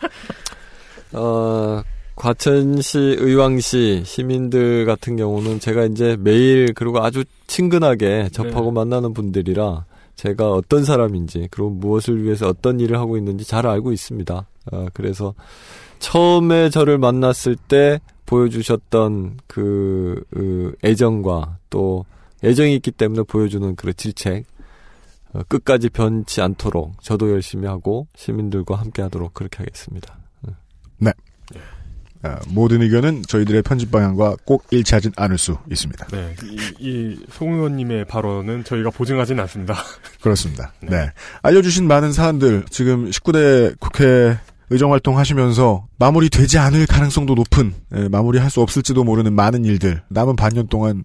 어, 1.13 1.81
과천시, 2.15 2.97
의왕시 3.19 4.03
시민들 4.05 4.85
같은 4.85 5.15
경우는 5.15 5.59
제가 5.59 5.85
이제 5.85 6.17
매일 6.19 6.73
그리고 6.73 7.03
아주 7.03 7.23
친근하게 7.45 8.29
접하고 8.31 8.71
만나는 8.71 9.13
분들이라 9.13 9.85
제가 10.15 10.51
어떤 10.51 10.83
사람인지 10.83 11.47
그리고 11.51 11.69
무엇을 11.69 12.23
위해서 12.23 12.47
어떤 12.47 12.79
일을 12.79 12.97
하고 12.97 13.17
있는지 13.17 13.45
잘 13.45 13.67
알고 13.67 13.93
있습니다. 13.93 14.47
어, 14.71 14.85
그래서 14.93 15.35
처음에 15.99 16.69
저를 16.69 16.97
만났을 16.97 17.55
때 17.55 17.99
보여주셨던 18.25 19.37
그, 19.47 20.21
그 20.31 20.75
애정과 20.83 21.57
또 21.69 22.05
애정이 22.43 22.75
있기 22.75 22.91
때문에 22.91 23.23
보여주는 23.23 23.75
그 23.75 23.93
질책 23.93 24.45
어, 25.33 25.41
끝까지 25.47 25.89
변치 25.89 26.41
않도록 26.41 27.01
저도 27.01 27.31
열심히 27.31 27.67
하고 27.67 28.07
시민들과 28.15 28.75
함께 28.75 29.01
하도록 29.01 29.33
그렇게 29.33 29.57
하겠습니다. 29.57 30.17
네. 30.97 31.11
아, 32.23 32.39
모든 32.47 32.81
의견은 32.81 33.23
저희들의 33.27 33.61
편집 33.61 33.91
방향과 33.91 34.37
꼭 34.43 34.65
일치하진 34.71 35.11
않을 35.15 35.37
수 35.37 35.57
있습니다. 35.69 36.07
네. 36.07 36.35
이, 36.79 37.17
이송 37.29 37.53
의원님의 37.53 38.05
발언은 38.05 38.63
저희가 38.63 38.89
보증하진 38.89 39.39
않습니다. 39.41 39.75
그렇습니다. 40.21 40.73
네. 40.81 41.11
알려주신 41.43 41.87
많은 41.87 42.11
사안들, 42.11 42.65
지금 42.69 43.09
19대 43.09 43.79
국회 43.79 44.37
의정 44.69 44.91
활동 44.91 45.17
하시면서 45.17 45.87
마무리되지 45.97 46.57
않을 46.57 46.87
가능성도 46.87 47.35
높은 47.35 47.73
예, 47.95 48.07
마무리할 48.09 48.49
수 48.49 48.61
없을지도 48.61 49.03
모르는 49.03 49.33
많은 49.33 49.65
일들 49.65 50.03
남은 50.09 50.35
반년 50.35 50.67
동안 50.67 51.03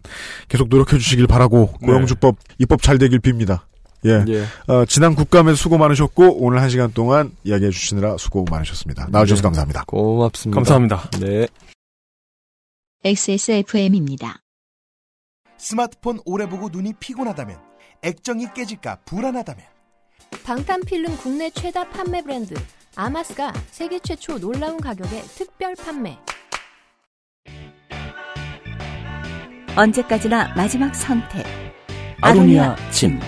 계속 0.48 0.68
노력해 0.68 0.98
주시길 0.98 1.26
바라고 1.26 1.72
네. 1.80 1.86
고용주법 1.86 2.36
입법 2.58 2.82
잘 2.82 2.98
되길 2.98 3.20
빕니다. 3.20 3.60
예. 4.04 4.24
예. 4.28 4.44
어, 4.66 4.84
지난 4.84 5.14
국감에서 5.14 5.54
수고 5.54 5.78
많으셨고 5.78 6.44
오늘 6.44 6.60
한 6.60 6.70
시간 6.70 6.92
동안 6.92 7.30
이야기해 7.44 7.70
주시느라 7.70 8.16
수고 8.18 8.44
많으셨습니다. 8.50 9.08
나와주셔서 9.10 9.42
네. 9.42 9.46
감사합니다. 9.46 9.84
고맙습니다. 9.86 10.56
감사합니다. 10.56 11.10
네. 11.20 11.46
XSFM입니다. 13.04 14.42
스마트폰 15.56 16.18
오래 16.24 16.48
보고 16.48 16.68
눈이 16.68 16.94
피곤하다면 16.98 17.56
액정이 18.02 18.48
깨질까 18.54 18.98
불안하다면 19.04 19.64
방탄필름 20.44 21.16
국내 21.18 21.50
최다 21.50 21.90
판매 21.90 22.22
브랜드 22.22 22.54
아마스가 22.94 23.52
세계 23.70 23.98
최초 23.98 24.38
놀라운 24.38 24.78
가격에 24.78 25.22
특별 25.22 25.74
판매. 25.74 26.18
언제까지나 29.76 30.54
마지막 30.54 30.94
선택. 30.94 31.46
아로니아 32.20 32.76
진. 32.90 33.18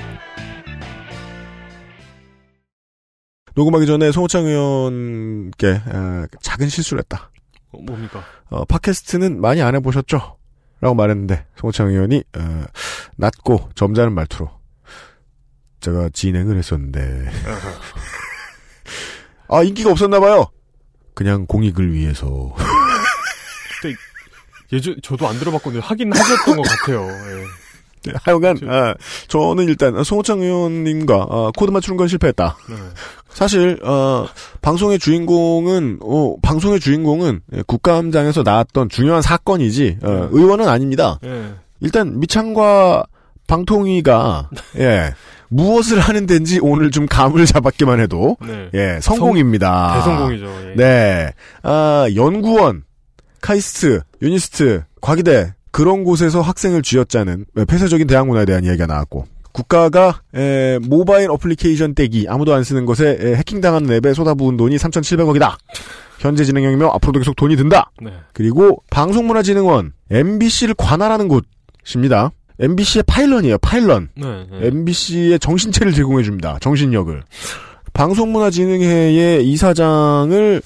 녹음하기 3.54 3.86
전에 3.86 4.12
송호창 4.12 4.44
의원께 4.44 5.68
어, 5.86 6.26
작은 6.42 6.68
실수를 6.68 7.00
했다. 7.00 7.30
어, 7.70 7.78
뭡니까? 7.80 8.22
어, 8.50 8.64
팟캐스트는 8.66 9.40
많이 9.40 9.62
안 9.62 9.74
해보셨죠? 9.76 10.36
라고 10.80 10.94
말했는데 10.94 11.46
송호창 11.56 11.88
의원이 11.88 12.24
어, 12.36 12.64
낮고 13.16 13.70
점잖은 13.74 14.12
말투로 14.12 14.50
제가 15.80 16.10
진행을 16.12 16.58
했었는데 16.58 17.30
아 19.48 19.62
인기가 19.62 19.90
없었나 19.90 20.20
봐요. 20.20 20.46
그냥 21.14 21.46
공익을 21.46 21.92
위해서 21.92 22.54
예전 24.72 24.96
저도 25.02 25.28
안 25.28 25.38
들어봤거든요. 25.38 25.80
하긴 25.80 26.12
하셨던 26.12 26.56
것 26.56 26.62
같아요. 26.62 27.06
예. 27.06 27.44
네, 28.06 28.12
하여간 28.22 28.58
아, 28.68 28.94
저는 29.28 29.66
일단 29.68 30.02
송호창 30.02 30.42
의원님과 30.42 31.26
아, 31.30 31.50
코드 31.56 31.70
맞추는 31.70 31.96
건 31.96 32.08
실패했다. 32.08 32.56
네. 32.68 32.76
사실 33.30 33.78
어, 33.82 34.26
방송의 34.60 34.98
주인공은 34.98 36.00
어, 36.02 36.34
방송의 36.42 36.80
주인공은 36.80 37.40
예, 37.54 37.62
국감장에서 37.66 38.42
나왔던 38.42 38.90
중요한 38.90 39.22
사건이지 39.22 39.98
어, 40.02 40.28
의원은 40.32 40.68
아닙니다. 40.68 41.18
예. 41.24 41.54
일단 41.80 42.18
미창과 42.20 43.04
방통위가 43.46 44.50
예 44.78 45.14
무엇을 45.54 46.00
하는 46.00 46.26
데인지 46.26 46.58
오늘 46.60 46.90
좀 46.90 47.06
감을 47.06 47.46
잡았기만 47.46 48.00
해도 48.00 48.36
네. 48.44 48.70
예 48.74 48.98
성공입니다. 49.00 49.94
대성공이죠. 49.94 50.46
예. 50.70 50.74
네, 50.76 51.30
아 51.62 52.06
연구원, 52.14 52.82
카이스트, 53.40 54.00
유니스트, 54.20 54.82
과기대 55.00 55.54
그런 55.70 56.02
곳에서 56.04 56.40
학생을 56.40 56.82
쥐어짜는 56.82 57.46
폐쇄적인 57.68 58.06
대학 58.06 58.26
문화에 58.26 58.44
대한 58.44 58.64
이야기가 58.64 58.86
나왔고 58.86 59.26
국가가 59.52 60.22
에, 60.34 60.78
모바일 60.80 61.30
어플리케이션 61.30 61.94
떼기 61.94 62.26
아무도 62.28 62.52
안 62.54 62.64
쓰는 62.64 62.84
것에 62.86 63.16
에, 63.20 63.34
해킹당하는 63.36 63.92
앱에 63.92 64.12
쏟아부은 64.12 64.56
돈이 64.56 64.76
3,700억이다. 64.76 65.56
현재 66.18 66.44
진행형이며 66.44 66.88
앞으로도 66.94 67.20
계속 67.20 67.36
돈이 67.36 67.54
든다. 67.56 67.90
네. 68.02 68.10
그리고 68.32 68.82
방송문화진흥원 68.90 69.92
MBC를 70.10 70.74
관할하는 70.76 71.28
곳입니다. 71.28 72.32
MBC의 72.58 73.04
파일런이에요. 73.06 73.58
파일런. 73.58 74.08
네, 74.14 74.46
네. 74.50 74.66
MBC의 74.68 75.38
정신체를 75.38 75.92
제공해 75.92 76.22
줍니다. 76.22 76.58
정신력을. 76.60 77.22
방송문화진흥회의 77.92 79.48
이사장을 79.48 80.62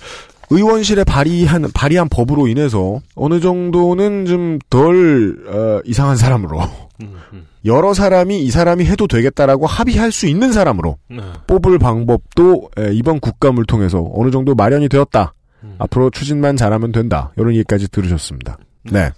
의원실에 0.51 1.05
발의한 1.05 1.71
발의한 1.75 2.09
법으로 2.09 2.49
인해서 2.49 3.01
어느 3.15 3.39
정도는 3.41 4.25
좀덜 4.25 5.37
어, 5.47 5.81
이상한 5.85 6.17
사람으로 6.17 6.59
음, 7.03 7.17
음. 7.35 7.47
여러 7.67 7.93
사람이 7.93 8.43
이 8.43 8.51
사람이 8.51 8.87
해도 8.87 9.07
되겠다라고 9.07 9.67
합의할 9.67 10.11
수 10.11 10.27
있는 10.27 10.53
사람으로 10.53 10.97
네. 11.11 11.19
뽑을 11.47 11.79
방법도 11.79 12.71
에, 12.79 12.93
이번 12.93 13.21
국감을 13.21 13.67
통해서 13.67 14.11
어느 14.15 14.31
정도 14.31 14.55
마련이 14.55 14.89
되었다. 14.89 15.35
앞으로 15.79 16.11
추진만 16.11 16.57
잘하면 16.57 16.93
된다. 16.93 17.33
이런 17.37 17.53
얘기까지 17.55 17.89
들으셨습니다. 17.91 18.59
네. 18.85 19.11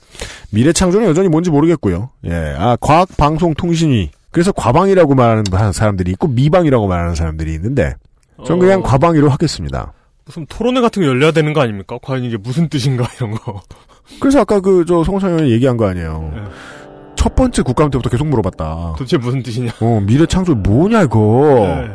미래 0.51 0.73
창조는 0.73 1.07
여전히 1.09 1.29
뭔지 1.29 1.51
모르겠고요. 1.51 2.11
예. 2.27 2.55
아, 2.59 2.77
과학방송통신위. 2.81 4.11
그래서 4.31 4.53
과방이라고 4.53 5.15
말하는 5.15 5.73
사람들이 5.73 6.11
있고 6.13 6.29
미방이라고 6.29 6.87
말하는 6.87 7.15
사람들이 7.15 7.53
있는데 7.55 7.95
전 8.47 8.59
그냥 8.59 8.81
어. 8.81 8.83
과방위로 8.83 9.29
하겠습니다. 9.29 9.93
무슨 10.25 10.47
토론회 10.49 10.81
같은 10.81 11.03
거 11.03 11.09
열려야 11.09 11.33
되는 11.33 11.53
거 11.53 11.61
아닙니까? 11.61 11.99
과연 12.03 12.23
이게 12.25 12.37
무슨 12.37 12.69
뜻인가 12.69 13.09
이런 13.17 13.33
거. 13.33 13.61
그래서 14.21 14.41
아까 14.41 14.61
그 14.61 14.85
저 14.87 15.03
송창 15.05 15.31
의원이 15.31 15.51
얘기한 15.53 15.77
거 15.77 15.89
아니에요. 15.89 16.31
네. 16.35 16.43
첫 17.17 17.35
번째 17.35 17.63
국감 17.63 17.91
때부터 17.91 18.09
계속 18.09 18.27
물어봤다. 18.29 18.95
도대체 18.97 19.19
무슨 19.19 19.43
뜻이냐? 19.43 19.73
어, 19.81 20.01
미래 20.07 20.25
창조 20.27 20.55
뭐냐 20.55 21.03
이거. 21.03 21.55
네. 21.57 21.91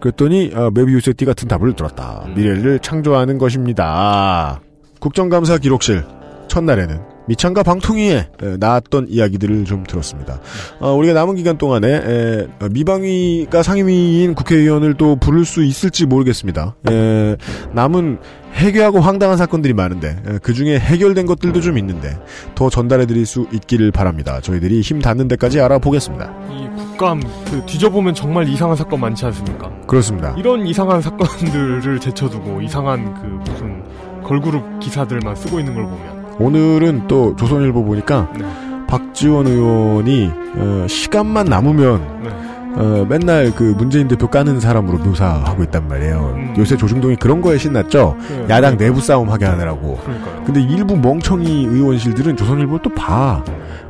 그랬더니 0.00 0.52
어, 0.54 0.70
메비우스의 0.72 1.14
띠 1.14 1.24
같은 1.24 1.48
답을 1.48 1.74
들었다. 1.74 2.22
음. 2.26 2.34
미래를 2.34 2.78
창조하는 2.80 3.38
것입니다. 3.38 4.60
국정감사 5.00 5.58
기록실 5.58 6.04
첫날에는 6.50 7.00
미창과 7.28 7.62
방통위에 7.62 8.26
에, 8.42 8.56
나왔던 8.58 9.06
이야기들을 9.08 9.64
좀 9.64 9.84
들었습니다. 9.84 10.40
어, 10.80 10.92
우리가 10.92 11.14
남은 11.14 11.36
기간 11.36 11.56
동안에 11.56 11.88
에, 11.88 12.46
어, 12.60 12.68
미방위가 12.68 13.62
상임위인 13.62 14.34
국회의원을 14.34 14.94
또 14.94 15.14
부를 15.14 15.44
수 15.44 15.62
있을지 15.62 16.06
모르겠습니다. 16.06 16.74
에, 16.90 17.36
남은 17.72 18.18
해괴하고 18.54 18.98
황당한 19.00 19.36
사건들이 19.36 19.74
많은데 19.74 20.16
그 20.42 20.52
중에 20.52 20.76
해결된 20.76 21.24
것들도 21.24 21.60
좀 21.60 21.78
있는데 21.78 22.18
더 22.56 22.68
전달해드릴 22.68 23.24
수 23.24 23.46
있기를 23.52 23.92
바랍니다. 23.92 24.40
저희들이 24.40 24.80
힘 24.80 25.00
닿는 25.00 25.28
데까지 25.28 25.60
알아보겠습니다. 25.60 26.34
이 26.50 26.68
국감 26.76 27.20
그 27.48 27.62
뒤져보면 27.64 28.14
정말 28.14 28.48
이상한 28.48 28.76
사건 28.76 28.98
많지 29.00 29.24
않습니까? 29.26 29.70
그렇습니다. 29.86 30.34
이런 30.36 30.66
이상한 30.66 31.00
사건들을 31.00 32.00
제쳐두고 32.00 32.60
이상한 32.62 33.14
그 33.14 33.50
무슨 33.50 33.84
걸그룹 34.24 34.80
기사들만 34.80 35.36
쓰고 35.36 35.60
있는 35.60 35.74
걸 35.74 35.84
보면 35.84 36.19
오늘은 36.40 37.06
또 37.06 37.36
조선일보 37.36 37.84
보니까 37.84 38.32
네. 38.38 38.44
박지원 38.86 39.46
의원이 39.46 40.30
어, 40.56 40.86
시간만 40.88 41.46
남으면 41.46 42.22
네. 42.22 42.30
어, 42.76 43.06
맨날 43.08 43.52
그 43.54 43.74
문재인 43.76 44.08
대표 44.08 44.28
까는 44.28 44.60
사람으로 44.60 44.98
묘사하고 44.98 45.62
있단 45.64 45.88
말이에요. 45.88 46.32
음. 46.34 46.54
요새 46.58 46.76
조중동이 46.76 47.16
그런 47.16 47.40
거에 47.40 47.58
신났죠. 47.58 48.16
네. 48.28 48.46
야당 48.48 48.76
내부 48.76 49.00
싸움 49.00 49.30
하게 49.30 49.44
하느라고. 49.46 49.98
그러니까요. 49.98 50.44
근데 50.44 50.60
일부 50.60 50.96
멍청이 50.96 51.66
의원실들은 51.66 52.36
조선일보를 52.36 52.80
또 52.82 52.90
봐. 52.90 53.42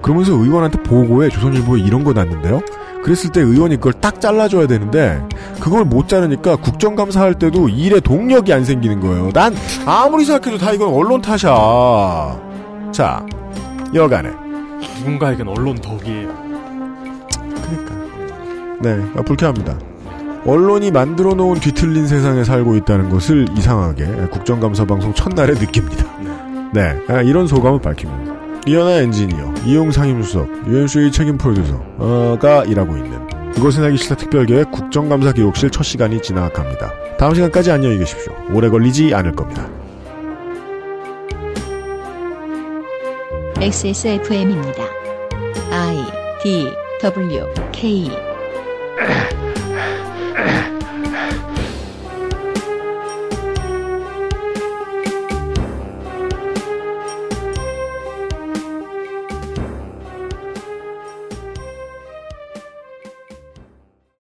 그러면서 0.03 0.33
의원한테 0.33 0.83
보고해 0.83 1.29
조선일보에 1.29 1.81
이런 1.81 2.05
거 2.05 2.13
났는데요. 2.13 2.61
그랬을 3.03 3.31
때 3.31 3.41
의원이 3.41 3.77
그걸 3.77 3.95
딱 3.95 4.21
잘라줘야 4.21 4.67
되는데 4.67 5.23
그걸 5.61 5.85
못 5.85 6.09
자르니까 6.09 6.57
국정감사할 6.57 7.35
때도 7.35 7.69
일에 7.69 8.01
동력이 8.01 8.53
안 8.53 8.65
생기는 8.65 9.01
거예요. 9.01 9.31
난 9.33 9.55
아무리 9.87 10.25
생각해도 10.25 10.59
다 10.63 10.73
이건 10.73 10.89
언론 10.93 11.23
탓이야. 11.23 12.39
자, 12.93 13.25
여간에 13.95 14.31
누군가에겐 14.99 15.49
언론 15.49 15.77
덕이에요. 15.77 16.51
네, 18.81 18.99
아, 19.15 19.23
불쾌합니다. 19.23 19.79
언론이 20.47 20.91
만들어 20.91 21.35
놓은 21.35 21.61
뒤틀린 21.61 22.07
세상에 22.07 22.45
살고 22.45 22.77
있다는 22.77 23.11
것을 23.11 23.47
이상하게 23.57 24.07
국정감사 24.31 24.87
방송 24.87 25.13
첫날에 25.13 25.53
느낍니다. 25.53 26.07
네, 26.73 26.99
아, 27.09 27.21
이런 27.21 27.47
소감을 27.47 27.81
밝힙니다. 27.81 28.41
이현아 28.67 28.91
엔지니어, 29.03 29.55
이용 29.67 29.91
상 29.91 30.09
임수석, 30.09 30.49
유엔수의 30.67 31.13
책임 31.13 31.37
프로듀서가 31.37 32.65
일하고 32.65 32.97
있는 32.97 33.21
그것은 33.53 33.85
하기 33.85 33.97
싫다 33.97 34.17
특별계획 34.17 34.71
국정감사 34.71 35.33
기록실 35.33 35.71
첫 35.71 35.83
시간이 35.83 36.23
지나갑니다. 36.23 36.93
다음 37.19 37.35
시간까지 37.35 37.71
안녕히 37.71 37.99
계십시오. 37.99 38.33
오래 38.53 38.69
걸리지 38.69 39.15
않을 39.15 39.33
겁니다. 39.33 39.69
XSFM입니다. 43.61 44.85
I 45.71 46.03
D 46.43 46.73
W 47.03 47.47
K 47.73 48.30